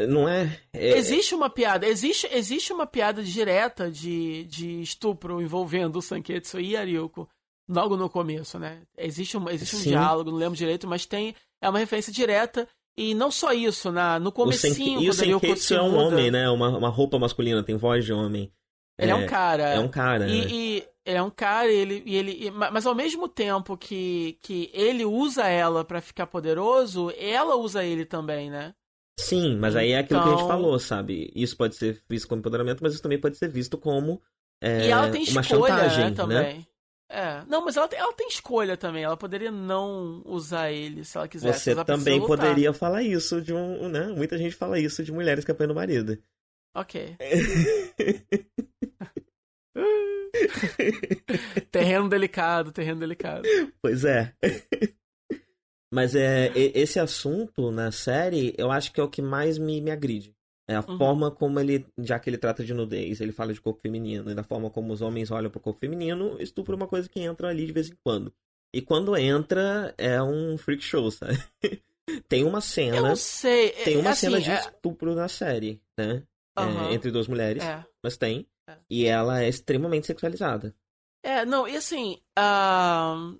[0.07, 5.97] não é, é- Existe uma piada, existe, existe uma piada direta de, de estupro envolvendo
[5.97, 7.27] o Sanketsu e a Ryuko
[7.67, 8.83] logo no começo, né?
[8.97, 9.89] Existe um, existe um Sim.
[9.89, 12.65] diálogo, não lembro direito, mas tem é uma referência direta
[12.97, 15.75] e não só isso, na, no o comecinho, e o quando a Ryuko Senketsu se
[15.75, 16.49] é um muda, homem, né?
[16.49, 18.49] Uma, uma roupa masculina, tem voz de homem.
[18.97, 19.63] Ele é, um cara.
[19.63, 20.31] É um cara, né?
[20.31, 23.77] E, e ele é um cara, ele, e ele, e- ma- mas ao mesmo tempo
[23.77, 28.73] que, que ele usa ela pra ficar poderoso, ela usa ele também, né?
[29.19, 31.31] Sim, mas aí é aquilo que a gente Então- falou, sabe?
[31.35, 34.21] Isso pode ser visto como empoderamento, mas isso também pode ser visto como
[34.61, 36.15] é, e ela tem uma escolha, chantagem, né, né?
[36.15, 36.67] também.
[37.07, 37.43] É.
[37.47, 39.03] Não, mas ela tem, ela tem escolha também.
[39.03, 41.59] Ela poderia não usar ele se ela quisesse.
[41.59, 44.07] Você ela também poderia falar isso de um, né?
[44.07, 46.17] Muita gente fala isso de mulheres que apanham o marido.
[46.73, 47.15] Ok.
[51.71, 53.47] terreno delicado, terreno delicado.
[53.81, 54.33] Pois é.
[55.93, 59.91] Mas é esse assunto na série, eu acho que é o que mais me, me
[59.91, 60.35] agride.
[60.67, 60.97] É a Uhum.
[60.97, 64.33] forma como ele, já que ele trata de nudez, ele fala de corpo feminino, e
[64.35, 67.49] da forma como os homens olham pro corpo feminino, estupro é uma coisa que entra
[67.49, 68.33] ali de vez em quando.
[68.73, 71.37] E quando entra, é um freak show, sabe?
[72.27, 73.69] tem uma Eu cena, não sei.
[73.71, 76.23] tem uma assim, cena de é- estupro na série, né?
[76.57, 76.93] É, Aham.
[76.93, 77.85] entre duas mulheres, É.
[78.03, 78.47] mas tem.
[78.67, 78.77] É.
[78.89, 80.75] E ela é extremamente sexualizada.
[81.23, 83.37] É, não, e assim, ahn,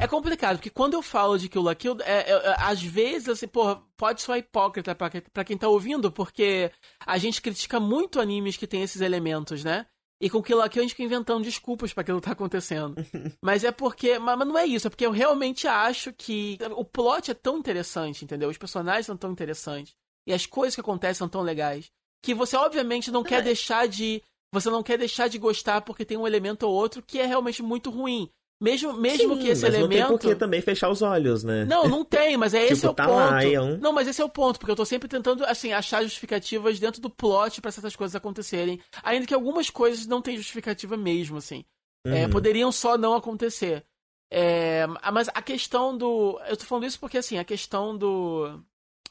[0.00, 3.28] é complicado, porque quando eu falo de Kill la Kill, é, é, é, às vezes,
[3.28, 6.70] assim, porra, pode soar hipócrita pra quem tá ouvindo, porque
[7.04, 9.86] a gente critica muito animes que tem esses elementos, né?
[10.20, 12.94] E com Kill la Kill a gente fica inventando desculpas pra aquilo que tá acontecendo.
[13.42, 16.84] mas é porque, mas, mas não é isso, é porque eu realmente acho que o
[16.84, 18.48] plot é tão interessante, entendeu?
[18.48, 19.96] Os personagens são tão interessantes,
[20.26, 21.90] e as coisas que acontecem são tão legais,
[22.22, 24.22] que você obviamente não quer deixar de
[24.52, 27.62] você não quer deixar de gostar porque tem um elemento ou outro que é realmente
[27.62, 28.30] muito ruim.
[28.60, 30.08] Mesmo, mesmo Sim, que esse mas não tem elemento.
[30.08, 31.64] por que também fechar os olhos, né?
[31.64, 33.16] Não, não tem, mas é esse Tipo, é o tá ponto.
[33.16, 35.72] lá, é um- Não, mas esse é o ponto, porque eu tô sempre tentando, assim,
[35.72, 38.80] achar justificativas dentro do plot pra certas coisas acontecerem.
[39.04, 41.64] Ainda que algumas coisas não tenham justificativa mesmo, assim.
[42.04, 42.30] É, Uhum.
[42.30, 43.84] poderiam só não acontecer.
[44.30, 46.40] É, mas a questão do.
[46.48, 48.60] Eu tô falando isso porque, assim, a questão do.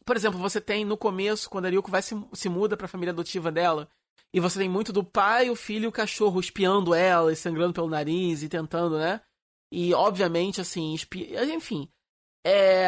[0.05, 3.11] Por exemplo, você tem no começo, quando a Ryuko vai se, se muda pra família
[3.11, 3.89] adotiva dela,
[4.37, 7.73] e você tem muito do pai, o filho e o cachorro espiando ela e sangrando
[7.73, 9.19] pelo nariz e tentando, né?
[9.71, 11.33] E, obviamente, assim, espi...
[11.51, 11.89] enfim.
[12.45, 12.87] É.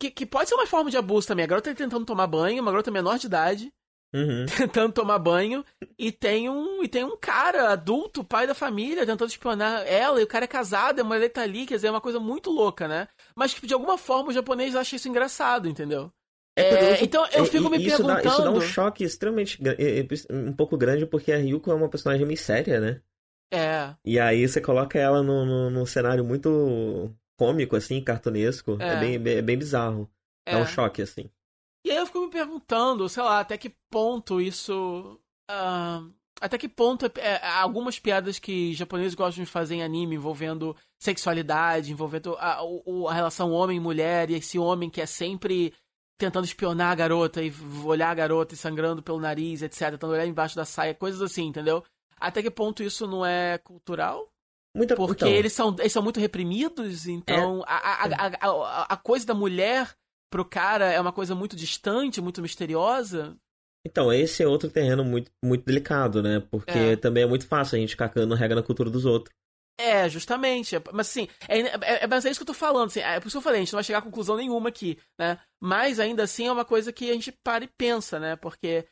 [0.00, 1.44] Que, que pode ser uma forma de abuso também.
[1.44, 3.72] A garota tá tentando tomar banho, uma garota menor de idade,
[4.12, 4.46] Uhum.
[4.58, 5.64] tentando tomar banho
[5.96, 10.24] e tem um e tem um cara adulto, pai da família, tentando espionar ela, e
[10.24, 12.88] o cara é casado, a mulher tá ali, quer dizer, é uma coisa muito louca,
[12.88, 13.06] né?
[13.36, 16.12] Mas que de alguma forma o japonês acha isso engraçado, entendeu?
[16.56, 18.60] É, curioso, então eu é, fico me isso Dá, isso dá um perguntando.
[18.60, 22.80] choque extremamente é, é, um pouco grande porque a Ryuko é uma personagem meio séria,
[22.80, 23.00] né?
[23.52, 28.76] É, E aí você coloca ela num, num, num cenário muito cômico, assim, cartunesco.
[28.80, 28.96] É, É.
[29.00, 30.10] bem, bem, bem bizarro.
[30.46, 30.52] é.
[30.54, 31.30] É um choque, assim.
[31.86, 35.20] E aí eu fico me perguntando, sei lá, até que ponto isso.
[35.50, 36.02] ah,
[36.40, 40.74] até que ponto é- é, algumas piadas que japoneses gostam de fazer em anime envolvendo
[40.98, 45.72] sexualidade, envolvendo a, o- a relação homem-mulher e esse homem que é sempre
[46.18, 47.52] tentando espionar a garota e
[47.84, 49.90] olhar a garota e sangrando pelo nariz, etc.
[49.90, 51.82] Tentando olhar embaixo da saia, coisas assim, entendeu?
[52.18, 54.30] Até que ponto isso não é cultural?
[54.76, 58.96] Muita Porque então, eles, são, eles são muito reprimidos, então a, a, a, a, a
[58.96, 59.94] coisa da mulher
[60.28, 63.36] pro cara é uma coisa muito distante, muito misteriosa.
[63.86, 66.40] Então, esse é outro terreno muito, muito delicado, né?
[66.50, 66.96] Porque É.
[66.96, 69.32] também é muito fácil a gente ficar cagando regra na cultura dos outros.
[69.78, 70.76] É, justamente.
[70.92, 72.86] Mas assim, é, é, é- mas é isso que eu tô falando.
[72.86, 74.68] Assim, é por isso que eu falei, a gente não vai chegar a conclusão nenhuma
[74.68, 75.38] aqui, né?
[75.60, 78.36] Mas ainda assim é uma coisa que a gente para e pensa, né?
[78.36, 78.86] Porque.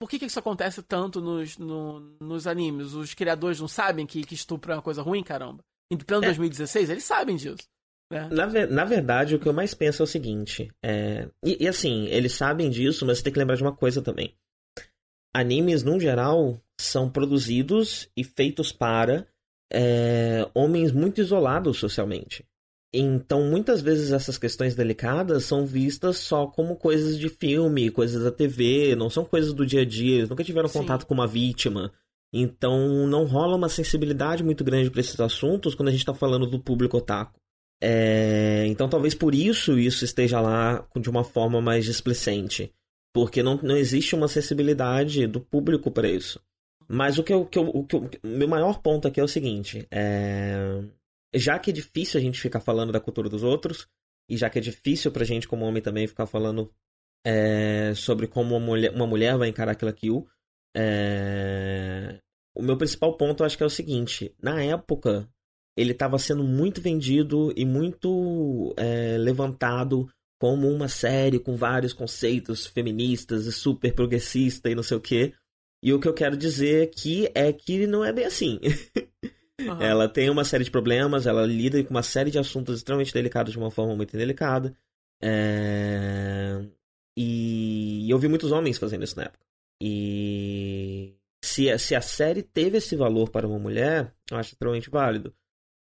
[0.00, 2.92] Por que, que isso acontece tanto nos, no- nos animes?
[2.94, 5.58] Os criadores não sabem que, que estupro é uma coisa ruim, caramba?
[5.90, 6.26] Em pleno É.
[6.26, 7.66] 2016, eles sabem disso.
[8.08, 8.28] Né?
[8.30, 11.28] Na, na verdade, o que eu mais penso é o seguinte: é...
[11.44, 14.36] E, e assim, eles sabem disso, mas você tem que lembrar de uma coisa também.
[15.34, 19.26] Animes, no geral, são produzidos e feitos para
[19.72, 22.44] é, homens muito isolados socialmente.
[22.92, 28.30] Então, muitas vezes essas questões delicadas são vistas só como coisas de filme, coisas da
[28.30, 30.80] TV, não são coisas do dia a dia, eles nunca tiveram Sim.
[30.80, 31.92] contato com uma vítima.
[32.32, 36.46] Então, não rola uma sensibilidade muito grande para esses assuntos quando a gente está falando
[36.46, 37.38] do público otaku.
[37.80, 42.72] É, então, talvez por isso isso esteja lá de uma forma mais displicente.
[43.12, 46.40] Porque não, não existe uma sensibilidade do público para isso.
[46.88, 49.28] Mas o que eu, que eu- o que eu- meu maior ponto aqui é o
[49.28, 50.82] seguinte: é,
[51.34, 53.86] já que é difícil a gente ficar falando da cultura dos outros,
[54.28, 56.72] e já que é difícil pra gente, como homem, também ficar falando
[57.24, 60.26] é, sobre como uma mulher, uma mulher vai encarar aquilo kill,
[60.76, 62.18] é,
[62.56, 65.28] o meu principal ponto eu acho que é o seguinte: na época,
[65.76, 70.08] ele estava sendo muito vendido e muito é, levantado
[70.40, 75.34] como uma série com vários conceitos feministas e super progressista e não sei o quê.
[75.82, 78.58] E o que eu quero dizer aqui é que não é bem assim.
[79.60, 79.82] Aham.
[79.82, 83.52] Ela tem uma série de problemas, ela lida com uma série de assuntos extremamente delicados
[83.52, 84.74] de uma forma muito delicada.
[85.20, 86.64] É,
[87.16, 89.44] E eu vi muitos homens fazendo isso na época.
[89.82, 95.34] E se, se a série teve esse valor para uma mulher, eu acho extremamente válido.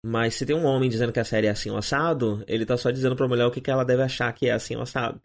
[0.05, 2.77] Mas se tem um homem dizendo que a série é assim ou assado, ele tá
[2.77, 5.21] só dizendo pra mulher o que, que ela deve achar que é assim ou assado.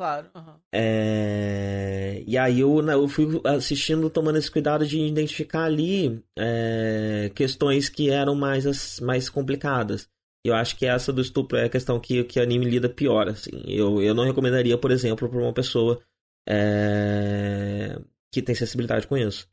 [0.00, 0.30] Claro.
[0.34, 0.58] aham.
[0.72, 7.30] É, E aí eu, né, eu fui assistindo, tomando esse cuidado de identificar ali é,
[7.34, 10.08] questões que eram mais, as- mais complicadas.
[10.42, 13.28] Eu acho que essa do estupro é a questão que, que o anime lida pior,
[13.28, 13.50] assim.
[13.66, 16.00] Eu, eu não recomendaria, por exemplo, para uma pessoa
[16.48, 17.98] é,
[18.32, 19.46] que tem sensibilidade com isso.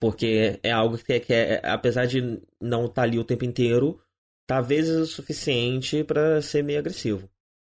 [0.00, 4.00] Porque é algo que, que é, apesar de não estar ali o tempo inteiro,
[4.48, 7.30] tá vezes o suficiente para ser meio agressivo.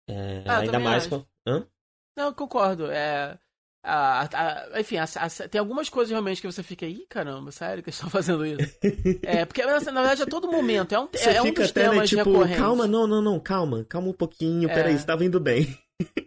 [0.10, 1.10] É, Ah, ainda mais acho.
[1.10, 1.26] com.
[1.46, 1.68] Hã?
[2.22, 2.86] Não, eu concordo.
[2.92, 3.38] É.
[3.84, 5.08] a- a- enfim, a-
[5.50, 8.78] tem algumas coisas realmente que você fica, ih, caramba, sério que eles estão fazendo isso?
[9.24, 11.84] é, porque na na verdade a todo momento é um, Você é um dos até,
[11.86, 12.58] né, temas tipo, recorrentes.
[12.60, 14.74] calma, não, não, não, calma, calma um pouquinho, É.
[14.76, 15.76] peraí, você tava indo bem.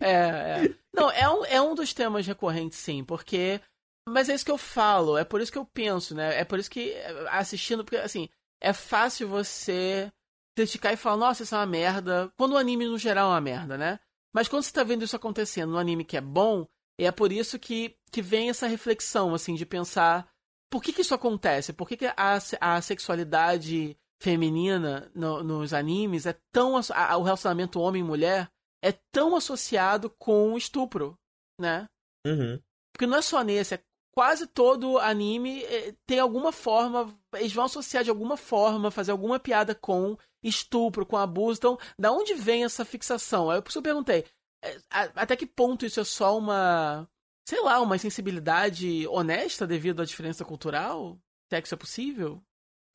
[0.00, 0.74] É, é.
[0.92, 3.60] Não, é um, é um dos temas recorrentes, sim, porque.
[4.08, 6.38] Mas é isso que eu falo, é por isso que eu penso, né?
[6.40, 8.28] É por isso que é, assistindo, porque assim,
[8.60, 10.10] é fácil você
[10.56, 12.30] criticar e falar, nossa, isso é uma merda.
[12.36, 13.98] Quando o anime no geral é uma merda, né?
[14.34, 16.66] Mas quando você tá vendo isso acontecendo no anime que é bom,
[16.98, 20.28] é por isso que, que vem essa reflexão, assim, de pensar
[20.70, 21.72] por que, que isso acontece?
[21.72, 26.76] Por que, que a, a sexualidade feminina no- nos animes é tão.
[26.76, 28.50] a- o relacionamento homem-mulher
[28.82, 31.16] é tão associado com estupro,
[31.60, 31.86] né?
[32.26, 32.60] Uhum.
[32.92, 33.82] Porque não é só nesse, é
[34.14, 39.38] quase todo anime eh, tem alguma forma, eles vão associar de alguma forma, fazer alguma
[39.38, 41.58] piada com estupro, com abuso.
[41.58, 43.50] Então, da onde vem essa fixação?
[43.50, 44.24] Aí por isso eu perguntei,
[44.62, 47.08] eh, a- até que ponto isso é só uma,
[47.48, 51.18] sei lá, uma sensibilidade honesta devido à diferença cultural?
[51.50, 52.42] Se é que isso é possível?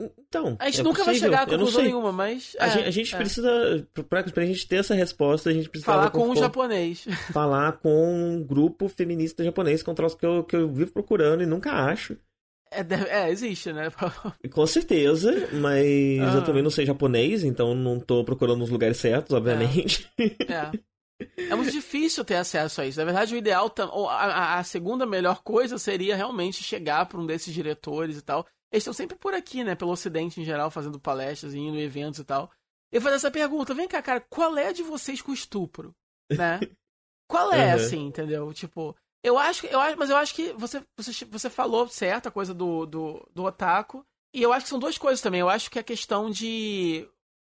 [0.02, 2.56] Então, A gente é nunca vai possível, chegar a conclusão nenhuma, mas.
[2.58, 3.18] A, é, gente, a gente é.
[3.18, 7.06] precisa, pra, pra gente ter essa resposta, a gente precisa falar com um japonês.
[7.34, 7.90] falar com
[8.38, 11.46] um grupo feminista japonês, que é um troço que eu, que eu vivo procurando e
[11.46, 12.16] nunca acho.
[12.72, 12.82] É,
[13.26, 13.90] é, existe, né?
[14.54, 15.86] Com certeza, mas
[16.22, 16.36] Ah.
[16.38, 20.08] eu também não sei japonês, então não tô procurando nos lugares certos, obviamente.
[20.18, 20.72] É.
[21.50, 22.98] É muito difícil ter acesso a isso.
[23.00, 23.74] Na verdade, o ideal,
[24.10, 28.46] a, a- segunda melhor coisa seria realmente chegar para um desses diretores e tal.
[28.72, 29.76] Eles estão sempre por aqui, né?
[29.76, 32.50] Pelo Ocidente em geral, fazendo palestras, indo em eventos e tal.
[32.94, 35.94] E fazer essa pergunta: vem cá, cara, qual é a de vocês com estupro?
[36.32, 36.60] Né?
[37.28, 37.74] Qual é, Uhum.
[37.76, 38.54] assim, entendeu?
[38.54, 42.32] Tipo, eu acho, eu acho, mas eu acho que você, você, você falou certo a
[42.32, 44.06] coisa do, do, do otaku.
[44.34, 45.40] E eu acho que são duas coisas também.
[45.42, 47.08] Eu acho que a questão de.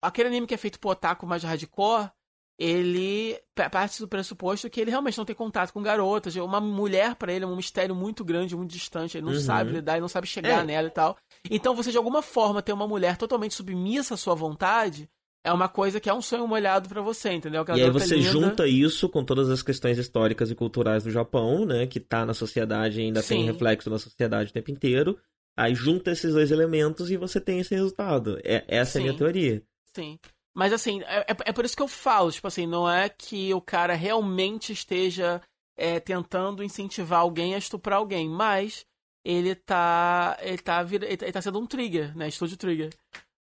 [0.02, 2.10] Aquele anime que é feito pro otaku mais hardcore,
[2.58, 6.34] ele pa- parte do pressuposto que ele realmente não tem contato com garotas.
[6.36, 9.16] Uma mulher pra ele é um mistério muito grande, muito distante.
[9.16, 9.40] Ele não Uhum.
[9.40, 10.64] sabe lidar, ele não sabe chegar É.
[10.64, 11.16] nela e tal.
[11.50, 15.08] Então você de alguma forma ter uma mulher totalmente submissa à sua vontade
[15.44, 17.62] é uma coisa que é um sonho molhado pra você, entendeu?
[17.62, 18.28] Aquela E aí garota você linda.
[18.30, 21.86] junta isso com todas as questões históricas e culturais do Japão, né?
[21.86, 23.46] Que tá na sociedade e ainda tem Sim.
[23.46, 25.18] reflexo na sociedade o tempo inteiro.
[25.56, 28.38] Aí junta esses dois elementos e você tem esse resultado.
[28.44, 29.18] É, essa é a minha Sim.
[29.18, 29.62] teoria.
[29.94, 30.18] Sim.
[30.54, 33.52] Mas assim, é, é- é por isso que eu falo, tipo assim, não é que
[33.54, 35.40] o cara realmente esteja
[35.76, 38.84] é, tentando incentivar alguém a estuprar alguém, mas
[39.24, 40.36] ele tá.
[40.40, 42.28] Ele tá, ele tá, ele tá sendo um trigger, né?
[42.28, 42.90] Estúdio trigger.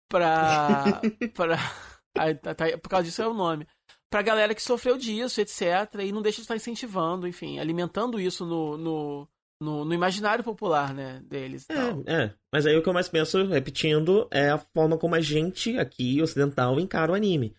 [0.09, 1.01] Pra.
[1.35, 1.57] pra
[2.17, 3.67] aí, tá- tá- por causa disso é o nome.
[4.11, 5.63] Pra galera que sofreu disso, etc.
[6.03, 9.29] E não deixa de estar incentivando, enfim, alimentando isso no, no,
[9.61, 11.21] no, no imaginário popular, né?
[11.25, 11.67] Deles.
[11.71, 12.35] É, é.
[12.53, 16.23] Mas aí o que eu mais penso, repetindo, é a forma como a gente aqui,
[16.23, 17.55] ocidental, encara o anime.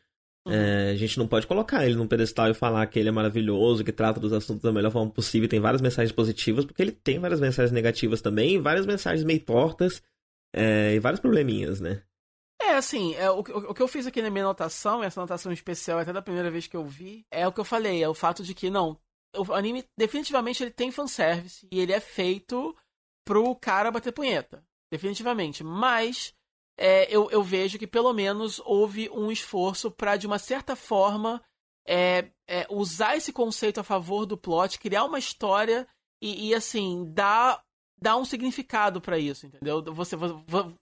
[0.47, 0.53] Uhum.
[0.53, 3.83] É, a gente não pode colocar ele num pedestal e falar que ele é maravilhoso,
[3.83, 7.19] que trata dos assuntos da melhor forma possível, tem várias mensagens positivas, porque ele tem
[7.19, 10.01] várias mensagens negativas também, várias mensagens meio tortas,
[10.55, 12.01] é, e vários probleminhas, né?
[12.69, 15.97] É, assim, é, o, o, que eu fiz aqui na minha anotação, essa anotação especial
[15.97, 18.43] até da primeira vez que eu vi, é o que eu falei, é o fato
[18.43, 18.95] de que, não,
[19.35, 22.77] o anime definitivamente ele tem fanservice e ele é feito
[23.25, 24.63] pro cara bater punheta.
[24.91, 25.63] Definitivamente.
[25.63, 26.31] Mas
[26.77, 31.41] é, eu, eu vejo que pelo menos houve um esforço para de uma certa forma,
[31.87, 35.87] é, é, usar esse conceito a favor do plot, criar uma história
[36.21, 37.63] e, e assim, dar,
[37.99, 39.83] dar um significado para isso, entendeu?
[39.91, 40.15] Você,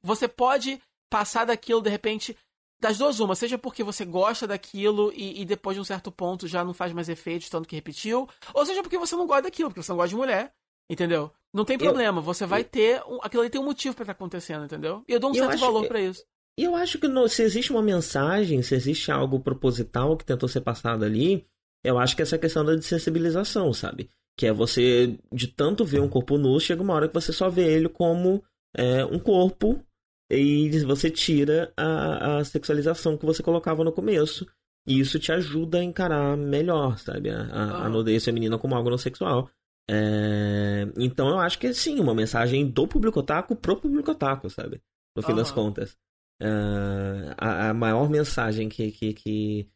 [0.03, 2.37] você pode passar daquilo, de repente,
[2.79, 6.47] das duas uma, seja porque você gosta daquilo e, e, depois de um certo ponto
[6.47, 9.69] já não faz mais efeito, tanto que repetiu, ou seja porque você não gosta daquilo,
[9.69, 10.53] porque você não gosta de mulher,
[10.89, 11.31] entendeu?
[11.53, 13.01] Não tem problema, eu, você vai eu, ter.
[13.07, 15.03] Um, aquilo ali tem um motivo para estar tá acontecendo, entendeu?
[15.07, 16.23] E eu dou um certo valor para isso.
[16.59, 20.49] E eu acho que no, se existe uma mensagem, se existe algo proposital que tentou
[20.49, 21.47] ser passado ali,
[21.83, 24.09] eu acho que essa questão da desensibilização, sabe?
[24.35, 27.49] Que é você, de tanto ver um corpo nu, chega uma hora que você só
[27.49, 28.43] vê ele como
[28.75, 29.83] é, um corpo
[30.29, 34.45] e você tira a, a sexualização que você colocava no começo.
[34.85, 37.29] E isso te ajuda a encarar melhor, sabe?
[37.29, 39.49] A, a, a nudez feminina como algo não sexual.
[39.89, 40.87] É...
[40.97, 44.81] Então eu acho que é sim, uma mensagem do público otaku pro público otaku, sabe?
[45.15, 45.37] No fim uhum.
[45.37, 45.97] das contas.
[46.41, 49.69] Uh, a, a, maior mensagem que, que, que,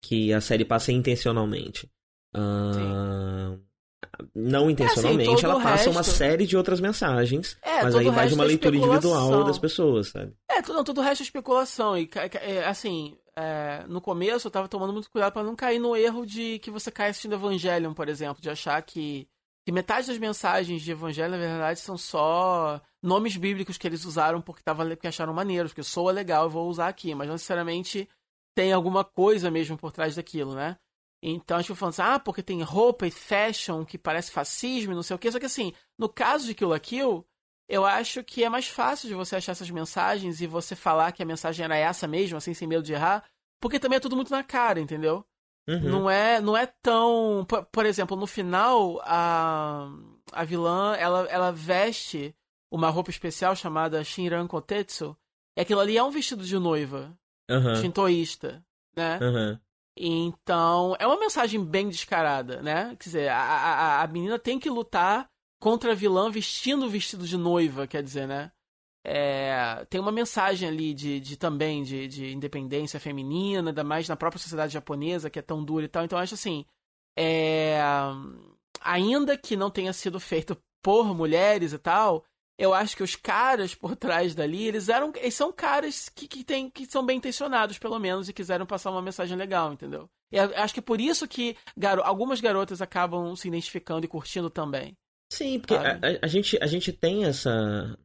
[0.00, 1.90] que, a série passa intencionalmente.
[2.34, 3.60] Uh,
[4.34, 5.90] não intencionalmente, é, assim, ela passa resto...
[5.90, 9.58] uma série de outras mensagens, é, mas aí vai de uma é leitura individual das
[9.58, 10.32] pessoas, sabe?
[10.50, 11.96] É, todo, todo o resto é especulação.
[11.96, 12.08] E,
[12.40, 16.24] é, assim, é, no começo eu tava tomando muito cuidado para não cair no erro
[16.24, 19.28] de que você cai assistindo Evangelion, por exemplo, de achar que
[19.64, 24.40] que metade das mensagens de evangelho, na verdade, são só nomes bíblicos que eles usaram
[24.42, 28.06] porque, tava, porque acharam maneiros, porque soa legal, eu vou usar aqui, mas não necessariamente
[28.54, 30.76] tem alguma coisa mesmo por trás daquilo, né?
[31.26, 34.94] Então a gente falando assim, ah, porque tem roupa e fashion que parece fascismo e
[34.94, 35.32] não sei o que.
[35.32, 37.26] Só que assim, no caso de Kill la Kill,
[37.66, 41.22] eu acho que é mais fácil de você achar essas mensagens e você falar que
[41.22, 43.24] a mensagem era essa mesmo, assim, sem medo de errar,
[43.58, 45.24] porque também é tudo muito na cara, entendeu?
[45.66, 45.80] Uhum.
[45.80, 47.46] Não é não é tão.
[47.48, 49.88] Por, por, exemplo, no final, a,
[50.30, 52.36] a vilã ela, ela veste
[52.70, 55.16] uma roupa especial chamada Shinran Kotetsu.
[55.56, 57.16] E aquilo ali é um vestido de noiva.
[57.50, 57.76] Uhum.
[57.76, 58.62] Shintoísta,
[58.94, 59.18] né?
[59.22, 59.58] Uhum.
[59.96, 62.96] Então, é uma mensagem bem descarada, né?
[62.96, 65.28] Quer dizer, a, a, a menina tem que lutar
[65.60, 68.52] contra a vilã vestindo o vestido de noiva, quer dizer, né?
[69.06, 74.16] É, tem uma mensagem ali de, de também de, de, independência feminina, ainda mais na
[74.16, 76.04] própria sociedade japonesa, que é tão dura e tal.
[76.04, 76.64] Então, acho assim,
[77.16, 77.78] é,
[78.80, 82.24] ainda que não tenha sido feito por mulheres e tal,
[82.58, 85.12] eu acho que os caras por trás dali, eles eram.
[85.16, 88.90] Eles são caras que, que, tem, que são bem intencionados, pelo menos, e quiseram passar
[88.90, 90.08] uma mensagem legal, entendeu?
[90.32, 94.50] E acho que é por isso que garo, algumas garotas acabam se identificando e curtindo
[94.50, 94.96] também.
[95.32, 97.96] Sim, porque a, a, a, gente, a gente tem essa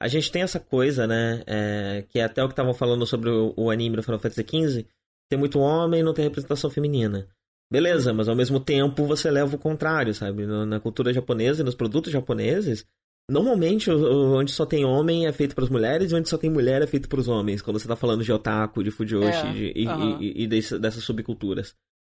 [0.00, 1.42] a gente tem essa coisa, né?
[1.46, 4.42] É, que é até o que estavam falando sobre o, o, anime do Final Fantasy
[4.42, 4.86] XV.
[5.28, 7.28] Tem muito homem e não tem representação feminina.
[7.70, 10.46] Beleza, mas ao mesmo tempo você leva o contrário, sabe?
[10.46, 12.86] Na cultura japonesa e nos produtos japoneses,
[13.30, 16.82] normalmente onde só tem homem é feito para as mulheres e onde só tem mulher
[16.82, 17.60] é feito para os homens.
[17.60, 20.22] Quando você tá falando de otaku, de fujoshi é, de, e, uhum.
[20.22, 21.74] e, e desse, dessas subculturas.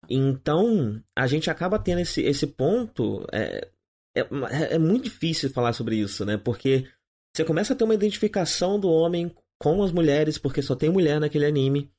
[0.08, 3.26] Então, a gente acaba tendo esse, esse ponto.
[3.32, 3.68] É,
[4.16, 6.36] é, é muito difícil falar sobre isso, né?
[6.36, 6.86] Porque
[7.34, 11.20] você começa a ter uma identificação do homem com as mulheres, porque só tem mulher
[11.20, 11.90] naquele anime.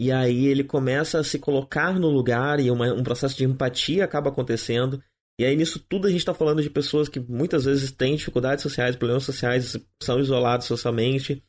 [0.00, 4.04] E aí ele começa a se colocar no lugar e uma, um processo de empatia
[4.04, 5.02] acaba acontecendo.
[5.38, 8.62] E aí nisso tudo a gente está falando de pessoas que muitas vezes têm dificuldades
[8.62, 11.42] sociais, problemas sociais, são isolados socialmente.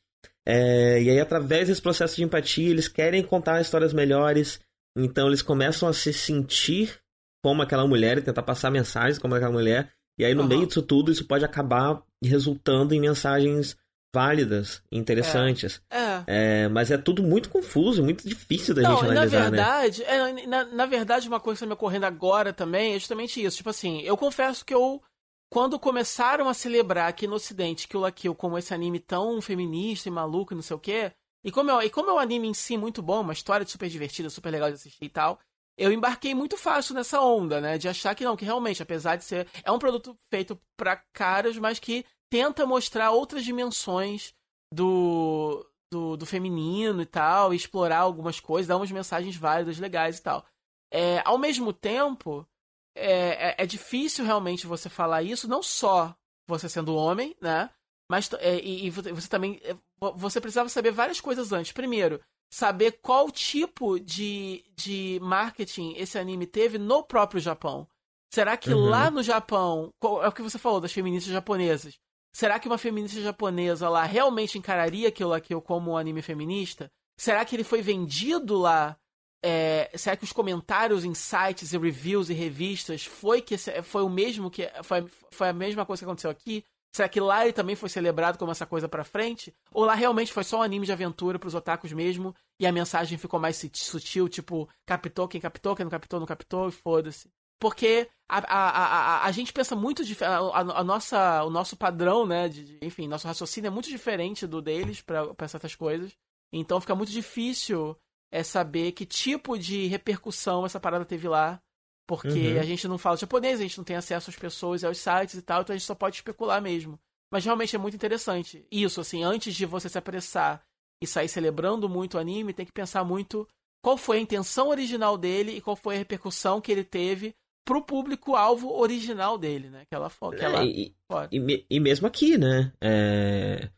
[0.45, 4.59] É, e aí através desse processo de empatia eles querem contar histórias melhores.
[4.97, 6.99] Então eles começam a se sentir
[7.43, 9.91] como aquela mulher e tentar passar mensagens como aquela mulher.
[10.17, 10.47] E aí, no uhum.
[10.49, 13.77] meio disso tudo, isso pode acabar resultando em mensagens
[14.13, 15.81] válidas, interessantes.
[15.89, 15.97] É.
[15.97, 16.23] é.
[16.27, 19.57] é mas é tudo muito confuso, muito difícil da Não, gente analisar, na né?
[19.57, 20.41] verdade, né?
[20.41, 23.57] É, na, na, verdade, uma coisa que está me ocorrendo agora também é justamente isso.
[23.57, 25.01] Tipo assim, eu confesso que eu,
[25.49, 30.09] quando começaram a celebrar aqui no Ocidente Kill la Kill como esse anime tão feminista
[30.09, 31.11] e maluco e não sei o quê,
[31.43, 33.89] e como, é, e como é um anime em si muito bom, uma história super
[33.89, 35.39] divertida, super legal de assistir e tal,
[35.77, 37.77] eu embarquei muito fácil nessa onda, né?
[37.77, 39.47] De achar que não, que realmente, apesar de ser.
[39.63, 44.33] É um produto feito para caras, mas que tenta mostrar outras dimensões
[44.73, 50.19] do, do, do, feminino e tal, e explorar algumas coisas, dar umas mensagens válidas, legais
[50.19, 50.45] e tal.
[50.91, 52.47] É, ao mesmo tempo,
[52.95, 56.15] é, é, é, difícil realmente você falar isso, não só
[56.47, 57.69] você sendo homem, né?
[58.09, 59.59] Mas é, e, e, você também.
[59.63, 59.75] É,
[60.15, 61.71] você precisava saber várias coisas antes.
[61.71, 62.19] Primeiro,
[62.51, 67.87] saber qual tipo de, de marketing esse anime teve no próprio Japão.
[68.33, 68.89] Será que Uhum.
[68.89, 71.99] lá no Japão, qual- é o que você falou das feministas japonesas,
[72.31, 76.91] será que uma feminista japonesa lá realmente encararia aquilo aqui como um anime feminista?
[77.17, 78.97] Será que ele foi vendido lá?
[79.41, 84.09] é, será que os comentários em sites e reviews e revistas foi que foi o
[84.09, 86.63] mesmo que foi, foi a mesma coisa que aconteceu aqui?
[86.93, 89.53] Será que lá ele também foi celebrado como essa coisa pra frente?
[89.71, 93.17] Ou lá realmente foi só um anime de aventura pros otakus mesmo e a mensagem
[93.17, 97.31] ficou mais suti- sutil, tipo, captou quem captou, quem não captou, não captou e foda-se.
[97.59, 101.75] Porque a, a, a, a, gente pensa muito dif- a, a, a nossa o nosso
[101.75, 106.11] padrão, né, de, enfim, nosso raciocínio é muito diferente do deles pra certas coisas.
[106.53, 107.95] Então fica muito difícil
[108.31, 111.61] é saber que tipo de repercussão essa parada teve lá.
[112.07, 112.59] Porque Uhum.
[112.59, 115.35] a gente não fala japonês, a gente não tem acesso às pessoas e aos sites
[115.35, 116.99] e tal, então a gente só pode especular mesmo.
[117.31, 118.65] Mas realmente é muito interessante.
[118.71, 120.63] Isso, assim, antes de você se apressar
[120.99, 123.47] e sair celebrando muito o anime, tem que pensar muito
[123.83, 127.35] qual foi a intenção original dele e qual foi a repercussão que ele teve
[127.69, 129.81] pro público-alvo original dele, né?
[129.83, 130.33] Aquela foto.
[130.33, 130.63] Aquela...
[130.63, 130.95] É, e,
[131.31, 132.73] e, e mesmo aqui, né?
[132.81, 133.69] É,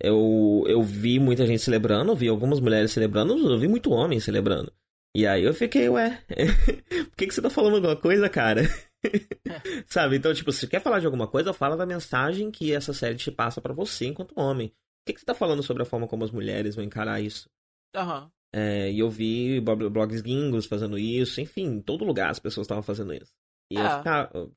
[0.00, 4.72] eu, eu vi muita gente celebrando, vi algumas mulheres celebrando, eu vi muito homem celebrando.
[5.14, 6.20] E aí eu fiquei, ué,
[7.08, 8.62] por que, que você tá falando alguma coisa, cara?
[9.86, 10.16] Sabe?
[10.16, 13.14] Então, tipo, se você quer falar de alguma coisa, fala da mensagem que essa série
[13.14, 14.70] te passa pra você enquanto homem.
[14.70, 17.48] Por que, que você tá falando sobre a forma como as mulheres vão encarar isso?
[17.94, 18.28] Aham.
[18.58, 22.64] É, e eu vi blog- blogs gringos fazendo isso, enfim, em todo lugar as pessoas
[22.64, 23.30] estavam fazendo isso.
[23.70, 23.98] E eu É.
[23.98, 24.50] ficava.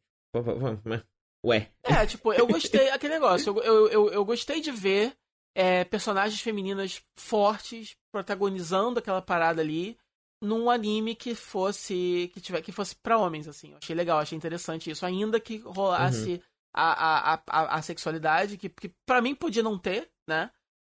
[1.45, 1.69] Ué.
[1.83, 5.13] É, tipo, eu gostei, aquele negócio, eu, eu, eu, eu gostei de ver
[5.55, 9.97] é, personagens femininas fortes protagonizando aquela parada ali
[10.41, 13.71] num anime que fosse que tiver que fosse para homens assim.
[13.71, 16.41] Eu achei legal, achei interessante isso, ainda que rolasse
[16.73, 20.49] a, a, a, a, a sexualidade que, que para mim podia não ter, né?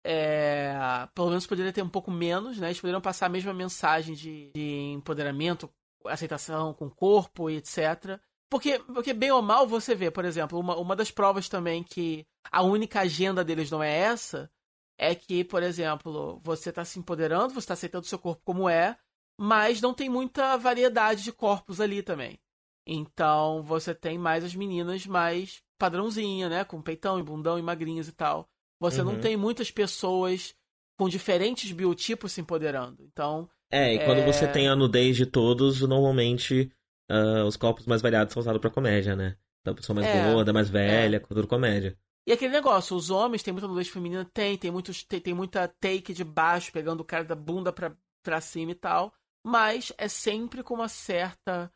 [0.05, 0.75] É,
[1.15, 2.69] pelo menos poderia ter um pouco menos, né?
[2.69, 5.71] Eles poderiam passar a mesma mensagem de, de empoderamento,
[6.07, 8.21] aceitação com o corpo e etc.
[8.51, 12.27] Porque, porque, bem ou mal, você vê, por exemplo, uma, uma das provas também que
[12.51, 14.51] a única agenda deles não é essa,
[14.99, 18.69] é que, por exemplo, você tá se empoderando, você tá aceitando o seu corpo como
[18.69, 18.99] é,
[19.39, 22.39] mas não tem muita variedade de corpos ali também.
[22.87, 26.65] Então, você tem mais as meninas mais padrãozinha, né?
[26.65, 28.49] Com peitão e bundão e magrinhas e tal.
[28.83, 29.21] Você não Uhum.
[29.21, 30.55] tem muitas pessoas
[30.99, 33.03] com diferentes biotipos se empoderando.
[33.05, 34.27] Então, É, e quando É.
[34.27, 36.71] você tem a nudez de todos, normalmente
[37.09, 39.37] ah, os corpos mais variados são usados pra comédia, né?
[39.61, 41.97] Então a pessoa mais É, gorda, mais velha, com tudo comédia.
[42.27, 44.25] E aquele negócio, os homens têm muita nudez feminina?
[44.25, 47.97] Tem, tem, muitos, tem, tem muita take de baixo, pegando o cara da bunda pra,
[48.23, 49.13] pra cima e tal.
[49.45, 51.73] Mas é sempre com uma certa.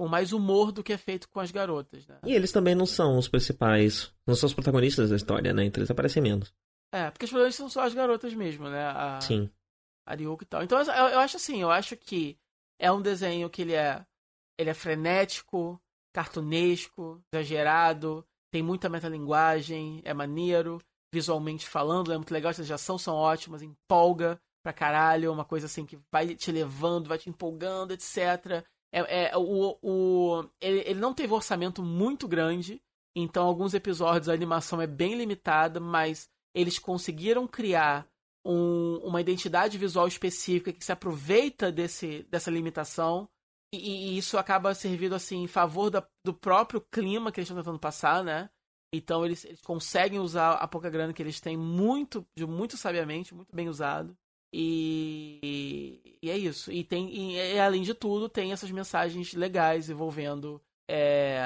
[0.00, 2.18] Com mais humor do que é feito com as garotas, né?
[2.24, 5.64] E eles também não são os principais, não são os protagonistas da história, né?
[5.64, 6.54] Então eles aparecem menos.
[6.90, 8.82] É, porque os protagonistas são só as garotas mesmo, né?
[8.82, 9.50] A, Sim.
[10.06, 10.62] a Ryuko e tal.
[10.62, 12.38] Então eu, eu acho assim, eu acho que
[12.78, 14.02] é um desenho que ele é.
[14.58, 15.78] Ele é frenético,
[16.14, 20.80] cartunesco, exagerado, tem muita metalinguagem, é maneiro,
[21.12, 25.30] visualmente falando, é muito legal, as cenas de ação são ótimas, empolga pra caralho, é
[25.30, 28.64] uma coisa assim que vai te levando, vai te empolgando, etc.
[28.92, 32.82] É, é, o, o, ele, ele não teve um orçamento muito grande,
[33.14, 38.08] então alguns episódios a animação é bem limitada, mas eles conseguiram criar
[38.44, 43.28] um- uma identidade visual específica que se aproveita desse, dessa limitação
[43.72, 47.62] e, e isso acaba servindo assim em favor da- do próprio clima que eles estão
[47.62, 48.50] tentando passar, né?
[48.92, 53.34] Então eles, eles conseguem usar a pouca grana que eles têm muito, de muito sabiamente,
[53.34, 54.16] muito bem usado.
[54.52, 56.72] E, e é isso.
[56.72, 60.60] E tem, e, além de tudo, tem essas mensagens legais envolvendo
[60.90, 61.40] é,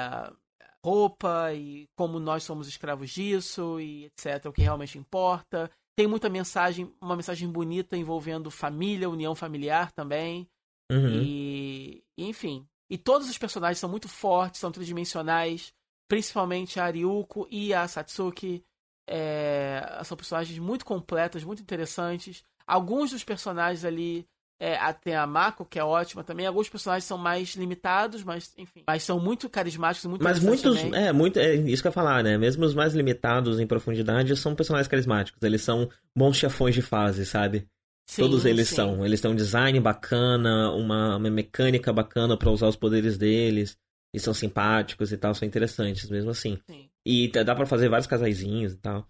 [0.83, 4.45] roupa e como nós somos escravos disso e etc.
[4.45, 5.69] O que realmente importa.
[5.95, 10.47] Tem muita mensagem, uma mensagem bonita envolvendo família, união familiar também.
[10.91, 11.21] Uhum.
[11.21, 12.67] E, e, enfim.
[12.89, 15.73] E todos os personagens são muito fortes, são tridimensionais.
[16.07, 18.63] Principalmente a Ryuko e a Satsuki.
[19.07, 22.43] É, são personagens muito completas, muito interessantes.
[22.67, 24.25] Alguns dos personagens ali.
[24.57, 26.45] É, a- tem a Mako, que é ótima também.
[26.47, 28.83] Alguns personagens são mais limitados, mas enfim.
[28.87, 30.95] Mas são muito carismáticos, muito Mas muitos, também.
[31.07, 32.37] é, muito, é isso que eu ia falar, né?
[32.37, 35.43] Mesmo os mais limitados em profundidade são personagens carismáticos.
[35.43, 37.67] Eles são bons chefões de fase, sabe?
[38.09, 38.75] Sim, Todos eles sim.
[38.75, 39.05] são.
[39.05, 43.75] Eles têm um design bacana, uma, uma mecânica bacana pra usar os poderes deles.
[44.13, 46.57] E são simpáticos e tal, são interessantes mesmo assim.
[46.65, 46.89] Sim.
[47.05, 49.05] E dá pra fazer vários casaizinhos e tal.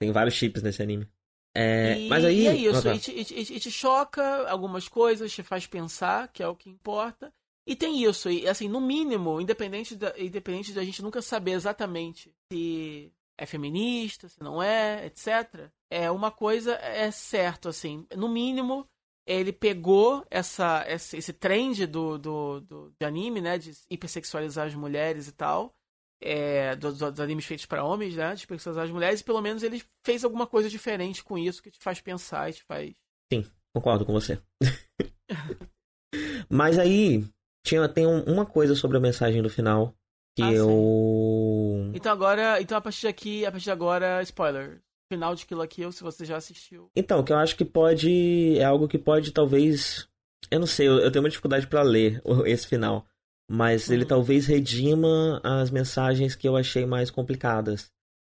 [0.00, 1.06] Tem vários chips nesse anime.
[1.54, 2.42] É, e, mas aí.
[2.42, 6.48] e é isso, e, te, te- te choca algumas coisas, te faz pensar, que é
[6.48, 7.32] o que importa.
[7.66, 12.32] E tem isso, e assim, no mínimo, independente da, independente da gente nunca saber exatamente
[12.50, 15.70] se é feminista, se não é, etc.
[15.90, 18.86] É uma coisa é certo, assim, no mínimo,
[19.26, 23.58] ele pegou essa, esse, esse trend do, do, do, de anime, né?
[23.58, 25.74] De hipersexualizar as mulheres e tal.
[26.20, 28.34] É, dos, dos animes feitos para homens, né?
[28.34, 29.20] De hipersexualizar as mulheres.
[29.20, 32.54] E pelo menos ele fez alguma coisa diferente com isso que te faz pensar e
[32.54, 32.92] te faz.
[33.32, 34.40] Sim, concordo com você.
[36.50, 37.24] Mas aí,
[37.64, 39.94] tinha, tem um- uma coisa sobre a mensagem do final
[40.36, 40.56] que Ah, sim.
[40.56, 41.90] eu.
[41.94, 42.60] Então agora.
[42.60, 44.80] Então a partir daqui, a partir de agora, spoiler.
[45.10, 46.90] Final de Kill la Kill, se você já assistiu.
[46.94, 48.58] Então, que eu acho que pode.
[48.58, 50.06] É algo que pode talvez.
[50.50, 53.06] Eu não sei, eu, eu tenho uma dificuldade pra ler esse final.
[53.50, 54.08] Mas ele Uhum.
[54.08, 57.90] talvez redima as mensagens que eu achei mais complicadas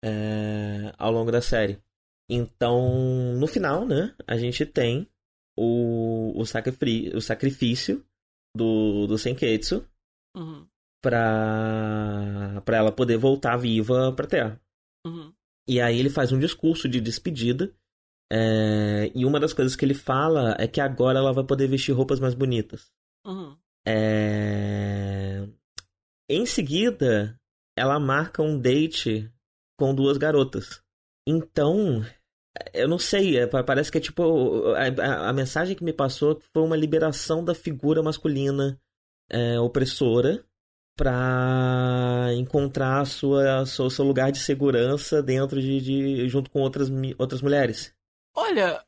[0.04, 1.78] é, ao longo da série.
[2.30, 5.06] Então, no final, né, a gente tem
[5.58, 8.04] o, o, sacrifí- o sacrifício
[8.56, 9.86] do, do Senketsu
[10.34, 10.66] Uhum.
[11.02, 14.60] pra, pra ela poder voltar viva pra Terra.
[15.06, 15.32] Uhum.
[15.68, 17.72] E aí ele faz um discurso de despedida.
[18.32, 21.92] é, e uma das coisas que ele fala é que agora ela vai poder vestir
[21.92, 22.90] roupas mais bonitas.
[23.26, 23.56] Uhum.
[23.86, 25.46] É,
[26.28, 27.38] Em seguida,
[27.76, 29.30] ela marca um date
[29.78, 30.82] com duas garotas.
[31.26, 32.04] Então,
[32.72, 34.72] eu não sei, é, pa- parece que é tipo.
[34.74, 38.80] A, a- mensagem que me passou foi uma liberação da figura masculina
[39.30, 40.44] é, opressora
[40.96, 46.88] pra encontrar a sua, seu, seu lugar de segurança dentro de, de junto com outras,
[47.18, 47.94] outras mulheres.
[48.36, 48.84] Olha.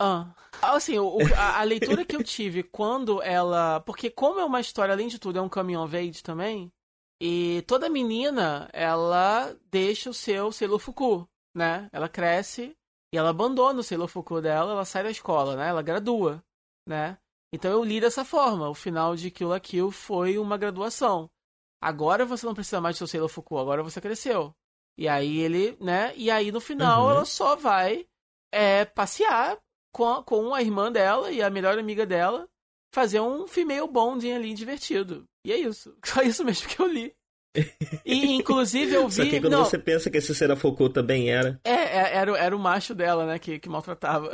[0.00, 3.80] Ah, assim, o- a, a leitura que eu tive quando ela.
[3.80, 6.72] Porque, como é uma história, além de tudo, é um caminhão age também.
[7.20, 11.88] E toda menina, ela deixa o seu Sailor Fuku, né?
[11.92, 12.74] Ela cresce
[13.12, 15.68] e ela abandona o Sailor Fuku dela, ela sai da escola, né?
[15.68, 16.42] Ela gradua,
[16.88, 17.18] né?
[17.52, 18.68] Então eu li dessa forma.
[18.70, 21.28] O final de Kill la Kill foi uma graduação.
[21.82, 24.54] Agora você não precisa mais do seu Sailor Fuku, agora você cresceu.
[24.96, 26.14] E aí ele, né?
[26.16, 27.10] E aí no final Uhum.
[27.10, 28.06] ela só vai
[28.52, 29.58] é, passear
[29.92, 32.48] com a, com a irmã dela e a melhor amiga dela,
[32.94, 35.24] fazer um female bonding ali divertido.
[35.44, 35.94] E é isso.
[36.04, 37.14] Só isso mesmo que eu li.
[38.04, 39.14] E inclusive eu vi.
[39.16, 41.60] Só que quando não, você pensa que esse Serafoku também era.
[41.64, 44.30] é, é, era, o- era o macho dela, né, que, que maltratava.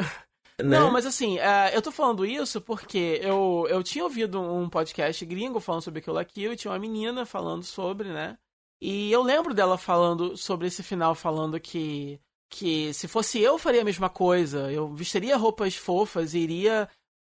[0.58, 0.78] Né?
[0.78, 5.22] Não, mas assim, é, eu tô falando isso porque eu, eu tinha ouvido um podcast
[5.26, 8.38] gringo falando sobre la Kill e tinha uma menina falando sobre, né?
[8.80, 12.18] E eu lembro dela falando sobre esse final, falando que,
[12.58, 14.70] que se fosse eu, faria a mesma coisa.
[14.72, 16.88] Eu vestiria roupas fofas e iria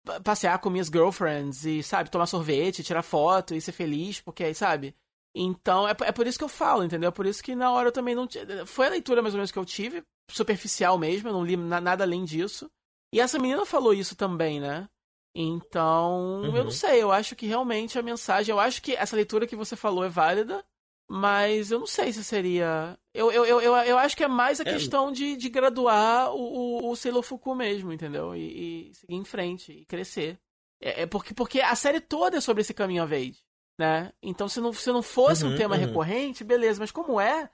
[0.05, 4.53] pa- passear com minhas girlfriends e, sabe, tomar sorvete, tirar foto e ser feliz, porque,
[4.55, 4.95] sabe?
[5.35, 7.09] Então, é, é por isso que eu falo, entendeu?
[7.09, 8.27] É por isso que na hora eu também não...
[8.67, 11.81] Foi a leitura mais ou menos que eu tive, superficial mesmo, eu não li na-
[11.81, 12.71] nada além disso.
[13.15, 14.89] E essa menina falou isso também, né?
[15.35, 16.65] Então, eu Uhum.
[16.65, 18.53] não sei, eu acho que realmente a mensagem.
[18.53, 20.65] Eu acho que essa leitura que você falou é válida,
[21.09, 22.99] mas eu não sei se seria.
[23.15, 24.71] Eu, eu, eu, eu, acho que é mais a É.
[24.71, 28.35] questão de, de graduar o, o, o Sailor Fuku mesmo, entendeu?
[28.35, 30.39] E, e seguir em frente e crescer.
[30.81, 33.43] É, é porque, porque a série toda é sobre esse caminho of age,
[33.79, 34.13] né?
[34.23, 35.81] Então, se não, se não fosse um Uhum, tema uhum.
[35.81, 37.51] recorrente, beleza, mas como é.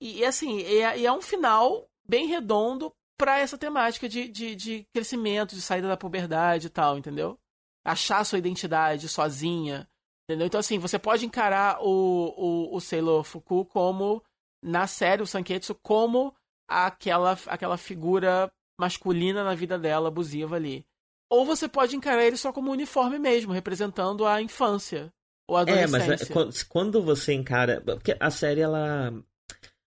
[0.00, 4.28] E, e assim, e é, e é um final bem redondo pra essa temática de,
[4.28, 7.38] de, de crescimento, de saída da puberdade e tal, entendeu?
[7.84, 9.88] Achar sua identidade sozinha,
[10.28, 10.46] entendeu?
[10.46, 14.22] Então, assim, você pode encarar o, o, o Sailor Fuku como,
[14.62, 16.34] na série, o Sanketsu, como
[16.68, 20.84] aquela, aquela figura masculina na vida dela, abusiva ali.
[21.30, 25.12] Ou você pode encarar ele só como uniforme mesmo, representando a infância
[25.48, 26.24] ou a É, mas adolescência.
[26.24, 27.80] é, quando- quando você encara.
[27.80, 29.12] Porque a série, ela.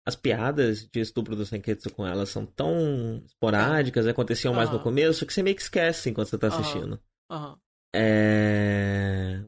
[0.05, 5.25] As piadas de estupro do Senketsu com ela são tão esporádicas, aconteciam mais no começo,
[5.25, 6.99] que você meio que esquece enquanto você tá assistindo.
[7.31, 7.57] Aham.
[7.95, 9.43] É.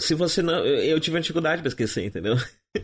[0.00, 0.64] Se você não.
[0.64, 2.34] Eu, tive uma dificuldade pra esquecer, entendeu?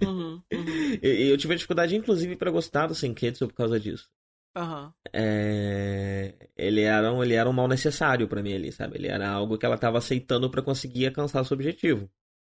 [0.01, 4.09] Uhum, uhum, Eu, eu tive uma dificuldade, inclusive, pra gostar do Senketsu por causa disso.
[4.55, 4.95] aham.
[5.13, 8.97] É, ele era um, ele era um mal necessário pra mim ali, sabe?
[8.97, 12.11] Ele era algo que ela tava aceitando pra conseguir alcançar seu objetivo.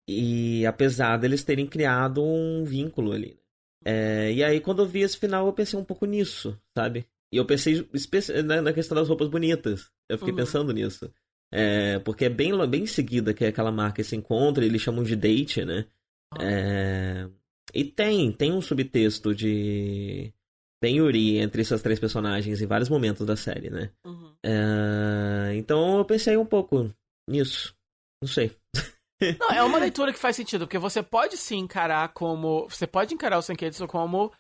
[0.08, 3.40] E apesar deles terem criado um vínculo ali.
[3.86, 7.08] É, e aí quando eu vi esse final eu pensei um pouco nisso, sabe?
[7.32, 7.88] E eu pensei
[8.64, 9.92] na questão das roupas bonitas.
[10.10, 10.38] Eu fiquei Uhum.
[10.38, 11.14] pensando nisso.
[11.52, 15.16] É, porque é bem, bem em seguida que aquela marca se encontra, eles chamam de
[15.16, 15.86] date, né?
[16.40, 17.28] É,
[17.74, 20.34] e tem, tem um subtexto de.
[20.82, 23.92] Tem Yuri entre essas três personagens em vários momentos da série, né?
[24.06, 24.34] Uhum.
[24.44, 26.90] É, então eu pensei um pouco
[27.28, 27.76] nisso.
[28.22, 28.56] Não sei.
[29.40, 32.68] Não, é uma leitura que faz sentido, porque você pode sim encarar como.
[32.70, 34.32] Você pode encarar o Senketsu como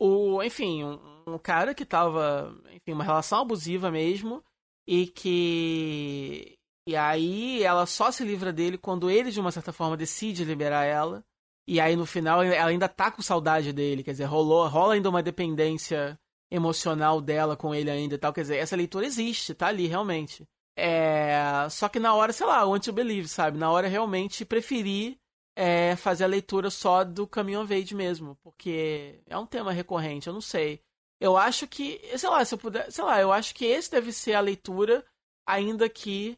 [0.00, 0.42] o.
[0.42, 2.54] Enfim, um, um cara que tava.
[2.72, 4.42] Enfim, uma relação abusiva mesmo.
[4.86, 6.58] E que.
[6.86, 10.84] E aí ela só se livra dele quando ele, de uma certa forma, decide liberar
[10.84, 11.24] ela.
[11.66, 14.02] E aí no final ela ainda tá com saudade dele.
[14.02, 16.18] Quer dizer, rolou, rola ainda uma dependência
[16.50, 18.32] emocional dela com ele ainda e tal.
[18.32, 20.46] Quer dizer, essa leitura existe, tá ali realmente.
[20.76, 23.58] É, só que na hora, sei lá, want to believe, sabe?
[23.58, 25.18] Na hora realmente preferi
[25.56, 30.26] é, fazer a leitura só do Caminho of Age mesmo, porque é um tema recorrente,
[30.26, 30.82] eu não sei.
[31.20, 34.12] Eu acho que, sei lá, se eu puder, sei lá, eu acho que esse deve
[34.12, 35.04] ser a leitura,
[35.46, 36.36] ainda que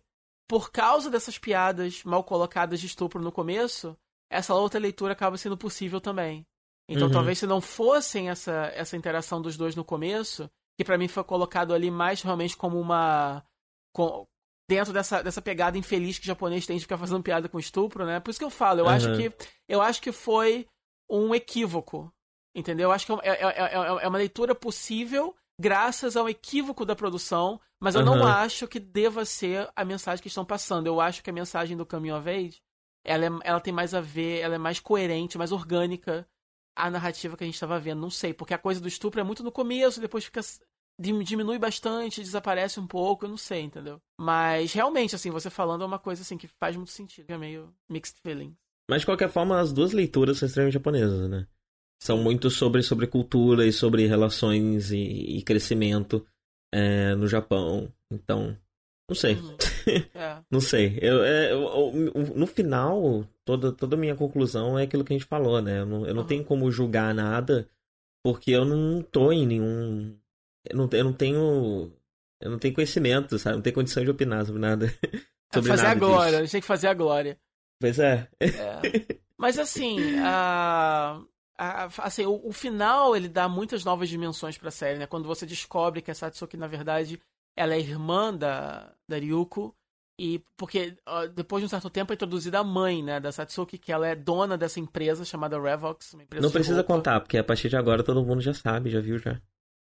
[0.49, 3.97] por causa dessas piadas mal colocadas de estupro no começo,
[4.31, 6.47] essa outra leitura acaba sendo possível também.
[6.89, 7.13] Então Uhum.
[7.15, 10.49] talvez se não fossem essa, essa interação dos dois no começo,
[10.79, 13.45] que pra mim foi colocado ali mais realmente como uma.
[13.93, 14.25] com-
[14.69, 18.05] dentro dessa, dessa pegada infeliz que o japonês tem de ficar fazendo piada com estupro,
[18.05, 18.21] né?
[18.21, 19.17] Por isso que eu falo, eu acho Aham.
[19.17, 19.33] que.
[19.69, 20.67] Eu acho que foi
[21.11, 22.13] um equívoco.
[22.57, 22.89] Entendeu?
[22.89, 26.97] Eu acho que é, é, é, é- é uma leitura possível graças ao equívoco da
[26.97, 28.31] produção, mas eu não Aham.
[28.45, 30.87] acho que deva ser a mensagem que estão passando.
[30.87, 32.63] Eu acho que a mensagem do Caminho of Age,
[33.05, 36.27] ela, é- ela tem mais a ver, ela é mais coerente, mais orgânica
[36.75, 38.01] à narrativa que a gente estava vendo.
[38.01, 40.41] Não sei, porque a coisa do estupro é muito no começo, depois fica
[40.99, 44.01] dim- diminui bastante, desaparece um pouco, eu não sei, entendeu?
[44.19, 47.75] Mas realmente, assim, você falando é uma coisa assim que faz muito sentido, é meio
[47.89, 48.55] mixed feelings.
[48.91, 51.47] Mas de qualquer forma, as duas leituras são extremamente japonesas, né?
[52.01, 54.99] São muito sobre, sobre cultura e sobre relações e,
[55.39, 56.25] e crescimento
[56.73, 57.93] é, no Japão.
[58.13, 58.57] Então,
[59.09, 59.35] não sei.
[59.35, 59.57] Uhum.
[60.15, 60.43] É.
[60.51, 60.99] Não sei.
[61.01, 65.17] Eu, é, eu- eu- no final, toda, toda a minha conclusão é aquilo que a
[65.17, 65.79] gente falou, né?
[65.79, 66.27] Eu não, eu não Uhum.
[66.27, 67.69] tenho como julgar nada,
[68.25, 70.19] porque eu não tô em nenhum.
[70.69, 71.93] Eu não, eu não tenho.
[72.43, 73.55] Eu não tenho conhecimento, sabe?
[73.55, 74.87] Não tenho condição de opinar sobre nada.
[75.53, 76.43] É sobre fazer a nada glória, a disso.
[76.43, 77.39] gente tem que fazer a glória.
[77.81, 78.29] Pois é.
[78.41, 79.17] É.
[79.39, 81.23] Mas assim, a,
[81.59, 85.07] a- assim o, o final ele dá muitas novas dimensões pra série, né?
[85.07, 87.21] Quando você descobre que a Satsuki, na verdade,
[87.57, 89.75] ela é irmã da, da Ryuko.
[90.19, 93.77] E porque ó, depois de um certo tempo é introduzida a mãe, né, da Satsuki,
[93.77, 96.95] que ela é dona dessa empresa chamada Revox, empresa Não precisa roupa.
[96.95, 99.39] contar, porque a partir de agora todo mundo já sabe, já viu já.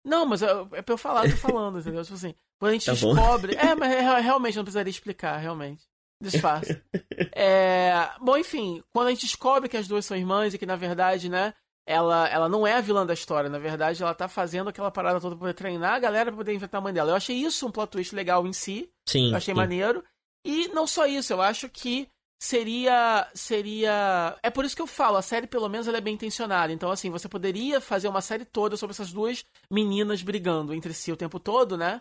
[0.04, 2.02] Não, mas é, é pra eu falar, eu tô falando, entendeu?
[2.02, 3.14] Tipo assim, quando a gente Tá bom.
[3.14, 3.56] descobre.
[3.56, 5.82] É, mas é- realmente não precisaria explicar, realmente.
[6.20, 6.80] Disfarce.
[7.40, 10.76] É, bom, enfim, quando a gente descobre que as duas são irmãs e que, na
[10.76, 11.52] verdade, né,
[11.86, 15.20] ela, ela não é a vilã da história, na verdade, ela tá fazendo aquela parada
[15.20, 17.10] toda pra poder treinar a galera pra poder enfrentar a mãe dela.
[17.10, 18.90] Eu achei isso um plot twist legal em si.
[19.08, 19.30] Sim.
[19.30, 19.58] Eu achei sim.
[19.58, 20.04] maneiro.
[20.44, 22.08] E não só isso, eu acho que
[22.40, 23.28] seria.
[23.34, 24.36] seria.
[24.42, 26.72] É por isso que eu falo, a série, pelo menos, ela é bem intencionada.
[26.72, 31.10] Então, assim, você poderia fazer uma série toda sobre essas duas meninas brigando entre si
[31.10, 32.00] o tempo todo, né?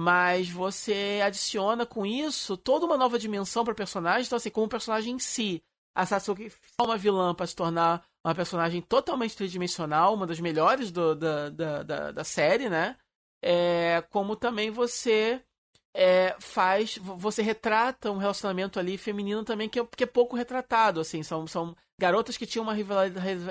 [0.00, 4.26] Mas você adiciona com isso toda uma nova dimensão para personagem.
[4.26, 5.62] Então, assim, como personagem em si,
[5.94, 10.90] a Satsuki é uma vilã para se tornar uma personagem totalmente tridimensional, uma das melhores
[10.90, 12.96] do- da, da, da, da série, né?
[13.42, 15.42] É, como também você
[15.94, 16.98] é, faz.
[16.98, 21.00] Você retrata um relacionamento ali feminino também que é, que é pouco retratado.
[21.00, 22.74] assim São, são garotas que tinham uma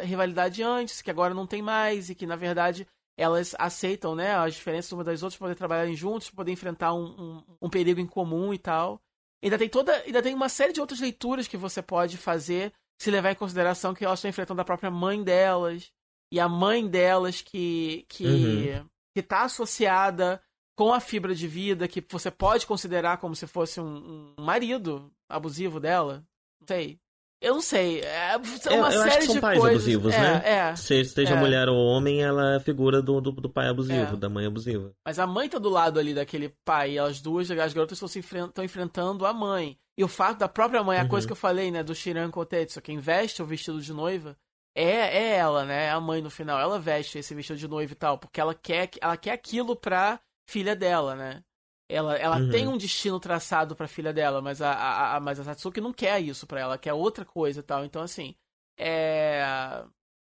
[0.04, 2.88] rivalidade antes, que agora não tem mais, e que na verdade
[3.18, 7.44] elas aceitam né, as diferenças uma das outras poder trabalharem juntos, poder enfrentar um, um,
[7.64, 9.02] um perigo em comum e tal.
[9.44, 9.94] Ainda tem toda.
[10.06, 13.94] Ainda tem uma série de outras leituras que você pode fazer se levar em consideração
[13.94, 15.92] que elas estão enfrentando a própria mãe delas.
[16.32, 18.06] E a mãe delas que.
[18.10, 18.90] que, Uhum.
[19.14, 20.42] que tá associada
[20.76, 25.10] com a fibra de vida, que você pode considerar como se fosse um, um marido
[25.30, 26.26] abusivo dela.
[26.60, 27.00] Não sei.
[27.46, 28.02] Eu não sei.
[28.02, 29.78] É É, uma eu acho série que são de pais coisas.
[29.78, 30.42] abusivos, é, né?
[30.46, 30.76] É.
[30.76, 31.40] Se seja É.
[31.40, 34.18] mulher ou homem, ela é a figura do, do, do pai abusivo, É.
[34.18, 34.92] da mãe abusiva.
[35.06, 36.94] Mas a mãe tá do lado ali daquele pai.
[36.94, 39.78] E as duas, as garotas estão se enfren- estão enfrentando a mãe.
[39.98, 41.08] E o fato da própria mãe, a Uhum.
[41.08, 44.36] coisa que eu falei, né, do Shiran Kotetsu, quem veste o vestido de noiva,
[44.76, 45.86] é, é ela, né?
[45.86, 46.60] É a mãe no final.
[46.60, 50.20] Ela veste esse vestido de noiva e tal, porque ela quer, ela quer aquilo pra
[50.50, 51.42] filha dela, né?
[51.88, 52.50] Ela, ela Uhum.
[52.50, 55.94] tem um destino traçado pra filha dela, mas a, a, a, mas a Satsuki não
[55.94, 57.86] quer isso pra ela, quer outra coisa e tal.
[57.86, 58.34] Então, assim,
[58.78, 59.84] é.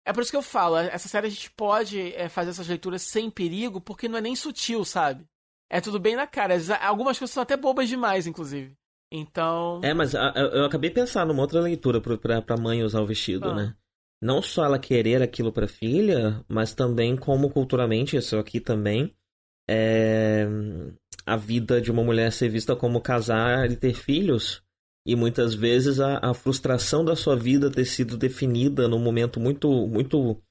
[0.06, 3.02] É por isso que eu falo, essa série a gente pode é, fazer essas leituras
[3.02, 5.26] sem perigo, porque não é nem sutil, sabe?
[5.70, 6.54] É tudo bem na cara.
[6.54, 8.74] Às vezes, Algumas coisas são até bobas demais, inclusive.
[9.12, 9.82] Então.
[9.84, 13.50] É, mas a- eu acabei pensando numa outra leitura pra, pra mãe usar o vestido,
[13.50, 13.56] Ah.
[13.56, 13.76] né?
[14.22, 19.14] Não só ela querer aquilo pra filha, mas também como culturalmente, isso aqui também,
[19.69, 20.48] é
[21.26, 24.64] a vida de uma mulher ser vista como casar e ter filhos.
[25.06, 29.69] E muitas vezes a, a frustração da sua vida ter sido definida num momento muito,
[29.88, 30.41] muito,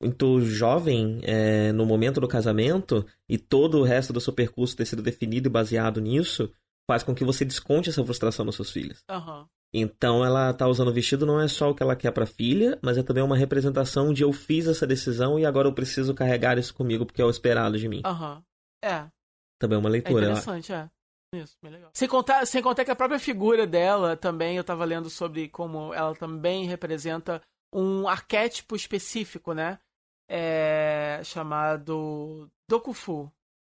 [0.00, 4.86] muito jovem, é, no momento do casamento, e todo o resto do seu percurso ter
[4.86, 6.50] sido definido e baseado nisso,
[6.88, 8.98] faz com que você desconte essa frustração nos seus filhos.
[9.08, 9.46] Aham.
[9.72, 12.76] Então ela tá usando o vestido não é só o que ela quer pra filha,
[12.82, 16.58] mas é também uma representação de eu fiz essa decisão e agora eu preciso carregar
[16.58, 18.02] isso comigo porque é o esperado de mim.
[18.04, 18.42] Aham.
[18.82, 19.06] É.
[19.58, 20.24] Também é uma É leitura.
[20.24, 20.88] interessante, é.
[21.34, 21.90] Isso, bem legal.
[21.94, 25.94] Sem contar, sem contar que a própria figura dela também, eu tava lendo sobre como
[25.94, 27.40] ela também representa
[27.72, 29.78] um arquétipo específico, né?
[30.28, 33.30] É, chamado Dokufu.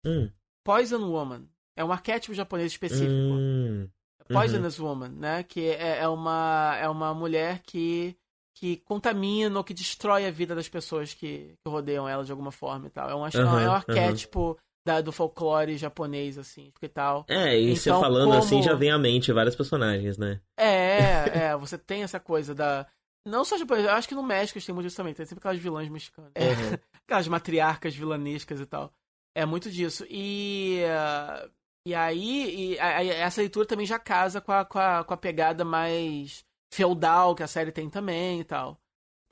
[0.05, 0.31] Hum,
[0.63, 1.47] Poison Woman.
[1.75, 3.11] É um arquétipo japonês específico.
[3.11, 3.89] Hum,
[4.27, 5.43] Poisonous Woman, né?
[5.43, 8.15] Que é, é, uma, é uma mulher que,
[8.55, 12.51] que contamina ou que destrói a vida das pessoas que, que rodeiam ela de alguma
[12.51, 13.09] forma e tal.
[13.09, 17.25] É um, é um arquétipo da, do folclore japonês, assim, e tal.
[17.29, 20.39] É, e você Então, falando assim como- já vem à mente vários personagens, né?
[20.57, 22.85] É, é, você tem essa coisa da.
[23.25, 25.13] Não só japonês, eu acho que no México tem muito isso também.
[25.13, 26.31] Tem sempre aquelas vilãs mexicanas.
[26.35, 26.77] É, Uhum.
[27.07, 28.91] aquelas matriarcas vilanescas e tal.
[29.35, 30.05] É muito disso.
[30.09, 30.83] E.
[30.89, 31.49] ah,
[31.87, 35.13] e aí, e, a- a- essa leitura também já casa com a, com, a, com
[35.13, 38.77] a pegada mais feudal que a série tem também e tal.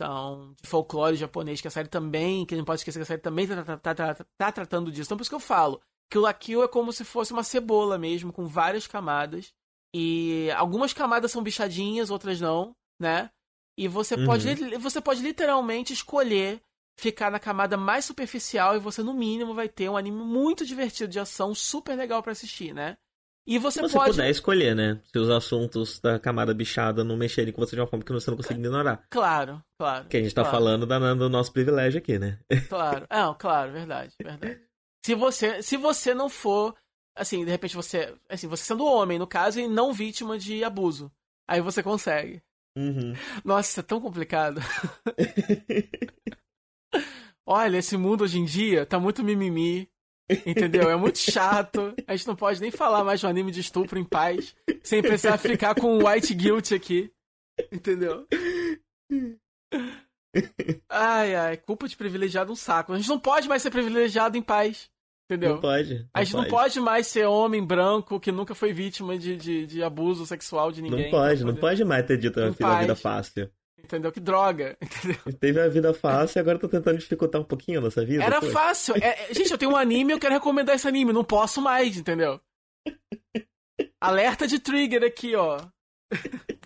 [0.04, 3.04] Então, de folclore japonês, que a série também, que a gente não pode esquecer que
[3.04, 5.08] a série também tá, tá- tá- tá- tá tratando disso.
[5.08, 7.98] Então, por isso que eu falo que o Lakio é como se fosse uma cebola
[7.98, 9.54] mesmo, com várias camadas.
[9.94, 13.30] E algumas camadas são bichadinhas, outras não, né?
[13.78, 14.26] E você Uhum.
[14.26, 16.62] pode você pode literalmente escolher
[16.98, 21.12] ficar na camada mais superficial e você no mínimo vai ter um anime muito divertido
[21.12, 22.98] de ação, super legal pra assistir, né?
[23.46, 25.02] E você, Se você pode puder escolher, né?
[25.12, 28.30] Se os assuntos da camada bichada não mexerem com você de uma forma que você
[28.30, 29.04] não consiga ignorar.
[29.10, 30.08] Claro, claro.
[30.08, 32.40] Que a gente tá claro, falando da, do nosso privilégio aqui, né?
[32.70, 33.08] Claro.
[33.10, 34.62] Não, claro, verdade, verdade.
[35.04, 36.76] Se você, se você não for,
[37.16, 41.12] assim, de repente você, assim, você sendo homem, no caso, e não vítima de abuso,
[41.50, 42.44] aí você consegue.
[42.78, 43.14] Uhum.
[43.44, 44.62] Nossa, isso é tão complicado.
[47.46, 49.90] Olha, esse mundo hoje em dia tá muito mimimi.
[50.46, 50.90] Entendeu?
[50.90, 51.94] É muito chato.
[52.08, 54.56] A gente não pode nem falar mais de um anime de estupro em paz.
[54.84, 57.12] Sem precisar ficar com o white guilt aqui.
[57.72, 58.26] Entendeu?
[60.90, 62.94] Ai, ai, culpa de privilegiado um saco.
[62.94, 64.90] A gente não pode mais ser privilegiado em paz.
[65.30, 65.54] Entendeu?
[65.56, 66.06] Não pode.
[66.14, 69.82] a gente não pode mais ser homem branco que nunca foi vítima de, de, de
[69.82, 71.06] abuso sexual de ninguém.
[71.06, 73.28] Não pode, não pode mais ter dito Não eu fiz a vida faz.
[73.28, 73.50] fácil.
[73.84, 74.12] Entendeu?
[74.12, 74.78] Que droga.
[74.82, 75.18] Entendeu?
[75.40, 78.24] Teve a vida fácil e agora tô tentando dificultar um pouquinho a nossa vida.
[78.24, 78.48] Era pô.
[78.52, 78.96] fácil.
[78.96, 81.12] É- é- gente, eu tenho um anime e eu quero recomendar esse anime.
[81.14, 82.40] Não posso mais, entendeu?
[84.00, 85.60] Alerta de trigger aqui, ó.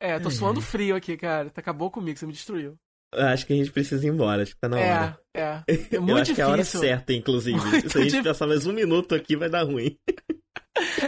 [0.00, 1.50] É, tô suando frio aqui, cara.
[1.50, 2.76] Tá acabou comigo, você me destruiu.
[3.12, 5.18] Acho que a gente precisa ir embora, acho que tá na hora.
[5.34, 5.62] É, é.
[5.90, 6.80] É Eu muito acho que é a hora difícil.
[6.80, 7.58] certa, inclusive.
[7.58, 9.98] Muito Se a gente dif- passar mais um minuto aqui, vai dar ruim.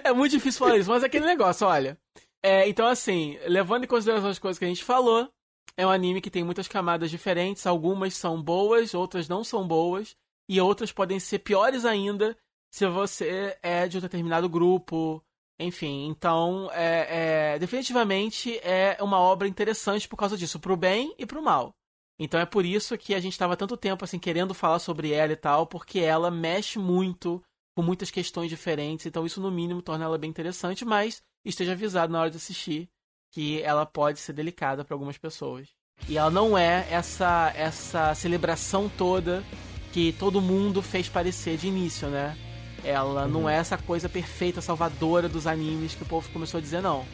[0.02, 1.96] É muito difícil falar isso, mas é aquele negócio, olha.
[2.42, 5.30] É, então, assim, levando em consideração as coisas que a gente falou,
[5.76, 7.66] é um anime que tem muitas camadas diferentes.
[7.66, 10.16] Algumas são boas, outras não são boas.
[10.48, 12.36] E outras podem ser piores ainda
[12.72, 15.22] se você é de um determinado grupo.
[15.58, 21.26] Enfim, então, é, é, definitivamente é uma obra interessante por causa disso, pro bem e
[21.26, 21.74] pro mal.
[22.18, 25.32] Então é por isso que a gente estava tanto tempo assim querendo falar sobre ela
[25.32, 27.42] e tal, porque ela mexe muito
[27.74, 32.12] com muitas questões diferentes, então isso no mínimo torna ela bem interessante, mas esteja avisado
[32.12, 32.88] na hora de assistir
[33.32, 35.68] que ela pode ser delicada para algumas pessoas.
[36.08, 39.44] E ela não é essa essa celebração toda
[39.92, 42.36] que todo mundo fez parecer de início, né?
[42.82, 46.80] Ela não é essa coisa perfeita, salvadora dos animes que o povo começou a dizer,
[46.80, 47.04] não.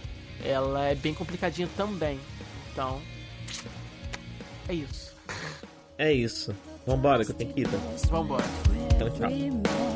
[0.44, 2.20] Ela é bem complicadinha também.
[2.72, 3.00] Então,
[4.68, 5.16] é isso.
[5.98, 6.54] É isso.
[6.86, 7.68] Vambora, que eu tenho que ir.
[7.68, 7.78] Tá?
[8.08, 8.44] Vambora.
[8.94, 9.95] Então, tchau.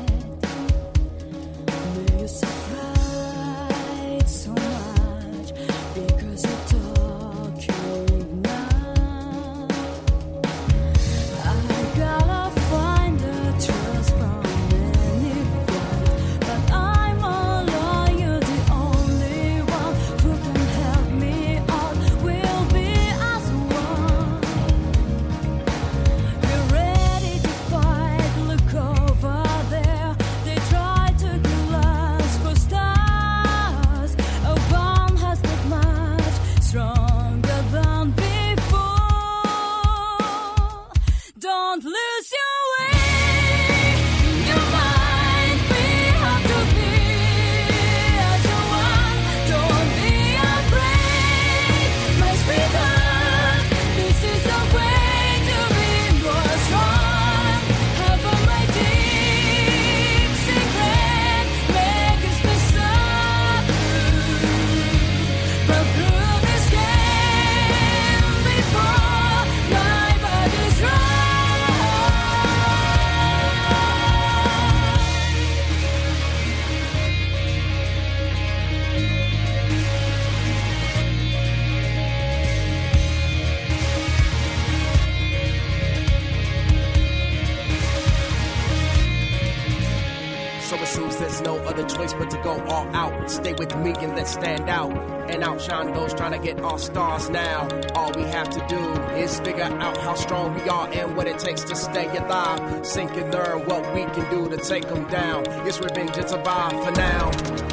[95.71, 97.67] And outshine those trying to get our stars now.
[97.95, 98.79] All we have to do
[99.15, 102.85] is figure out how strong we are and what it takes to stay alive.
[102.85, 105.45] Sink and learn what we can do to take them down.
[105.65, 107.31] It's revenge and survive for now.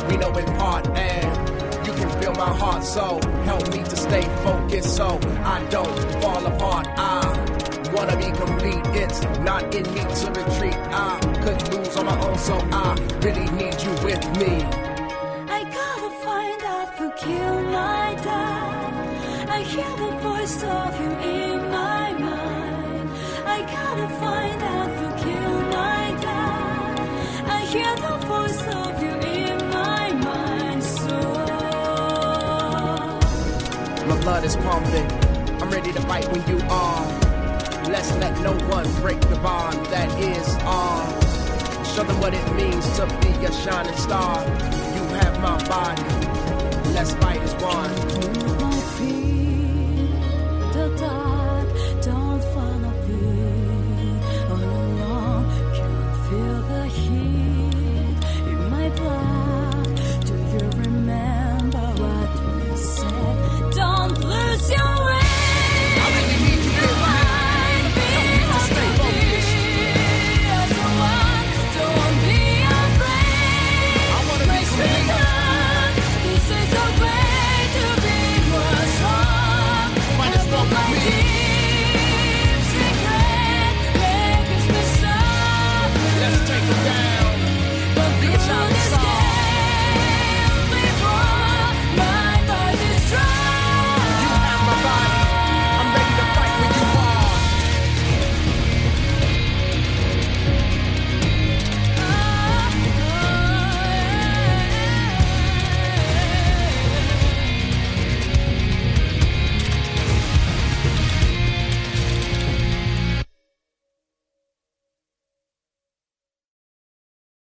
[0.08, 4.22] We know in part and you can feel my heart so help me to stay
[4.44, 6.86] focused so I don't fall apart.
[6.96, 8.86] I wanna be complete.
[8.94, 10.78] It's not in me to retreat.
[10.92, 14.87] I could lose on my own, so I really need you with me.
[19.78, 23.10] Hear the voice of you in my mind.
[23.46, 24.90] I gotta find out
[25.70, 26.98] my dad.
[27.56, 30.82] I hear the voice of you in my mind.
[30.82, 31.16] So
[34.10, 35.08] My blood is pumping.
[35.62, 37.06] I'm ready to fight when you are.
[37.94, 40.48] Let's let no one break the bond that is
[40.80, 41.30] ours.
[41.94, 44.44] Show them what it means to be a shining star.
[44.96, 46.08] You have my body.
[46.96, 48.17] Let's fight as one.